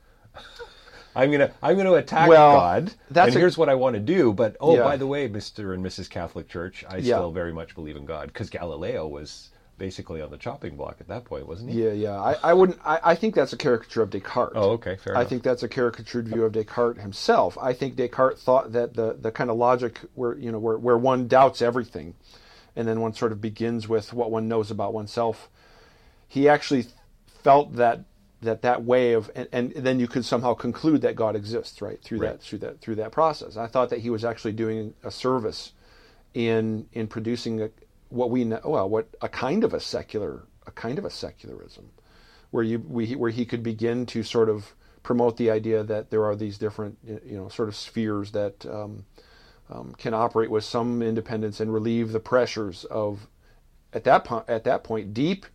I'm 1.16 1.30
gonna 1.32 1.52
I'm 1.62 1.76
gonna 1.76 1.94
attack 1.94 2.28
Well, 2.28 2.52
God, 2.54 2.92
that's 3.10 3.28
and 3.28 3.36
a- 3.36 3.38
here's 3.40 3.56
what 3.58 3.68
I 3.68 3.74
want 3.74 3.94
to 3.94 4.00
do. 4.00 4.32
But 4.32 4.56
oh, 4.60 4.76
Yeah. 4.76 4.82
by 4.84 4.96
the 4.96 5.06
way, 5.06 5.26
Mister 5.28 5.72
and 5.72 5.84
Mrs. 5.84 6.08
Catholic 6.10 6.48
Church, 6.48 6.84
I 6.88 6.96
Yeah. 6.98 7.16
still 7.16 7.32
very 7.32 7.52
much 7.52 7.74
believe 7.74 7.96
in 7.96 8.04
God 8.04 8.28
because 8.28 8.50
Galileo 8.50 9.06
was 9.08 9.50
basically 9.78 10.22
on 10.22 10.30
the 10.30 10.38
chopping 10.38 10.74
block 10.74 10.96
at 11.00 11.08
that 11.08 11.24
point, 11.26 11.46
wasn't 11.46 11.70
he? 11.70 11.84
Yeah, 11.84 11.92
yeah. 11.92 12.18
I, 12.18 12.36
I 12.42 12.52
wouldn't. 12.54 12.78
I, 12.84 12.98
I 13.04 13.14
think 13.14 13.34
that's 13.34 13.52
a 13.52 13.58
caricature 13.58 14.00
of 14.02 14.08
Descartes. 14.10 14.52
Oh, 14.56 14.70
okay, 14.72 14.96
fair 14.96 15.14
I 15.16 15.20
enough. 15.20 15.30
think 15.30 15.42
that's 15.42 15.62
a 15.62 15.68
caricatured 15.68 16.28
view 16.28 16.44
of 16.44 16.52
Descartes 16.52 17.00
himself. 17.02 17.58
I 17.60 17.72
think 17.74 17.96
Descartes 17.96 18.42
thought 18.42 18.72
that 18.72 18.94
the, 18.94 19.16
the 19.20 19.30
kind 19.30 19.50
of 19.50 19.56
logic 19.56 20.00
where 20.14 20.34
you 20.38 20.50
know 20.52 20.58
where, 20.58 20.78
where 20.78 20.96
one 20.96 21.28
doubts 21.28 21.60
everything, 21.60 22.14
and 22.74 22.86
then 22.88 23.00
one 23.00 23.12
sort 23.12 23.32
of 23.32 23.40
begins 23.40 23.86
with 23.88 24.12
what 24.14 24.30
one 24.30 24.48
knows 24.48 24.70
about 24.70 24.94
oneself. 24.94 25.48
He 26.28 26.48
actually 26.48 26.86
felt 27.42 27.74
that 27.76 28.00
that 28.46 28.62
that 28.62 28.84
way 28.84 29.12
of 29.14 29.30
and, 29.36 29.48
and 29.52 29.72
then 29.74 30.00
you 30.00 30.08
could 30.08 30.24
somehow 30.24 30.54
conclude 30.54 31.02
that 31.02 31.16
God 31.16 31.36
exists 31.36 31.82
right 31.82 32.02
through 32.02 32.20
Right. 32.20 32.32
that 32.32 32.42
through 32.42 32.60
that 32.60 32.80
through 32.80 32.96
that 32.96 33.12
process. 33.12 33.56
I 33.58 33.68
thought 33.68 33.90
that 33.90 34.00
he 34.00 34.10
was 34.10 34.24
actually 34.24 34.52
doing 34.54 34.94
a 35.04 35.10
service 35.12 35.72
in 36.34 36.88
in 36.92 37.06
producing 37.08 37.62
a, 37.62 37.70
what 38.10 38.30
we 38.30 38.44
know 38.44 38.60
well 38.64 38.88
what 38.88 39.08
a 39.22 39.28
kind 39.28 39.64
of 39.64 39.74
a 39.74 39.80
secular 39.80 40.44
a 40.66 40.70
kind 40.72 40.98
of 40.98 41.04
a 41.04 41.10
secularism 41.10 41.90
where 42.50 42.64
you 42.64 42.78
we, 42.88 43.14
where 43.16 43.30
he 43.30 43.44
could 43.46 43.62
begin 43.62 44.06
to 44.06 44.22
sort 44.22 44.48
of 44.48 44.74
promote 45.02 45.36
the 45.36 45.50
idea 45.50 45.84
that 45.84 46.10
there 46.10 46.24
are 46.24 46.36
these 46.36 46.58
different 46.58 46.98
you 47.04 47.36
know 47.36 47.48
sort 47.48 47.68
of 47.68 47.76
spheres 47.76 48.32
that 48.32 48.66
um, 48.66 49.04
um, 49.70 49.94
can 49.98 50.14
operate 50.14 50.50
with 50.50 50.64
some 50.64 51.02
independence 51.02 51.60
and 51.60 51.72
relieve 51.72 52.12
the 52.12 52.20
pressures 52.20 52.84
of 52.86 53.26
at 53.92 54.04
that 54.04 54.24
point 54.24 54.48
at 54.48 54.64
that 54.64 54.84
point 54.84 55.14
deep 55.14 55.46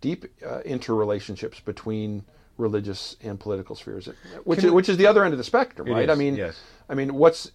deep 0.00 0.26
uh, 0.46 0.60
interrelationships 0.66 1.64
between 1.64 2.24
religious 2.58 3.16
and 3.22 3.40
political 3.40 3.74
spheres 3.74 4.08
which 4.44 4.62
is, 4.64 4.70
which 4.70 4.88
is 4.88 4.96
the 4.96 5.06
other 5.06 5.24
end 5.24 5.32
of 5.32 5.38
the 5.38 5.44
spectrum 5.44 5.88
right 5.88 6.04
is, 6.04 6.10
i 6.10 6.14
mean 6.14 6.36
yes. 6.36 6.60
i 6.88 6.94
mean 6.94 7.14
what's 7.14 7.50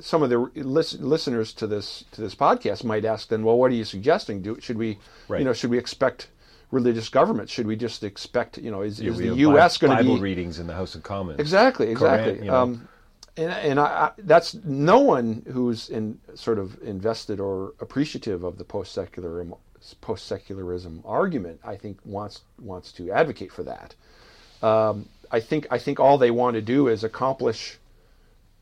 some 0.00 0.22
of 0.22 0.28
the 0.30 0.38
lis- 0.56 0.98
listeners 0.98 1.52
to 1.54 1.66
this 1.66 2.04
to 2.12 2.20
this 2.20 2.34
podcast 2.34 2.84
might 2.84 3.04
ask 3.04 3.28
then 3.28 3.42
well 3.44 3.56
what 3.56 3.70
are 3.70 3.74
you 3.74 3.84
suggesting 3.84 4.42
do 4.42 4.58
should 4.60 4.76
we 4.76 4.98
Right. 5.28 5.38
you 5.38 5.44
know 5.44 5.52
should 5.52 5.70
we 5.70 5.78
expect 5.78 6.28
religious 6.70 7.08
government 7.08 7.48
should 7.48 7.66
we 7.66 7.76
just 7.76 8.04
expect 8.04 8.58
you 8.58 8.70
know 8.70 8.82
is, 8.82 9.00
is 9.00 9.16
the 9.16 9.34
US 9.34 9.78
going 9.78 9.96
to 9.96 10.02
be 10.02 10.08
Bible 10.10 10.20
readings 10.20 10.58
in 10.58 10.66
the 10.66 10.74
House 10.74 10.94
of 10.94 11.02
Commons. 11.02 11.38
Exactly, 11.38 11.86
Quran, 11.86 11.90
exactly. 11.92 12.38
you 12.40 12.50
know. 12.50 12.56
um, 12.56 12.88
and 13.36 13.50
and 13.52 13.80
I, 13.80 13.84
I, 13.84 14.10
that's 14.18 14.54
no 14.64 15.00
one 15.00 15.44
who's 15.52 15.88
in 15.90 16.18
sort 16.34 16.58
of 16.58 16.76
invested 16.82 17.38
or 17.38 17.74
appreciative 17.80 18.44
of 18.44 18.58
the 18.58 18.64
post 18.64 18.92
secular 18.92 19.30
post 19.94 20.26
secularism 20.26 21.02
argument. 21.04 21.60
I 21.64 21.76
think 21.76 21.98
wants 22.04 22.42
wants 22.60 22.92
to 22.92 23.10
advocate 23.10 23.52
for 23.52 23.62
that. 23.64 23.94
Um, 24.62 25.08
I 25.30 25.40
think 25.40 25.66
I 25.70 25.78
think 25.78 26.00
all 26.00 26.18
they 26.18 26.30
want 26.30 26.54
to 26.54 26.62
do 26.62 26.88
is 26.88 27.04
accomplish 27.04 27.78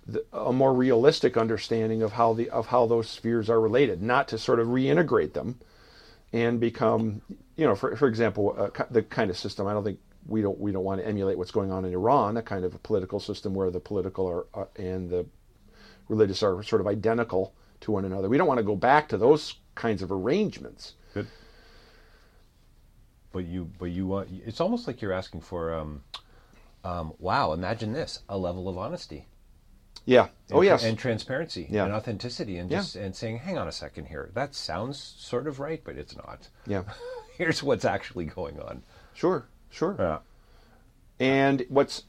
the, 0.07 0.25
a 0.33 0.53
more 0.53 0.73
realistic 0.73 1.37
understanding 1.37 2.03
of 2.03 2.13
how 2.13 2.35
the 2.35 2.51
of 2.51 2.67
how 2.67 2.87
those 2.87 3.09
spheres 3.09 3.49
are 3.49 3.61
related, 3.61 4.03
not 4.03 4.29
to 4.29 4.39
sort 4.39 4.61
of 4.61 4.69
reintegrate 4.69 5.33
them 5.33 5.61
and 6.33 6.59
become, 6.59 7.23
you 7.57 7.67
know, 7.67 7.75
for 7.75 7.97
for 7.97 8.09
example, 8.09 8.55
uh, 8.59 8.85
the 8.91 9.03
kind 9.03 9.31
of 9.31 9.39
system. 9.39 9.67
I 9.67 9.73
don't 9.73 9.85
think 9.85 10.01
we 10.27 10.43
don't 10.43 10.59
we 10.59 10.73
don't 10.73 10.85
want 10.85 11.01
to 11.01 11.07
emulate 11.07 11.39
what's 11.39 11.51
going 11.51 11.71
on 11.71 11.85
in 11.85 11.93
Iran, 11.93 12.37
a 12.37 12.43
kind 12.43 12.65
of 12.65 12.75
a 12.75 12.79
political 12.79 13.21
system 13.21 13.55
where 13.55 13.71
the 13.71 13.81
political 13.81 14.27
are, 14.27 14.47
uh, 14.55 14.67
and 14.77 15.11
the 15.11 15.27
religious 16.09 16.43
are 16.43 16.63
sort 16.63 16.81
of 16.81 16.87
identical 16.87 17.55
to 17.81 17.93
one 17.93 18.05
another. 18.05 18.29
We 18.29 18.39
don't 18.39 18.49
want 18.49 18.59
to 18.59 18.65
go 18.65 18.77
back 18.77 19.09
to 19.11 19.19
those 19.19 19.55
kinds 19.75 20.03
of 20.03 20.11
arrangements. 20.11 20.95
Good. 21.15 21.29
But 23.33 23.47
you, 23.47 23.71
but 23.79 23.87
you 23.87 24.07
want. 24.07 24.29
It's 24.45 24.61
almost 24.61 24.87
like 24.87 25.01
you're 25.01 25.13
asking 25.13 25.41
for. 25.41 25.73
Um, 25.75 26.03
um, 26.85 27.15
wow! 27.19 27.53
Imagine 27.53 27.93
this: 27.93 28.21
a 28.29 28.37
level 28.39 28.69
of 28.69 28.77
honesty. 28.79 29.27
Yeah. 30.07 30.29
Oh 30.53 30.61
yes. 30.61 30.85
and 30.85 30.99
transparency 30.99 31.67
Yeah. 31.71 31.85
and 31.85 31.95
authenticity, 31.95 32.59
and 32.59 32.71
Yeah. 32.71 32.79
just 32.79 32.95
and 32.97 33.17
saying, 33.17 33.39
"Hang 33.39 33.57
on 33.57 33.67
a 33.69 33.73
second 33.73 34.07
here. 34.07 34.31
That 34.35 34.55
sounds 34.55 35.01
sort 35.01 35.47
of 35.47 35.59
right, 35.61 35.81
but 35.83 35.97
it's 35.97 36.15
not. 36.17 36.49
yeah. 36.67 36.83
Here's 37.39 37.63
what's 37.63 37.85
actually 37.85 38.27
going 38.27 38.61
on." 38.61 38.83
Sure. 39.15 39.47
Sure. 39.71 39.97
Yeah. 39.99 40.19
And 41.19 41.65
what's, 41.69 42.05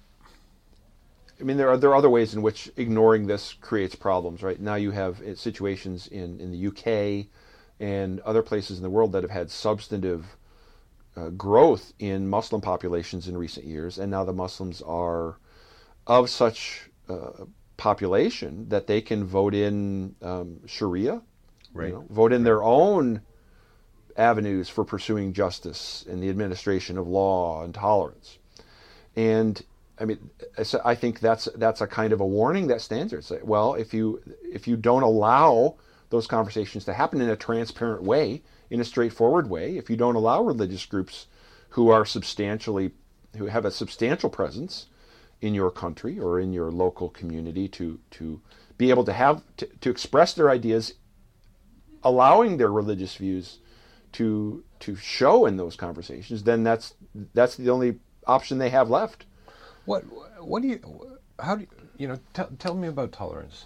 I 1.39 1.43
mean, 1.43 1.57
there 1.57 1.69
are 1.69 1.77
there 1.77 1.91
are 1.91 1.95
other 1.95 2.09
ways 2.09 2.33
in 2.35 2.41
which 2.41 2.69
ignoring 2.75 3.27
this 3.27 3.53
creates 3.53 3.95
problems, 3.95 4.43
right? 4.43 4.59
Now 4.59 4.75
you 4.75 4.91
have 4.91 5.21
uh, 5.21 5.35
situations 5.35 6.07
in 6.07 6.39
in 6.41 6.51
the 6.51 6.67
UK 6.67 7.27
and 7.79 8.19
other 8.21 8.41
places 8.41 8.77
in 8.77 8.83
the 8.83 8.89
world 8.89 9.11
that 9.11 9.23
have 9.23 9.31
had 9.31 9.51
substantive 9.51 10.25
uh, 11.17 11.29
growth 11.29 11.93
in 11.99 12.27
Muslim 12.27 12.61
populations 12.61 13.27
in 13.27 13.37
recent 13.37 13.65
years, 13.65 13.97
and 13.97 14.11
now 14.11 14.23
the 14.23 14.33
Muslims 14.33 14.81
are 14.81 15.37
of 16.07 16.29
such 16.29 16.89
uh, 17.09 17.45
population 17.77 18.67
that 18.69 18.87
they 18.87 19.01
can 19.01 19.23
vote 19.23 19.53
in 19.53 20.15
um, 20.21 20.59
Sharia, 20.65 21.21
Right. 21.73 21.87
you 21.87 21.93
know, 21.93 22.05
vote 22.09 22.31
in 22.31 22.43
their 22.43 22.63
own 22.63 23.21
avenues 24.15 24.69
for 24.69 24.85
pursuing 24.85 25.33
justice 25.33 26.05
and 26.09 26.23
the 26.23 26.29
administration 26.29 26.97
of 26.97 27.05
law 27.07 27.63
and 27.63 27.73
tolerance. 27.73 28.39
And 29.15 29.61
I 29.99 30.05
mean, 30.05 30.29
I 30.83 30.95
think 30.95 31.19
that's 31.19 31.49
that's 31.55 31.81
a 31.81 31.87
kind 31.87 32.13
of 32.13 32.21
a 32.21 32.25
warning 32.25 32.67
that 32.67 32.81
stands 32.81 33.11
there. 33.11 33.19
It's 33.19 33.31
like, 33.31 33.45
well, 33.45 33.73
if 33.75 33.93
you 33.93 34.21
if 34.43 34.67
you 34.67 34.77
don't 34.77 35.03
allow 35.03 35.75
those 36.09 36.27
conversations 36.27 36.85
to 36.85 36.93
happen 36.93 37.21
in 37.21 37.29
a 37.29 37.35
transparent 37.35 38.03
way, 38.03 38.41
in 38.69 38.79
a 38.79 38.85
straightforward 38.85 39.49
way, 39.49 39.77
if 39.77 39.89
you 39.89 39.95
don't 39.95 40.15
allow 40.15 40.43
religious 40.43 40.85
groups 40.85 41.27
who 41.69 41.89
are 41.89 42.05
substantially 42.05 42.91
who 43.37 43.47
have 43.47 43.65
a 43.65 43.71
substantial 43.71 44.29
presence 44.29 44.85
in 45.41 45.53
your 45.53 45.69
country 45.69 46.17
or 46.17 46.39
in 46.39 46.53
your 46.53 46.71
local 46.71 47.09
community 47.09 47.67
to 47.67 47.99
to 48.11 48.41
be 48.77 48.89
able 48.89 49.03
to 49.03 49.13
have 49.13 49.43
to, 49.57 49.65
to 49.81 49.89
express 49.89 50.33
their 50.33 50.49
ideas 50.49 50.93
allowing 52.03 52.57
their 52.57 52.71
religious 52.71 53.15
views 53.15 53.59
to 54.13 54.63
to 54.79 54.95
show 54.95 55.45
in 55.45 55.57
those 55.57 55.75
conversations 55.75 56.43
then 56.43 56.63
that's 56.63 56.93
that's 57.33 57.57
the 57.57 57.69
only 57.69 57.99
option 58.25 58.57
they 58.57 58.69
have 58.69 58.89
left 58.89 59.25
What 59.83 60.03
what 60.41 60.61
do 60.61 60.69
you 60.69 61.17
how 61.39 61.55
do 61.55 61.61
you, 61.63 61.67
you 61.97 62.07
know 62.07 62.19
tell 62.33 62.49
tell 62.57 62.73
me 62.73 62.87
about 62.87 63.11
tolerance 63.11 63.65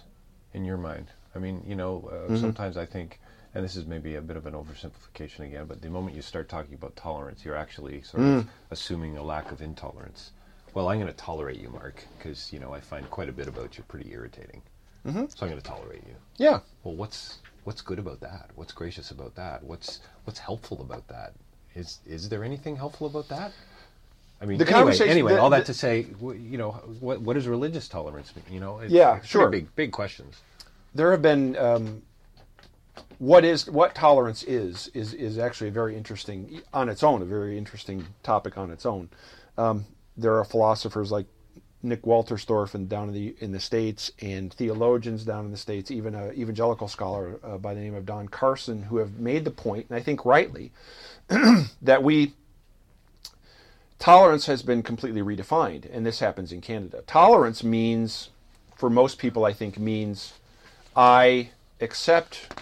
in 0.52 0.64
your 0.64 0.76
mind. 0.76 1.06
I 1.34 1.38
mean, 1.38 1.62
you 1.66 1.76
know, 1.76 2.10
uh, 2.30 2.36
sometimes 2.36 2.76
I 2.76 2.86
think 2.86 3.20
and 3.54 3.64
this 3.64 3.74
is 3.74 3.84
maybe 3.86 4.14
a 4.14 4.20
bit 4.20 4.36
of 4.36 4.46
an 4.46 4.54
oversimplification 4.54 5.40
again, 5.40 5.64
but 5.66 5.82
the 5.82 5.90
moment 5.90 6.14
you 6.14 6.22
start 6.22 6.48
talking 6.48 6.74
about 6.74 6.94
tolerance, 6.94 7.44
you're 7.44 7.56
actually 7.56 8.00
sort 8.02 8.22
of 8.22 8.46
assuming 8.70 9.16
a 9.16 9.22
lack 9.22 9.50
of 9.50 9.60
intolerance. 9.60 10.30
Well, 10.72 10.88
I'm 10.88 11.00
going 11.00 11.10
to 11.12 11.18
tolerate 11.18 11.58
you, 11.58 11.68
Mark, 11.68 12.04
because 12.16 12.52
you 12.52 12.60
know 12.60 12.72
I 12.72 12.80
find 12.80 13.08
quite 13.10 13.28
a 13.28 13.32
bit 13.32 13.48
about 13.48 13.76
you 13.76 13.82
pretty 13.88 14.10
irritating. 14.12 14.62
Mm-hmm. 15.06 15.24
So 15.28 15.46
I'm 15.46 15.48
going 15.50 15.60
to 15.60 15.66
tolerate 15.68 16.02
you. 16.06 16.14
yeah 16.36 16.60
Well, 16.84 16.94
what's 16.94 17.38
what's 17.64 17.80
good 17.80 17.98
about 17.98 18.20
that? 18.20 18.50
What's 18.54 18.72
gracious 18.72 19.10
about 19.10 19.34
that? 19.34 19.62
What's 19.64 20.00
what's 20.24 20.38
helpful 20.38 20.80
about 20.82 21.08
that? 21.08 21.32
Is 21.74 21.98
is 22.06 22.28
there 22.28 22.44
anything 22.44 22.76
helpful 22.76 23.06
about 23.08 23.28
that? 23.30 23.52
I 24.42 24.46
mean, 24.46 24.58
The 24.58 24.64
anyway, 24.64 24.78
conversation- 24.78 25.10
anyway, 25.10 25.32
the- 25.34 25.40
all 25.40 25.50
that 25.50 25.66
the- 25.66 25.72
to 25.72 25.74
say, 25.74 26.06
you 26.20 26.56
know, 26.58 26.72
what 27.00 27.20
what 27.20 27.36
is 27.36 27.48
religious 27.48 27.88
tolerance? 27.88 28.34
mean? 28.36 28.44
You 28.50 28.60
know, 28.60 28.78
it's, 28.78 28.92
Yeah, 28.92 29.20
sure. 29.22 29.48
big 29.48 29.74
big 29.74 29.90
questions. 29.92 30.40
There 30.94 31.10
have 31.12 31.22
been 31.22 31.56
um, 31.56 32.02
what 33.18 33.44
is 33.44 33.70
what 33.70 33.94
tolerance 33.94 34.42
is 34.42 34.88
is 34.88 35.14
is 35.14 35.38
actually 35.38 35.68
a 35.68 35.72
very 35.72 35.96
interesting 35.96 36.62
on 36.72 36.88
its 36.88 37.02
own 37.02 37.22
a 37.22 37.26
very 37.26 37.58
interesting 37.58 38.06
topic 38.22 38.56
on 38.56 38.70
its 38.70 38.86
own 38.86 39.10
um, 39.58 39.84
there 40.16 40.38
are 40.38 40.44
philosophers 40.44 41.12
like 41.12 41.26
Nick 41.82 42.02
Wolterstorff 42.02 42.74
and 42.74 42.88
down 42.88 43.08
in 43.08 43.14
the 43.14 43.36
in 43.40 43.52
the 43.52 43.60
states 43.60 44.10
and 44.20 44.52
theologians 44.54 45.24
down 45.24 45.44
in 45.44 45.50
the 45.50 45.56
states 45.58 45.90
even 45.90 46.14
an 46.14 46.34
evangelical 46.34 46.88
scholar 46.88 47.38
uh, 47.44 47.58
by 47.58 47.74
the 47.74 47.80
name 47.80 47.94
of 47.94 48.06
Don 48.06 48.26
Carson 48.26 48.84
who 48.84 48.96
have 48.96 49.18
made 49.18 49.44
the 49.44 49.50
point 49.50 49.86
and 49.90 49.98
I 49.98 50.02
think 50.02 50.24
rightly 50.24 50.72
that 51.82 52.02
we 52.02 52.32
tolerance 54.00 54.46
has 54.46 54.62
been 54.62 54.82
completely 54.82 55.20
redefined, 55.20 55.86
and 55.92 56.04
this 56.04 56.18
happens 56.18 56.50
in 56.50 56.60
Canada. 56.60 57.04
Tolerance 57.06 57.62
means, 57.62 58.30
for 58.74 58.90
most 58.90 59.18
people, 59.18 59.44
I 59.44 59.52
think, 59.52 59.78
means 59.78 60.32
I 61.00 61.48
accept 61.80 62.52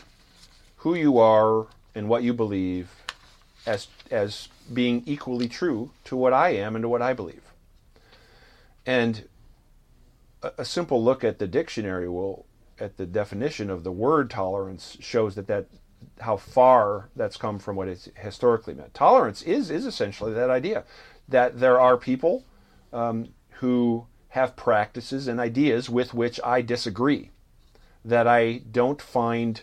who 0.77 0.95
you 0.95 1.19
are 1.19 1.67
and 1.93 2.09
what 2.09 2.23
you 2.23 2.33
believe 2.33 2.89
as 3.67 3.89
as 4.13 4.49
being 4.73 5.03
equally 5.07 5.49
true 5.49 5.91
to 6.05 6.15
what 6.15 6.33
I 6.33 6.51
am 6.51 6.77
and 6.77 6.85
to 6.85 6.89
what 6.89 7.03
I 7.03 7.15
believe. 7.15 7.43
And 8.87 9.29
a, 10.41 10.53
a 10.59 10.65
simple 10.65 11.03
look 11.03 11.25
at 11.25 11.41
the 11.41 11.49
dictionary 11.49 12.09
will 12.09 12.47
at 12.79 12.97
the 12.97 13.07
definition 13.07 13.71
of 13.71 13.83
the 13.83 13.91
word 13.91 14.31
tolerance 14.31 14.97
shows 15.01 15.35
that 15.35 15.49
that 15.49 15.67
how 16.21 16.37
far 16.37 17.09
that's 17.17 17.37
come 17.37 17.59
from 17.59 17.75
what 17.75 17.89
it's 17.89 18.09
historically 18.15 18.75
meant. 18.75 18.95
Tolerance 18.95 19.43
is 19.43 19.69
is 19.69 19.85
essentially 19.85 20.33
that 20.35 20.49
idea 20.49 20.85
that 21.29 21.59
there 21.59 21.81
are 21.81 21.97
people 21.97 22.45
um, 22.93 23.31
who 23.55 24.07
have 24.29 24.55
practices 24.55 25.27
and 25.27 25.41
ideas 25.41 25.91
with 25.91 26.15
which 26.15 26.39
I 26.45 26.63
disagree, 26.63 27.33
that 28.09 28.27
I 28.27 28.63
don't 28.71 29.01
find 29.01 29.61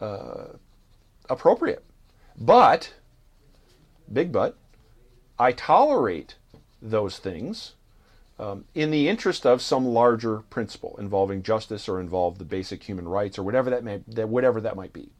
uh, 0.00 0.44
appropriate, 1.28 1.84
but 2.38 2.94
big 4.12 4.30
but 4.30 4.56
I 5.38 5.52
tolerate 5.52 6.36
those 6.80 7.18
things 7.18 7.74
um, 8.38 8.64
in 8.74 8.90
the 8.90 9.08
interest 9.08 9.44
of 9.46 9.62
some 9.62 9.86
larger 9.86 10.38
principle 10.38 10.96
involving 10.98 11.42
justice 11.42 11.88
or 11.88 12.00
involve 12.00 12.38
the 12.38 12.44
basic 12.44 12.84
human 12.84 13.08
rights 13.08 13.38
or 13.38 13.42
whatever 13.42 13.70
that 13.70 13.84
may 13.84 14.02
that 14.06 14.28
whatever 14.28 14.60
that 14.60 14.76
might 14.76 14.92
be. 14.92 15.10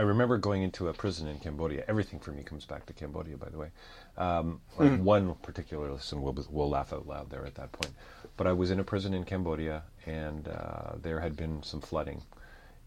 I 0.00 0.02
remember 0.02 0.38
going 0.38 0.62
into 0.62 0.88
a 0.88 0.94
prison 0.94 1.28
in 1.28 1.38
Cambodia. 1.40 1.84
Everything 1.86 2.20
for 2.20 2.32
me 2.32 2.42
comes 2.42 2.64
back 2.64 2.86
to 2.86 2.94
Cambodia, 2.94 3.36
by 3.36 3.50
the 3.50 3.58
way. 3.58 3.68
Um, 4.16 4.62
like 4.78 4.98
One 4.98 5.34
particular 5.34 5.92
listen, 5.92 6.22
we'll, 6.22 6.34
we'll 6.48 6.70
laugh 6.70 6.94
out 6.94 7.06
loud 7.06 7.28
there 7.28 7.44
at 7.44 7.56
that 7.56 7.70
point. 7.72 7.92
But 8.38 8.46
I 8.46 8.54
was 8.54 8.70
in 8.70 8.80
a 8.80 8.82
prison 8.82 9.12
in 9.12 9.24
Cambodia, 9.24 9.82
and 10.06 10.48
uh, 10.48 10.92
there 11.02 11.20
had 11.20 11.36
been 11.36 11.62
some 11.62 11.82
flooding, 11.82 12.22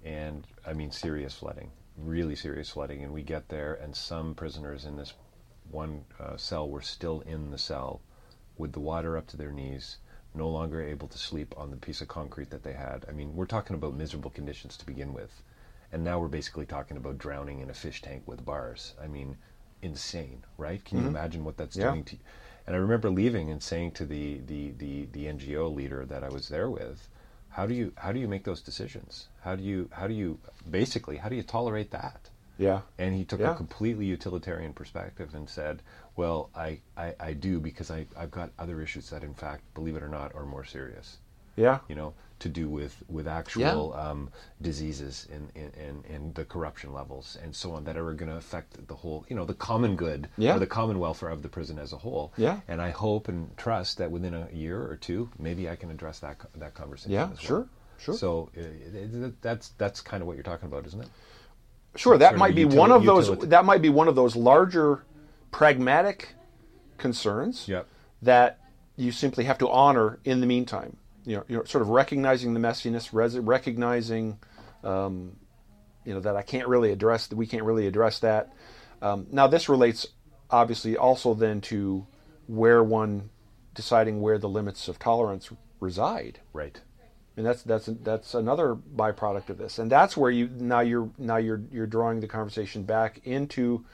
and 0.03 0.47
I 0.65 0.73
mean 0.73 0.89
serious 0.89 1.35
flooding, 1.35 1.69
really 1.99 2.35
serious 2.35 2.71
flooding. 2.71 3.03
And 3.03 3.13
we 3.13 3.21
get 3.21 3.47
there, 3.47 3.75
and 3.75 3.95
some 3.95 4.33
prisoners 4.33 4.83
in 4.83 4.97
this 4.97 5.13
one 5.69 6.05
uh, 6.19 6.35
cell 6.35 6.67
were 6.67 6.81
still 6.81 7.21
in 7.21 7.51
the 7.51 7.59
cell 7.59 8.01
with 8.57 8.71
the 8.71 8.79
water 8.79 9.17
up 9.17 9.27
to 9.27 9.37
their 9.37 9.51
knees, 9.51 9.97
no 10.33 10.49
longer 10.49 10.81
able 10.81 11.09
to 11.09 11.19
sleep 11.19 11.53
on 11.57 11.69
the 11.69 11.77
piece 11.77 12.01
of 12.01 12.07
concrete 12.07 12.49
that 12.49 12.63
they 12.63 12.73
had. 12.73 13.05
I 13.07 13.11
mean, 13.11 13.35
we're 13.35 13.45
talking 13.45 13.75
about 13.75 13.93
miserable 13.93 14.31
conditions 14.31 14.77
to 14.77 14.85
begin 14.87 15.13
with 15.13 15.43
and 15.93 16.03
now 16.03 16.19
we're 16.19 16.27
basically 16.27 16.65
talking 16.65 16.97
about 16.97 17.17
drowning 17.19 17.59
in 17.61 17.69
a 17.69 17.73
fish 17.73 18.01
tank 18.01 18.23
with 18.25 18.43
bars. 18.43 18.95
I 19.01 19.07
mean, 19.07 19.37
insane, 19.81 20.43
right? 20.57 20.83
Can 20.83 20.97
you 20.99 21.07
imagine 21.07 21.45
what 21.45 21.55
that's 21.57 21.75
Mm-hmm. 21.77 21.85
Yeah. 21.85 21.91
doing 21.91 22.03
to 22.05 22.15
you? 22.15 22.21
And 22.65 22.75
I 22.75 22.79
remember 22.79 23.09
leaving 23.09 23.51
and 23.51 23.61
saying 23.61 23.91
to 23.93 24.05
the, 24.05 24.39
the, 24.47 24.71
the, 24.77 25.07
the 25.11 25.25
NGO 25.25 25.73
leader 25.73 26.05
that 26.05 26.23
I 26.23 26.29
was 26.29 26.49
there 26.49 26.69
with, 26.69 27.07
how 27.49 27.67
do 27.67 27.73
you 27.75 27.93
how 27.97 28.11
do 28.11 28.19
you 28.19 28.27
make 28.27 28.45
those 28.45 28.61
decisions? 28.61 29.27
How 29.41 29.55
do 29.55 29.61
you 29.63 29.87
how 29.91 30.07
do 30.07 30.13
you 30.15 30.39
basically 30.71 31.17
how 31.17 31.29
do 31.29 31.35
you 31.35 31.43
tolerate 31.43 31.91
that? 31.91 32.29
Yeah. 32.57 32.81
And 32.97 33.13
he 33.13 33.25
took 33.25 33.41
Yeah. 33.41 33.51
a 33.53 33.55
completely 33.55 34.05
utilitarian 34.05 34.73
perspective 34.73 35.35
and 35.35 35.47
said, 35.47 35.83
"Well, 36.15 36.49
I, 36.55 36.79
I, 36.97 37.13
I 37.19 37.33
do 37.33 37.59
because 37.59 37.91
I, 37.91 38.07
I've 38.17 38.31
got 38.31 38.49
other 38.57 38.81
issues 38.81 39.09
that, 39.11 39.23
in 39.23 39.33
fact, 39.35 39.61
believe 39.75 39.95
it 39.95 40.01
or 40.03 40.07
not, 40.07 40.33
are 40.33 40.45
more 40.45 40.63
serious. 40.63 41.17
Yeah. 41.55 41.79
You 41.87 41.95
know, 41.95 42.13
to 42.43 42.49
do 42.49 42.67
with 42.67 43.01
with 43.07 43.25
actual 43.25 43.93
um, 43.93 44.29
diseases 44.61 45.27
and, 45.33 45.49
and, 45.55 46.03
and, 46.05 46.35
the 46.35 46.43
corruption 46.43 46.91
levels 46.91 47.37
and 47.41 47.55
so 47.55 47.71
on 47.71 47.85
that 47.85 47.95
are 47.95 48.13
going 48.13 48.29
to 48.29 48.35
affect 48.35 48.85
the 48.87 48.95
whole, 48.95 49.25
you 49.29 49.35
know, 49.35 49.45
the 49.45 49.53
common 49.53 49.95
good 49.95 50.27
Yeah. 50.37 50.55
or 50.55 50.59
the 50.59 50.67
common 50.67 50.99
welfare 50.99 51.29
of 51.29 51.41
the 51.41 51.47
prison 51.47 51.79
as 51.79 51.93
a 51.93 51.97
whole. 51.97 52.33
Yeah. 52.35 52.59
And 52.67 52.81
I 52.81 52.89
hope 52.91 53.29
and 53.29 53.55
trust 53.55 53.97
that 53.99 54.11
within 54.11 54.33
a 54.33 54.49
year 54.51 54.81
or 54.81 54.97
two, 54.97 55.29
maybe 55.39 55.69
I 55.69 55.77
can 55.77 55.89
address 55.89 56.19
that 56.19 56.37
that 56.55 56.73
conversation. 56.73 57.11
Yeah, 57.13 57.23
as 57.23 57.29
well. 57.29 57.37
sure, 57.37 57.67
sure. 57.97 58.17
So 58.17 58.49
uh, 58.57 59.29
that's 59.41 59.69
that's 59.77 60.01
kind 60.01 60.21
of 60.21 60.27
what 60.27 60.35
you're 60.35 60.43
talking 60.43 60.67
about, 60.67 60.85
isn't 60.87 61.01
it? 61.01 61.09
Sure, 61.95 62.17
that 62.17 62.31
sort 62.31 62.39
might 62.39 62.55
be 62.55 62.65
util- 62.65 62.75
one 62.75 62.91
of 62.91 63.05
those. 63.05 63.29
utility. 63.29 63.47
That 63.47 63.63
might 63.63 63.81
be 63.81 63.89
one 63.89 64.09
of 64.09 64.15
those 64.15 64.35
larger, 64.35 65.05
pragmatic 65.51 66.35
concerns 66.97 67.67
Yep. 67.69 67.87
that 68.21 68.59
you 68.97 69.11
simply 69.13 69.45
have 69.45 69.57
to 69.59 69.69
honor 69.69 70.19
in 70.25 70.41
the 70.41 70.47
meantime. 70.47 70.97
You 71.25 71.37
know, 71.37 71.43
you're 71.47 71.65
sort 71.65 71.81
of 71.81 71.89
recognizing 71.89 72.53
the 72.53 72.59
messiness, 72.59 73.09
res- 73.13 73.37
recognizing, 73.37 74.39
um, 74.83 75.37
you 76.05 76.13
know, 76.13 76.19
that 76.19 76.35
I 76.35 76.41
can't 76.41 76.67
really 76.67 76.91
address. 76.91 77.27
that. 77.27 77.35
We 77.35 77.47
can't 77.47 77.63
really 77.63 77.87
address 77.87 78.19
that. 78.19 78.53
Um, 79.01 79.27
now, 79.31 79.47
this 79.47 79.69
relates 79.69 80.07
obviously 80.49 80.97
also 80.97 81.33
then 81.33 81.61
to 81.61 82.05
where 82.47 82.83
one 82.83 83.29
deciding 83.73 84.21
where 84.21 84.37
the 84.37 84.49
limits 84.49 84.87
of 84.87 84.99
tolerance 84.99 85.49
reside. 85.79 86.39
Right. 86.53 86.79
And 87.35 87.45
that's 87.45 87.63
that's 87.63 87.89
that's 88.03 88.35
another 88.35 88.75
byproduct 88.75 89.49
of 89.49 89.57
this, 89.57 89.79
and 89.79 89.91
that's 89.91 90.15
where 90.15 90.29
you 90.29 90.47
now 90.55 90.81
you're 90.81 91.09
now 91.17 91.37
you're 91.37 91.63
you're 91.71 91.87
drawing 91.87 92.19
the 92.19 92.27
conversation 92.27 92.83
back 92.83 93.21
into 93.23 93.85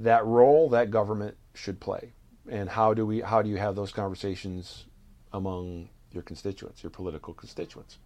that 0.00 0.26
role 0.26 0.68
that 0.68 0.90
government 0.90 1.38
should 1.54 1.80
play, 1.80 2.12
and 2.46 2.68
how 2.68 2.92
do 2.92 3.06
we 3.06 3.22
how 3.22 3.40
do 3.40 3.48
you 3.48 3.56
have 3.56 3.74
those 3.74 3.90
conversations 3.90 4.84
among 5.32 5.88
your 6.12 6.22
constituents, 6.22 6.82
your 6.82 6.90
political 6.90 7.34
constituents? 7.34 7.98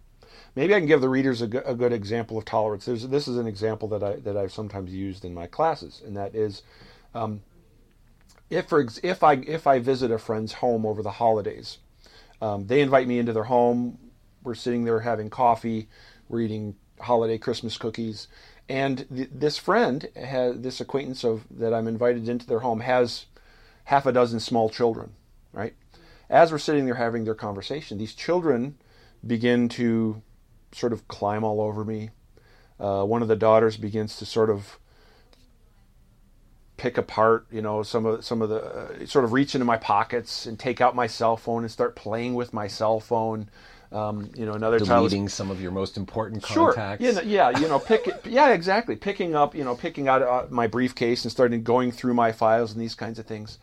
Maybe 0.55 0.73
I 0.73 0.79
can 0.79 0.87
give 0.87 1.01
the 1.01 1.09
readers 1.09 1.41
a, 1.41 1.45
a 1.45 1.75
good 1.75 1.93
example 1.93 2.37
of 2.37 2.45
tolerance. 2.45 2.85
There's, 2.85 3.07
this 3.07 3.27
is 3.27 3.37
an 3.37 3.47
example 3.47 3.87
that 3.89 4.03
I 4.03 4.15
that 4.17 4.37
I've 4.37 4.51
sometimes 4.51 4.91
used 4.91 5.25
in 5.25 5.33
my 5.33 5.47
classes, 5.47 6.01
and 6.05 6.15
that 6.17 6.35
is, 6.35 6.63
um, 7.13 7.41
if 8.49 8.67
for 8.67 8.87
if 9.03 9.23
I 9.23 9.33
if 9.33 9.67
I 9.67 9.79
visit 9.79 10.11
a 10.11 10.17
friend's 10.17 10.53
home 10.53 10.85
over 10.85 11.03
the 11.03 11.11
holidays, 11.11 11.79
um, 12.41 12.67
they 12.67 12.81
invite 12.81 13.07
me 13.07 13.19
into 13.19 13.33
their 13.33 13.43
home. 13.43 13.97
We're 14.43 14.55
sitting 14.55 14.83
there 14.83 14.99
having 15.01 15.29
coffee. 15.29 15.87
We're 16.29 16.41
eating 16.41 16.75
holiday 16.99 17.37
Christmas 17.37 17.77
cookies, 17.77 18.27
and 18.69 19.05
th- 19.13 19.29
this 19.33 19.57
friend 19.57 20.07
has 20.15 20.61
this 20.61 20.81
acquaintance 20.81 21.23
of 21.23 21.43
that 21.51 21.73
I'm 21.73 21.87
invited 21.87 22.29
into 22.29 22.47
their 22.47 22.59
home 22.59 22.79
has 22.81 23.25
half 23.85 24.05
a 24.05 24.11
dozen 24.11 24.39
small 24.39 24.69
children. 24.69 25.11
Right, 25.51 25.75
as 26.33 26.51
we're 26.51 26.57
sitting 26.57 26.85
there 26.85 26.95
having 26.95 27.23
their 27.25 27.35
conversation, 27.35 27.97
these 27.99 28.15
children 28.15 28.75
begin 29.25 29.69
to 29.69 30.21
sort 30.71 30.91
of 30.91 31.07
climb 31.07 31.43
all 31.43 31.61
over 31.61 31.85
me. 31.85 32.09
Uh, 32.79 33.03
one 33.05 33.21
of 33.21 33.27
the 33.27 33.35
daughters 33.35 33.77
begins 33.77 34.17
to 34.17 34.25
sort 34.25 34.49
of 34.49 34.79
pick 36.75 36.97
apart, 36.97 37.45
you 37.51 37.61
know, 37.61 37.83
some 37.83 38.05
of 38.07 38.25
some 38.25 38.41
of 38.41 38.49
the 38.49 38.63
uh, 38.63 39.05
sort 39.05 39.23
of 39.23 39.31
reach 39.31 39.53
into 39.53 39.63
my 39.63 39.77
pockets 39.77 40.47
and 40.47 40.59
take 40.59 40.81
out 40.81 40.95
my 40.95 41.05
cell 41.05 41.37
phone 41.37 41.61
and 41.61 41.71
start 41.71 41.95
playing 41.95 42.33
with 42.33 42.51
my 42.51 42.67
cell 42.67 42.99
phone. 42.99 43.47
Um, 43.91 44.31
you 44.35 44.47
know, 44.47 44.53
another 44.53 44.79
child 44.79 45.03
was- 45.03 45.11
Deleting 45.11 45.29
some 45.29 45.51
of 45.51 45.61
your 45.61 45.71
most 45.71 45.97
important 45.97 46.43
Sure. 46.43 46.73
contacts. 46.73 47.03
Yeah, 47.03 47.21
yeah, 47.21 47.59
you 47.59 47.67
know, 47.67 47.77
pick 47.77 48.09
yeah, 48.25 48.49
exactly. 48.49 48.95
Picking 48.95 49.35
up, 49.35 49.53
you 49.53 49.63
know, 49.63 49.75
picking 49.75 50.07
out 50.07 50.23
uh, 50.23 50.45
my 50.49 50.65
briefcase 50.65 51.23
and 51.23 51.31
starting 51.31 51.61
going 51.61 51.91
through 51.91 52.15
my 52.15 52.31
files 52.31 52.71
and 52.73 52.81
these 52.81 52.95
kinds 52.95 53.19
of 53.19 53.27
things. 53.27 53.59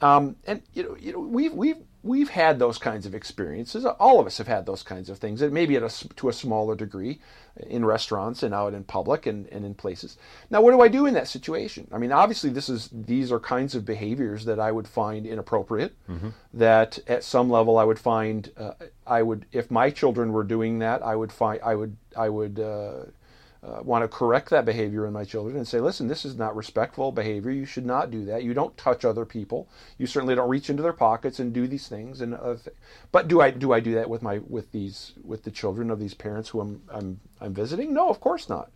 Um, 0.00 0.36
and 0.46 0.62
you 0.72 0.84
know, 0.84 0.96
you 0.98 1.12
know, 1.12 1.20
we've 1.20 1.52
we've 1.52 1.76
we've 2.04 2.28
had 2.28 2.58
those 2.58 2.78
kinds 2.78 3.06
of 3.06 3.14
experiences. 3.14 3.84
All 3.84 4.20
of 4.20 4.26
us 4.26 4.38
have 4.38 4.46
had 4.46 4.66
those 4.66 4.82
kinds 4.82 5.08
of 5.08 5.18
things, 5.18 5.40
and 5.40 5.52
maybe 5.52 5.74
at 5.74 5.82
a, 5.82 6.08
to 6.16 6.28
a 6.28 6.32
smaller 6.32 6.76
degree, 6.76 7.18
in 7.66 7.84
restaurants 7.84 8.42
and 8.42 8.52
out 8.52 8.74
in 8.74 8.84
public 8.84 9.26
and, 9.26 9.46
and 9.48 9.64
in 9.64 9.74
places. 9.74 10.18
Now, 10.50 10.60
what 10.60 10.72
do 10.72 10.80
I 10.80 10.88
do 10.88 11.06
in 11.06 11.14
that 11.14 11.28
situation? 11.28 11.88
I 11.92 11.98
mean, 11.98 12.12
obviously, 12.12 12.50
this 12.50 12.68
is 12.68 12.90
these 12.92 13.32
are 13.32 13.40
kinds 13.40 13.74
of 13.74 13.84
behaviors 13.84 14.44
that 14.44 14.60
I 14.60 14.70
would 14.70 14.86
find 14.86 15.26
inappropriate. 15.26 15.94
That 16.52 16.98
at 17.08 17.24
some 17.24 17.48
level, 17.48 17.78
I 17.78 17.84
would 17.84 17.98
find 17.98 18.50
uh, 18.56 18.72
I 19.06 19.22
would 19.22 19.46
if 19.52 19.70
my 19.70 19.90
children 19.90 20.32
were 20.32 20.44
doing 20.44 20.80
that, 20.80 21.02
I 21.02 21.16
would 21.16 21.32
find 21.32 21.60
I 21.62 21.74
would 21.74 21.96
I 22.16 22.28
would. 22.28 22.60
Uh, 22.60 23.04
uh, 23.64 23.82
want 23.82 24.02
to 24.04 24.08
correct 24.08 24.50
that 24.50 24.66
behavior 24.66 25.06
in 25.06 25.12
my 25.12 25.24
children 25.24 25.56
and 25.56 25.66
say, 25.66 25.80
listen, 25.80 26.06
this 26.06 26.24
is 26.24 26.36
not 26.36 26.54
respectful 26.54 27.10
behavior. 27.10 27.50
You 27.50 27.64
should 27.64 27.86
not 27.86 28.10
do 28.10 28.24
that. 28.26 28.42
You 28.42 28.52
don't 28.52 28.76
touch 28.76 29.04
other 29.04 29.24
people. 29.24 29.68
You 29.96 30.06
certainly 30.06 30.34
don't 30.34 30.50
reach 30.50 30.68
into 30.68 30.82
their 30.82 30.92
pockets 30.92 31.38
and 31.38 31.52
do 31.52 31.66
these 31.66 31.88
things. 31.88 32.20
And 32.20 32.36
thi- 32.58 32.70
but 33.10 33.26
do 33.26 33.40
I 33.40 33.50
do 33.50 33.72
I 33.72 33.80
do 33.80 33.94
that 33.94 34.10
with 34.10 34.20
my 34.22 34.40
with 34.48 34.70
these 34.72 35.12
with 35.24 35.44
the 35.44 35.50
children 35.50 35.90
of 35.90 35.98
these 35.98 36.14
parents 36.14 36.50
who 36.50 36.60
I'm 36.60 36.82
I'm 36.90 37.20
I'm 37.40 37.54
visiting? 37.54 37.94
No, 37.94 38.10
of 38.10 38.20
course 38.20 38.48
not. 38.50 38.70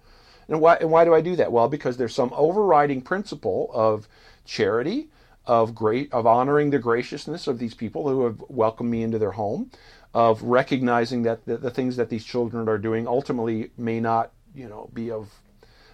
And 0.49 0.61
why 0.61 0.77
and 0.77 0.91
why 0.91 1.05
do 1.05 1.15
I 1.15 1.21
do 1.21 1.37
that? 1.37 1.53
Well, 1.53 1.69
because 1.69 1.99
there's 1.99 2.15
some 2.15 2.33
overriding 2.35 3.03
principle 3.03 3.71
of 3.75 4.09
charity, 4.47 5.09
of 5.45 5.75
great 5.75 6.11
of 6.15 6.27
honoring 6.27 6.71
the 6.71 6.79
graciousness 6.79 7.47
of 7.47 7.59
these 7.59 7.75
people 7.75 8.09
who 8.09 8.25
have 8.25 8.43
welcomed 8.49 8.91
me 8.91 9.03
into 9.03 9.19
their 9.19 9.33
home, 9.33 9.71
of 10.15 10.43
recognizing 10.43 11.25
that 11.25 11.45
the, 11.45 11.59
the 11.59 11.71
things 11.71 11.97
that 11.97 12.09
these 12.09 12.25
children 12.25 12.71
are 12.71 12.79
doing 12.79 13.07
ultimately 13.07 13.71
may 13.77 14.01
not 14.01 14.33
you 14.55 14.69
know 14.69 14.91
be 14.93 15.11
of 15.11 15.29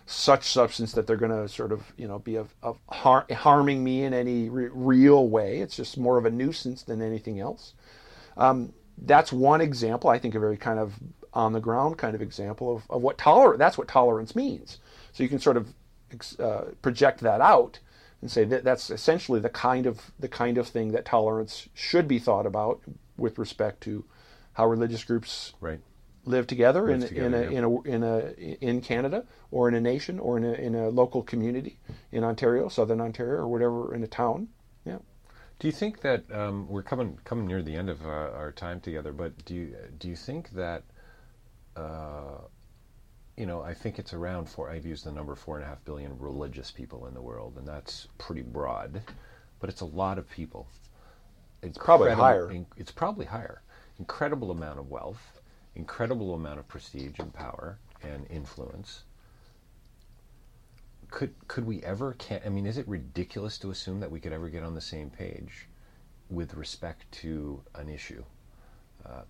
such 0.06 0.50
substance 0.50 0.92
that 0.92 1.06
they're 1.06 1.16
going 1.16 1.30
to 1.30 1.48
sort 1.48 1.72
of 1.72 1.92
you 1.96 2.06
know 2.06 2.18
be 2.18 2.36
of, 2.36 2.54
of 2.62 2.78
har- 2.88 3.26
harming 3.32 3.82
me 3.82 4.04
in 4.04 4.12
any 4.12 4.48
re- 4.48 4.68
real 4.72 5.28
way. 5.28 5.60
It's 5.60 5.76
just 5.76 5.96
more 5.98 6.18
of 6.18 6.24
a 6.26 6.30
nuisance 6.30 6.82
than 6.82 7.00
anything 7.00 7.40
else. 7.40 7.74
Um, 8.36 8.72
that's 8.98 9.32
one 9.32 9.60
example. 9.60 10.10
I 10.10 10.18
think 10.18 10.34
a 10.34 10.40
very 10.40 10.56
kind 10.56 10.78
of 10.78 10.94
on 11.32 11.52
the 11.52 11.60
ground 11.60 11.98
kind 11.98 12.14
of 12.14 12.22
example 12.22 12.76
of, 12.76 12.84
of 12.90 13.02
what 13.02 13.18
tolerance. 13.18 13.58
That's 13.58 13.76
what 13.78 13.88
tolerance 13.88 14.36
means. 14.36 14.78
So 15.12 15.22
you 15.22 15.28
can 15.28 15.38
sort 15.38 15.56
of 15.56 15.68
uh, 16.38 16.66
project 16.82 17.20
that 17.20 17.40
out 17.40 17.80
and 18.20 18.30
say 18.30 18.44
that 18.44 18.64
that's 18.64 18.90
essentially 18.90 19.40
the 19.40 19.48
kind 19.48 19.86
of 19.86 20.12
the 20.18 20.28
kind 20.28 20.58
of 20.58 20.68
thing 20.68 20.92
that 20.92 21.04
tolerance 21.04 21.68
should 21.74 22.06
be 22.06 22.18
thought 22.18 22.46
about 22.46 22.80
with 23.16 23.38
respect 23.38 23.80
to 23.82 24.04
how 24.54 24.66
religious 24.66 25.04
groups 25.04 25.52
Right. 25.60 25.80
Live 26.24 26.46
together, 26.46 26.82
Live 26.86 27.02
in, 27.02 27.08
together, 27.08 27.26
in, 27.26 27.34
a, 27.34 27.42
yeah. 27.42 27.58
in 27.58 27.64
a 27.64 27.80
in 27.82 28.02
a 28.02 28.64
in 28.64 28.80
Canada 28.80 29.24
or 29.50 29.68
in 29.68 29.74
a 29.74 29.80
nation 29.80 30.18
or 30.18 30.36
in 30.36 30.44
a 30.44 30.52
in 30.52 30.74
a 30.74 30.88
local 30.88 31.22
community 31.22 31.78
in 32.12 32.24
Ontario, 32.24 32.68
Southern 32.68 33.00
Ontario, 33.00 33.40
or 33.40 33.48
whatever 33.48 33.94
in 33.94 34.02
a 34.02 34.06
town. 34.06 34.48
Yeah. 34.84 34.98
Do 35.58 35.68
you 35.68 35.72
think 35.72 36.00
that 36.00 36.24
um, 36.32 36.68
we're 36.68 36.82
coming 36.82 37.18
coming 37.24 37.46
near 37.46 37.62
the 37.62 37.74
end 37.76 37.88
of 37.88 38.04
uh, 38.04 38.08
our 38.08 38.52
time 38.52 38.80
together? 38.80 39.12
But 39.12 39.44
do 39.44 39.54
you 39.54 39.76
do 39.98 40.08
you 40.08 40.16
think 40.16 40.50
that 40.50 40.82
uh, 41.76 42.38
you 43.36 43.46
know? 43.46 43.62
I 43.62 43.74
think 43.74 43.98
it's 43.98 44.12
around 44.12 44.48
four. 44.48 44.70
I've 44.70 44.86
used 44.86 45.04
the 45.04 45.12
number 45.12 45.34
four 45.34 45.56
and 45.56 45.64
a 45.64 45.68
half 45.68 45.84
billion 45.84 46.18
religious 46.18 46.70
people 46.70 47.06
in 47.06 47.14
the 47.14 47.22
world, 47.22 47.56
and 47.56 47.66
that's 47.66 48.08
pretty 48.18 48.42
broad, 48.42 49.02
but 49.60 49.70
it's 49.70 49.80
a 49.80 49.86
lot 49.86 50.18
of 50.18 50.28
people. 50.28 50.66
It's 51.62 51.78
probably 51.78 52.12
higher. 52.12 52.52
It's 52.76 52.92
probably 52.92 53.24
higher. 53.24 53.62
Incredible 53.98 54.50
amount 54.50 54.78
of 54.80 54.90
wealth, 54.90 55.40
incredible 55.76 56.34
amount 56.34 56.58
of 56.58 56.68
prestige 56.68 57.18
and 57.18 57.32
power 57.32 57.78
and 58.02 58.26
influence. 58.30 59.04
Could 61.10 61.34
could 61.48 61.64
we 61.66 61.82
ever? 61.82 62.14
Can 62.14 62.40
I 62.44 62.48
mean, 62.48 62.66
is 62.66 62.76
it 62.78 62.88
ridiculous 62.88 63.58
to 63.58 63.70
assume 63.70 64.00
that 64.00 64.10
we 64.10 64.20
could 64.20 64.32
ever 64.32 64.48
get 64.48 64.62
on 64.64 64.74
the 64.74 64.80
same 64.80 65.10
page 65.10 65.68
with 66.30 66.54
respect 66.54 67.10
to 67.12 67.62
an 67.74 67.88
issue? 67.88 68.24
Uh, 69.04 69.22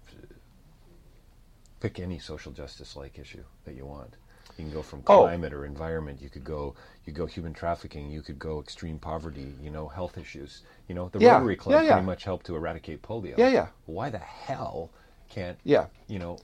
pick 1.81 2.01
any 2.01 2.19
social 2.19 2.53
justice 2.53 2.97
like 2.97 3.19
issue 3.19 3.45
that 3.65 3.75
you 3.75 3.85
want. 3.85 4.17
You 4.57 4.65
can 4.65 4.73
go 4.73 4.83
from 4.83 5.03
Oh. 5.07 5.25
climate 5.25 5.53
or 5.53 5.67
environment. 5.67 6.23
You 6.23 6.31
could 6.31 6.45
go. 6.45 6.75
You 7.05 7.13
go 7.13 7.27
human 7.27 7.53
trafficking. 7.53 8.11
You 8.11 8.23
could 8.23 8.39
go 8.39 8.61
extreme 8.61 8.99
poverty. 8.99 9.53
You 9.61 9.71
know, 9.71 9.89
health 9.89 10.17
issues. 10.17 10.63
You 10.89 10.95
know, 10.95 11.09
the 11.11 11.19
Yeah, 11.19 11.35
Rotary 11.39 11.57
Club 11.57 11.75
yeah, 11.75 11.83
yeah. 11.83 11.93
pretty 11.95 12.07
much 12.07 12.25
helped 12.25 12.47
to 12.47 12.57
eradicate 12.57 13.03
polio. 13.03 13.37
Yeah, 13.37 13.49
yeah. 13.49 13.67
Why 13.87 14.11
the 14.11 14.19
hell 14.19 14.91
can't 15.35 15.59
Yeah. 15.65 15.87
you 16.09 16.19
know 16.19 16.39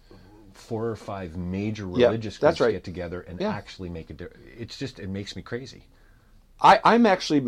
four 0.52 0.86
or 0.86 0.96
five 0.96 1.36
major 1.36 1.86
religious 1.86 2.36
that's 2.38 2.58
groups 2.58 2.66
right. 2.66 2.72
get 2.72 2.84
together 2.84 3.20
and 3.28 3.40
Yeah. 3.40 3.50
actually 3.60 3.88
make 3.88 4.10
a 4.10 4.14
difference? 4.14 4.44
It's 4.62 4.76
just 4.78 4.98
it 4.98 5.08
makes 5.08 5.34
me 5.36 5.42
crazy. 5.42 5.82
I, 6.60 6.74
I'm 6.84 7.06
actually 7.06 7.42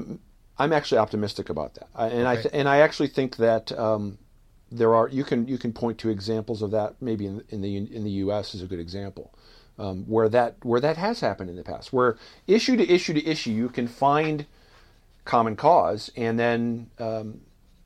I'm 0.59 0.73
actually 0.73 0.99
optimistic 0.99 1.49
about 1.51 1.75
that, 1.75 1.89
I, 1.95 2.07
and 2.09 2.27
I 2.29 2.35
th- 2.43 2.55
and 2.59 2.69
I 2.69 2.79
actually 2.79 3.09
think 3.09 3.37
that 3.37 3.73
um, 3.89 4.19
there 4.71 4.95
are 4.95 5.09
you 5.09 5.25
can 5.25 5.47
you 5.49 5.59
can 5.59 5.73
point 5.73 5.99
to 5.99 6.09
examples 6.09 6.63
of 6.63 6.71
that 6.71 6.95
maybe 7.01 7.27
in, 7.27 7.43
in 7.51 7.61
the 7.61 7.77
in 7.77 8.05
the 8.05 8.11
U.S. 8.25 8.55
is 8.55 8.63
a 8.63 8.67
good 8.67 8.81
example. 8.81 9.27
um, 9.79 10.05
where 10.07 10.29
that 10.29 10.57
where 10.63 10.81
that 10.81 10.97
has 10.97 11.21
happened 11.21 11.49
in 11.51 11.57
the 11.57 11.63
past, 11.73 11.93
where 11.93 12.17
issue 12.47 12.77
to 12.77 12.85
issue 12.97 13.15
to 13.15 13.23
issue 13.27 13.51
you 13.51 13.69
can 13.69 13.89
find 13.89 14.47
common 15.25 15.57
cause 15.57 16.11
and 16.17 16.39
then 16.39 16.91
um, 16.99 17.41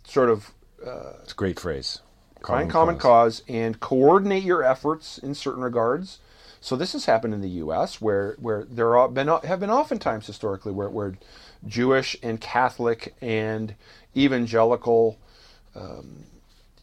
sort 0.04 0.28
of 0.30 0.52
Uh, 0.84 1.22
It's 1.22 1.32
a 1.32 1.36
great 1.44 1.58
phrase. 1.60 2.00
Find 2.46 2.70
common 2.70 2.98
cause. 2.98 3.42
and 3.48 3.80
coordinate 3.80 4.42
your 4.42 4.62
efforts 4.62 5.18
in 5.18 5.34
certain 5.34 5.62
regards. 5.62 6.18
So 6.60 6.76
this 6.76 6.92
has 6.94 7.04
happened 7.04 7.34
in 7.34 7.40
the 7.42 7.50
U.S., 7.50 8.00
where 8.00 8.36
where 8.38 8.64
there 8.64 8.96
are 8.96 9.08
been 9.08 9.28
have 9.28 9.60
been 9.60 9.70
oftentimes 9.70 10.26
historically 10.26 10.72
where 10.72 10.88
where 10.88 11.14
Jewish 11.66 12.16
and 12.22 12.40
Catholic 12.40 13.14
and 13.20 13.74
evangelical 14.16 15.18
um, 15.74 16.24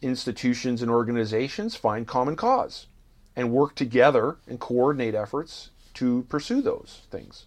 institutions 0.00 0.82
and 0.82 0.90
organizations 0.90 1.74
find 1.74 2.06
common 2.06 2.36
cause 2.36 2.86
and 3.36 3.50
work 3.50 3.74
together 3.74 4.36
and 4.46 4.60
coordinate 4.60 5.14
efforts 5.14 5.70
to 5.94 6.24
pursue 6.28 6.62
those 6.62 7.02
things. 7.10 7.46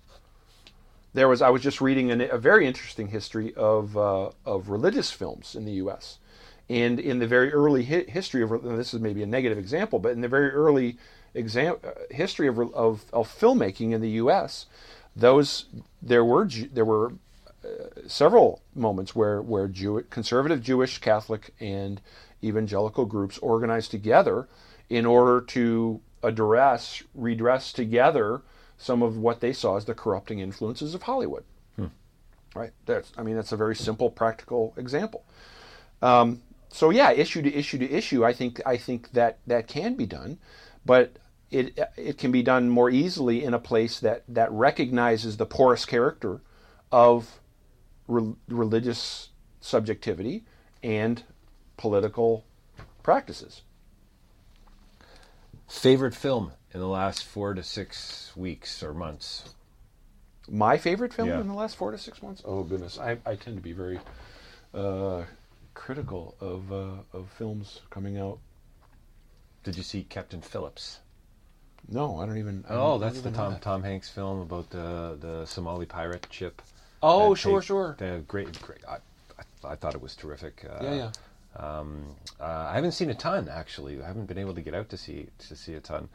There 1.13 1.28
was 1.28 1.41
I 1.41 1.49
was 1.49 1.61
just 1.61 1.82
reading 1.82 2.11
an, 2.11 2.22
a 2.22 2.38
very 2.38 2.68
interesting 2.68 3.07
history 3.07 3.53
of 3.55 3.97
uh, 3.97 4.32
of 4.45 4.70
religious 4.70 5.11
films 5.11 5.55
in 5.55 5.65
the 5.65 5.74
U.S. 5.74 6.20
And 6.70 6.99
in 6.99 7.20
the 7.20 7.28
very 7.28 7.51
early 7.53 7.86
hi- 7.86 8.05
history 8.07 8.43
of 8.43 8.51
and 8.51 8.78
this 8.78 8.93
is 8.93 8.99
maybe 8.99 9.24
a 9.24 9.28
negative 9.28 9.57
example, 9.57 9.99
but 9.99 10.11
in 10.11 10.22
the 10.22 10.28
very 10.28 10.49
early 10.51 10.97
exam, 11.34 11.78
uh, 11.84 11.91
history 12.09 12.47
of, 12.47 12.59
of 12.74 13.05
of 13.13 13.28
filmmaking 13.28 13.91
in 13.91 14.01
the 14.01 14.09
U.S., 14.11 14.65
those 15.15 15.65
there 16.01 16.26
were 16.26 16.45
there 16.45 16.86
were 16.86 17.13
uh, 17.63 17.68
several 18.07 18.61
moments 18.76 19.15
where 19.15 19.41
where 19.41 19.68
Jew, 19.68 20.03
conservative 20.09 20.61
Jewish, 20.61 20.97
Catholic, 20.99 21.53
and 21.59 22.01
evangelical 22.43 23.05
groups 23.05 23.38
organized 23.39 23.91
together 23.91 24.47
in 24.89 25.05
order 25.05 25.41
to 25.41 26.01
address 26.24 27.03
redress 27.15 27.72
together 27.72 28.41
some 28.78 29.01
of 29.01 29.18
what 29.18 29.39
they 29.39 29.53
saw 29.53 29.78
as 29.78 29.86
the 29.86 29.93
corrupting 29.95 30.39
influences 30.39 30.93
of 30.93 31.03
Hollywood. 31.03 31.43
Right. 32.55 32.72
That's 32.86 33.11
I 33.18 33.24
mean 33.24 33.36
that's 33.36 33.51
a 33.51 33.57
very 33.57 33.76
simple, 33.76 34.09
practical 34.09 34.74
example. 34.78 35.24
Um, 36.01 36.41
so 36.70 36.89
yeah, 36.89 37.11
issue 37.11 37.41
to 37.41 37.53
issue 37.53 37.78
to 37.80 37.89
issue, 37.89 38.26
I 38.26 38.34
think 38.34 38.61
I 38.65 38.78
think 38.78 39.11
that 39.13 39.39
that 39.47 39.68
can 39.68 39.95
be 39.95 40.05
done, 40.05 40.38
but 40.86 41.18
it 41.49 41.78
it 41.95 42.18
can 42.18 42.32
be 42.32 42.43
done 42.43 42.70
more 42.70 42.89
easily 42.89 43.43
in 43.43 43.53
a 43.53 43.59
place 43.59 43.99
that 43.99 44.24
that 44.28 44.51
recognizes 44.51 45.38
the 45.38 45.45
porous 45.45 45.86
character 45.86 46.41
of 46.91 47.39
re- 48.07 48.34
religious 48.47 49.30
subjectivity 49.61 50.43
and 50.84 51.24
political 51.78 52.45
practices. 53.03 53.61
Favorite 55.68 56.15
film 56.15 56.51
in 56.74 56.80
the 56.80 56.88
last 56.88 57.24
four 57.24 57.53
to 57.53 57.63
six 57.63 58.32
weeks 58.36 58.82
or 58.82 58.93
months? 58.93 59.53
My 60.49 60.78
favorite 60.78 61.13
film 61.13 61.28
Yeah. 61.30 61.41
in 61.41 61.47
the 61.47 61.53
last 61.53 61.76
four 61.76 61.91
to 61.91 61.97
six 61.97 62.22
months. 62.22 62.41
Oh 62.45 62.63
goodness, 62.63 62.97
I, 62.97 63.18
I 63.26 63.36
tend 63.36 63.57
to 63.57 63.61
be 63.61 63.74
very 63.74 63.99
uh, 64.74 65.24
critical 65.78 66.36
of 66.41 66.71
uh, 66.71 67.17
of 67.17 67.30
films 67.38 67.82
coming 67.89 68.17
out. 68.17 68.39
Did 69.63 69.78
you 69.78 69.84
see 69.84 70.03
Captain 70.03 70.41
Phillips? 70.41 70.99
No, 71.88 72.19
I 72.19 72.25
don't 72.25 72.38
even. 72.38 72.65
I 72.67 72.73
Oh, 72.73 72.78
don't 72.78 73.01
that's 73.01 73.21
the 73.21 73.30
even 73.30 73.34
know 73.34 73.38
Tom 73.43 73.53
that. 73.53 73.61
Tom 73.61 73.84
Hanks 73.84 74.09
film 74.09 74.39
about 74.41 74.69
the 74.71 75.17
the 75.19 75.45
Somali 75.45 75.86
pirate 75.86 76.28
ship. 76.32 76.61
Oh, 77.03 77.36
sure, 77.36 77.59
take- 77.61 77.67
sure. 77.67 77.95
The 77.99 78.23
great, 78.28 78.59
great. 78.61 78.82
I, 78.89 78.97
I, 79.39 79.71
I 79.73 79.75
thought 79.75 79.93
it 79.93 80.01
was 80.01 80.15
terrific. 80.15 80.65
Uh, 80.67 80.84
Yeah, 80.84 80.93
yeah. 80.95 81.11
Um, 81.55 82.15
uh, 82.39 82.69
I 82.71 82.73
haven't 82.75 82.91
seen 82.93 83.09
a 83.09 83.15
ton 83.15 83.47
actually. 83.49 84.01
I 84.01 84.07
haven't 84.07 84.25
been 84.28 84.38
able 84.38 84.53
to 84.55 84.61
get 84.61 84.73
out 84.73 84.89
to 84.89 84.97
see 84.97 85.28
to 85.47 85.55
see 85.55 85.75
a 85.75 85.80
ton. 85.80 86.09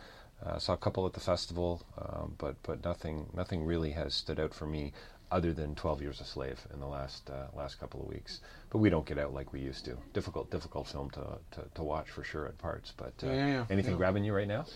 Uh, 0.45 0.59
saw 0.59 0.73
a 0.73 0.77
couple 0.77 1.07
at 1.07 1.13
the 1.13 1.21
festival, 1.21 1.83
um, 1.99 2.35
but 2.39 2.57
but 2.65 2.85
nothing 2.85 3.27
nothing 3.33 3.65
really 3.65 3.93
has 3.93 4.13
stood 4.13 4.41
out 4.41 4.53
for 4.53 4.67
me 4.67 4.93
other 5.33 5.53
than 5.53 5.75
Twelve 5.75 6.01
Years 6.03 6.21
a 6.21 6.25
Slave 6.25 6.61
in 6.73 6.79
the 6.81 6.87
last 6.87 7.29
uh, 7.31 7.47
last 7.57 7.81
couple 7.81 8.01
of 8.01 8.07
weeks. 8.09 8.41
But 8.71 8.79
we 8.79 8.91
don't 8.91 9.07
get 9.07 9.19
out 9.19 9.33
like 9.35 9.53
we 9.53 9.61
used 9.61 9.85
to. 9.87 9.97
Difficult 10.13 10.51
difficult 10.51 10.87
film 10.87 11.11
to 11.11 11.39
to, 11.53 11.65
to 11.75 11.83
watch 11.83 12.09
for 12.11 12.23
sure 12.23 12.47
at 12.47 12.59
parts. 12.59 12.93
But 12.97 13.15
uh, 13.23 13.27
Yeah, 13.27 13.35
yeah, 13.35 13.47
yeah. 13.49 13.65
anything 13.71 13.93
Yeah. 13.93 13.99
grabbing 13.99 14.25
you 14.25 14.35
right 14.35 14.49
now? 14.49 14.67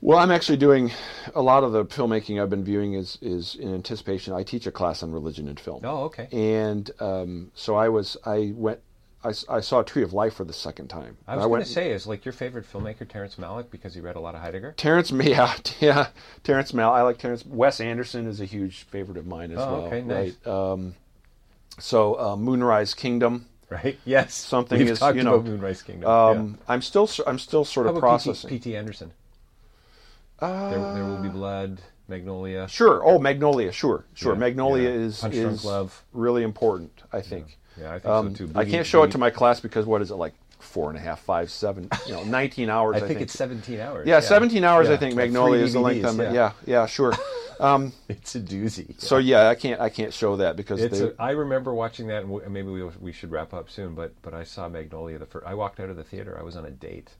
Well, 0.00 0.18
I'm 0.18 0.30
actually 0.30 0.58
doing 0.58 0.90
a 1.34 1.40
lot 1.40 1.64
of 1.64 1.72
the 1.72 1.86
filmmaking 1.86 2.42
I've 2.42 2.50
been 2.50 2.64
viewing 2.64 2.92
is 2.94 3.18
is 3.22 3.54
in 3.54 3.72
anticipation. 3.74 4.34
I 4.34 4.42
teach 4.42 4.66
a 4.66 4.72
class 4.72 5.02
on 5.02 5.12
religion 5.12 5.48
and 5.48 5.58
film. 5.58 5.80
Oh, 5.84 6.04
okay. 6.04 6.28
And 6.30 6.90
um, 7.00 7.50
so 7.54 7.74
I 7.74 7.88
was 7.88 8.16
I 8.26 8.52
went 8.54 8.80
I, 9.24 9.32
I 9.48 9.60
saw 9.60 9.82
Tree 9.82 10.02
of 10.02 10.12
Life 10.12 10.34
for 10.34 10.44
the 10.44 10.52
second 10.52 10.88
time. 10.88 11.16
I 11.26 11.36
was 11.36 11.46
going 11.46 11.62
to 11.62 11.68
say, 11.68 11.90
is 11.92 12.06
like 12.06 12.24
your 12.24 12.32
favorite 12.32 12.70
filmmaker 12.70 13.08
Terrence 13.08 13.36
Malick 13.36 13.70
because 13.70 13.94
he 13.94 14.00
read 14.00 14.16
a 14.16 14.20
lot 14.20 14.34
of 14.34 14.42
Heidegger? 14.42 14.72
Terrence 14.76 15.10
yeah 15.12 15.54
yeah 15.80 16.08
Terrence 16.42 16.74
Mal 16.74 16.92
I 16.92 17.02
like 17.02 17.18
Terrence 17.18 17.44
Wes 17.46 17.80
Anderson 17.80 18.26
is 18.26 18.40
a 18.40 18.44
huge 18.44 18.82
favorite 18.84 19.16
of 19.16 19.26
mine 19.26 19.50
as 19.52 19.58
Oh, 19.58 19.72
well. 19.72 19.86
okay, 19.86 20.02
nice. 20.02 20.34
Right. 20.44 20.52
Um, 20.72 20.94
so 21.78 22.20
uh, 22.20 22.36
Moonrise 22.36 22.94
Kingdom. 22.94 23.46
Right? 23.70 23.98
Yes. 24.04 24.34
Something 24.34 24.78
We've 24.78 24.90
is, 24.90 24.98
talked 25.00 25.16
you 25.16 25.24
know, 25.24 25.34
about 25.36 25.46
Moonrise 25.46 25.82
Kingdom. 25.82 26.08
Um, 26.08 26.58
I'm 26.68 26.82
still 26.82 27.08
I'm 27.26 27.38
still 27.38 27.64
sort 27.64 27.86
of 27.86 27.98
processing. 27.98 28.50
P.T. 28.50 28.76
Anderson? 28.76 29.12
Uh, 30.38 30.70
There, 30.70 30.94
there 30.94 31.04
will 31.04 31.22
be 31.22 31.28
blood. 31.28 31.80
Magnolia. 32.06 32.68
Sure. 32.68 33.02
Oh, 33.04 33.18
Magnolia. 33.18 33.72
Sure. 33.72 34.04
Sure. 34.12 34.34
Yeah, 34.34 34.38
Magnolia 34.38 34.90
yeah. 34.90 34.94
is 34.96 35.20
Punch 35.22 35.34
is 35.34 35.64
Love. 35.64 36.04
really 36.12 36.42
important. 36.42 37.02
I 37.12 37.22
think. 37.22 37.58
Yeah, 37.80 37.94
I 37.94 37.98
think 37.98 38.06
Um, 38.06 38.34
so 38.36 38.46
too. 38.46 38.52
I 38.54 38.64
can't 38.64 38.86
show 38.86 39.02
it 39.02 39.10
to 39.12 39.18
my 39.18 39.30
class 39.30 39.60
because 39.60 39.86
what 39.86 40.02
is 40.02 40.10
it 40.10 40.14
like 40.16 40.34
four 40.60 40.88
and 40.88 40.98
a 40.98 41.00
half, 41.00 41.20
five, 41.20 41.50
seven, 41.50 41.88
you 42.06 42.12
know, 42.12 42.24
nineteen 42.24 42.70
hours. 42.76 42.96
I 43.02 43.06
think, 43.06 43.20
it's 43.20 43.34
17 43.34 43.80
hours. 43.80 44.06
yeah, 44.06 44.20
seventeen 44.20 44.64
hours. 44.64 44.88
I 44.88 44.96
think 44.96 45.14
like 45.14 45.26
Magnolia 45.26 45.62
is 45.62 45.72
the 45.74 45.80
length. 45.80 46.04
Of 46.06 46.18
yeah. 46.18 46.32
yeah, 46.32 46.52
yeah, 46.66 46.86
sure. 46.86 47.12
Um, 47.60 47.92
It's 48.08 48.34
a 48.34 48.40
doozy. 48.40 49.00
so 49.00 49.18
yeah, 49.18 49.48
I 49.48 49.54
can't 49.54 49.80
I 49.80 49.88
can't 49.88 50.12
show 50.12 50.34
that 50.36 50.56
because 50.56 50.80
they, 50.90 51.06
a, 51.06 51.12
I 51.20 51.30
remember 51.30 51.72
watching 51.72 52.08
that, 52.08 52.24
and 52.24 52.28
w- 52.32 52.50
maybe 52.50 52.68
we, 52.68 52.82
we 53.00 53.12
should 53.12 53.30
wrap 53.30 53.54
up 53.54 53.70
soon. 53.70 53.94
But 53.94 54.12
but 54.22 54.34
I 54.34 54.42
saw 54.42 54.68
Magnolia 54.68 55.18
the 55.20 55.26
first. 55.26 55.46
I 55.46 55.54
walked 55.54 55.78
out 55.78 55.88
of 55.88 55.96
the 55.96 56.02
theater. 56.02 56.36
I 56.36 56.42
was 56.42 56.56
on 56.56 56.64
a 56.64 56.70
date, 56.72 57.10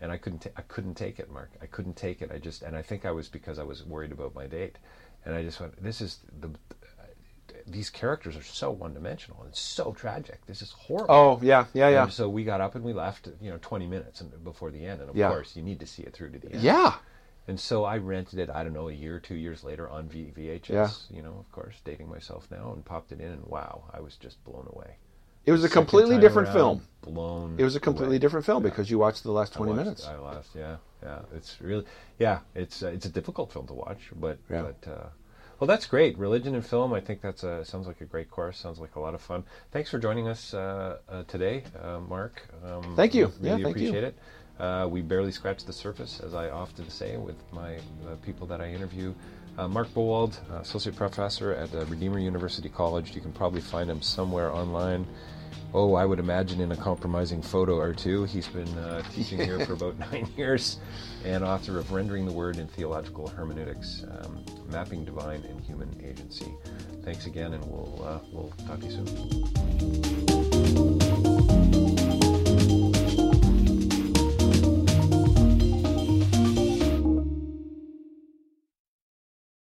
and 0.00 0.12
I 0.12 0.18
couldn't 0.18 0.46
I 0.56 0.62
couldn't 0.62 0.94
take 0.94 1.18
it, 1.18 1.32
Mark. 1.32 1.50
I 1.60 1.66
couldn't 1.66 1.96
take 1.96 2.22
it. 2.22 2.30
I 2.32 2.38
just 2.38 2.62
and 2.62 2.76
I 2.76 2.82
think 2.82 3.04
I 3.04 3.10
was 3.10 3.28
because 3.28 3.58
I 3.58 3.64
was 3.64 3.84
worried 3.84 4.12
about 4.12 4.36
my 4.36 4.46
date, 4.46 4.76
and 5.24 5.34
I 5.34 5.42
just 5.42 5.60
went. 5.60 5.82
This 5.82 6.00
is 6.00 6.20
the. 6.40 6.50
These 7.66 7.90
characters 7.90 8.36
are 8.36 8.42
so 8.42 8.70
one-dimensional 8.70 9.42
and 9.42 9.54
so 9.54 9.92
tragic. 9.92 10.44
This 10.46 10.62
is 10.62 10.72
horrible. 10.72 11.14
oh 11.14 11.38
yeah, 11.42 11.66
yeah, 11.74 11.88
yeah, 11.88 12.02
And 12.04 12.12
so 12.12 12.28
we 12.28 12.44
got 12.44 12.60
up 12.60 12.74
and 12.74 12.84
we 12.84 12.92
left, 12.92 13.28
you 13.40 13.50
know, 13.50 13.58
20 13.62 13.86
minutes 13.86 14.20
before 14.22 14.70
the 14.70 14.84
end. 14.84 15.00
And 15.00 15.10
of 15.10 15.16
Yeah. 15.16 15.28
course, 15.28 15.54
you 15.56 15.62
need 15.62 15.78
to 15.80 15.86
see 15.86 16.02
it 16.02 16.12
through 16.12 16.30
to 16.32 16.38
the 16.38 16.52
end. 16.52 16.62
yeah. 16.62 16.94
And 17.48 17.58
so 17.58 17.84
I 17.84 17.98
rented 17.98 18.38
it, 18.38 18.50
I 18.50 18.62
don't 18.62 18.72
know, 18.72 18.88
a 18.88 18.92
year, 18.92 19.18
two 19.20 19.34
years 19.34 19.64
later 19.64 19.88
on 19.88 20.08
v- 20.08 20.32
VHS, 20.36 20.70
Yeah. 21.10 21.16
you 21.16 21.22
know, 21.22 21.36
of 21.38 21.50
course, 21.52 21.74
dating 21.84 22.08
myself 22.08 22.48
now, 22.50 22.72
and 22.72 22.84
popped 22.84 23.10
it 23.12 23.20
in, 23.20 23.32
and 23.32 23.44
wow, 23.46 23.82
I 23.92 24.00
was 24.00 24.16
just 24.16 24.42
blown 24.44 24.68
away. 24.72 24.96
It 25.44 25.50
was 25.50 25.64
a 25.64 25.68
Second 25.68 25.82
completely 25.82 26.18
different 26.20 26.48
around, 26.48 26.54
film. 26.56 27.14
Blown. 27.14 27.56
It 27.58 27.64
was 27.64 27.74
a 27.74 27.80
completely 27.80 28.14
away. 28.16 28.20
different 28.20 28.46
film 28.46 28.62
Yeah. 28.62 28.70
because 28.70 28.90
you 28.92 28.98
watched 28.98 29.24
the 29.24 29.32
last 29.32 29.54
I 29.54 29.56
twenty 29.56 29.72
watched- 29.72 29.84
minutes. 29.84 30.06
I 30.06 30.14
lost, 30.16 30.50
yeah, 30.54 30.76
yeah. 31.02 31.22
It's 31.34 31.60
really, 31.60 31.84
yeah, 32.20 32.40
it's 32.54 32.80
uh, 32.84 32.88
it's 32.88 33.06
a 33.06 33.10
difficult 33.10 33.52
film 33.52 33.66
to 33.66 33.74
watch, 33.74 33.98
but 34.14 34.38
Yeah. 34.48 34.62
but 34.62 34.88
uh, 34.90 35.06
well, 35.62 35.68
that's 35.68 35.86
great. 35.86 36.18
Religion 36.18 36.56
and 36.56 36.66
film. 36.66 36.92
I 36.92 37.00
think 37.00 37.20
that's 37.20 37.44
a 37.44 37.64
sounds 37.64 37.86
like 37.86 38.00
a 38.00 38.04
great 38.04 38.28
course. 38.28 38.58
Sounds 38.58 38.80
like 38.80 38.96
a 38.96 39.00
lot 39.00 39.14
of 39.14 39.20
fun. 39.20 39.44
Thanks 39.70 39.90
for 39.90 40.00
joining 40.00 40.26
us 40.26 40.52
uh, 40.54 40.98
uh, 41.08 41.22
today, 41.28 41.62
uh, 41.80 42.00
Mark. 42.00 42.42
Um, 42.66 42.96
Thank 42.96 43.14
you. 43.14 43.30
we 43.40 43.46
Yeah, 43.46 43.52
Really 43.52 43.62
thank 43.62 43.76
you. 43.76 43.88
appreciate 43.90 44.02
it. 44.02 44.18
Uh, 44.58 44.88
we 44.90 45.02
barely 45.02 45.30
scratched 45.30 45.68
the 45.68 45.72
surface, 45.72 46.18
as 46.18 46.34
I 46.34 46.50
often 46.50 46.90
say 46.90 47.16
with 47.16 47.36
my 47.52 47.76
uh, 47.76 48.16
people 48.24 48.44
that 48.48 48.60
I 48.60 48.72
interview. 48.72 49.14
Uh, 49.56 49.68
Mark 49.68 49.94
Bowald, 49.94 50.36
uh, 50.50 50.56
associate 50.56 50.96
professor 50.96 51.52
at 51.52 51.72
uh, 51.72 51.84
Redeemer 51.84 52.18
University 52.18 52.68
College. 52.68 53.14
You 53.14 53.20
can 53.20 53.30
probably 53.32 53.60
find 53.60 53.88
him 53.88 54.02
somewhere 54.02 54.50
online. 54.52 55.06
Oh, 55.74 55.94
I 55.94 56.04
would 56.04 56.18
imagine 56.18 56.60
in 56.60 56.70
a 56.72 56.76
compromising 56.76 57.40
photo 57.40 57.76
or 57.78 57.94
two. 57.94 58.24
He's 58.24 58.46
been 58.46 58.68
uh, 58.78 59.02
teaching 59.14 59.38
here 59.38 59.64
for 59.64 59.72
about 59.72 59.98
nine 59.98 60.28
years 60.36 60.78
and 61.24 61.42
author 61.42 61.78
of 61.78 61.92
Rendering 61.92 62.26
the 62.26 62.32
Word 62.32 62.58
in 62.58 62.66
Theological 62.68 63.28
Hermeneutics, 63.28 64.04
um, 64.10 64.44
Mapping 64.70 65.04
Divine 65.04 65.42
and 65.44 65.60
Human 65.62 65.88
Agency. 66.04 66.52
Thanks 67.04 67.26
again, 67.26 67.54
and 67.54 67.64
we'll, 67.64 68.04
uh, 68.04 68.18
we'll 68.32 68.52
talk 68.66 68.80
to 68.80 68.86
you 68.86 70.26
soon. 70.26 70.31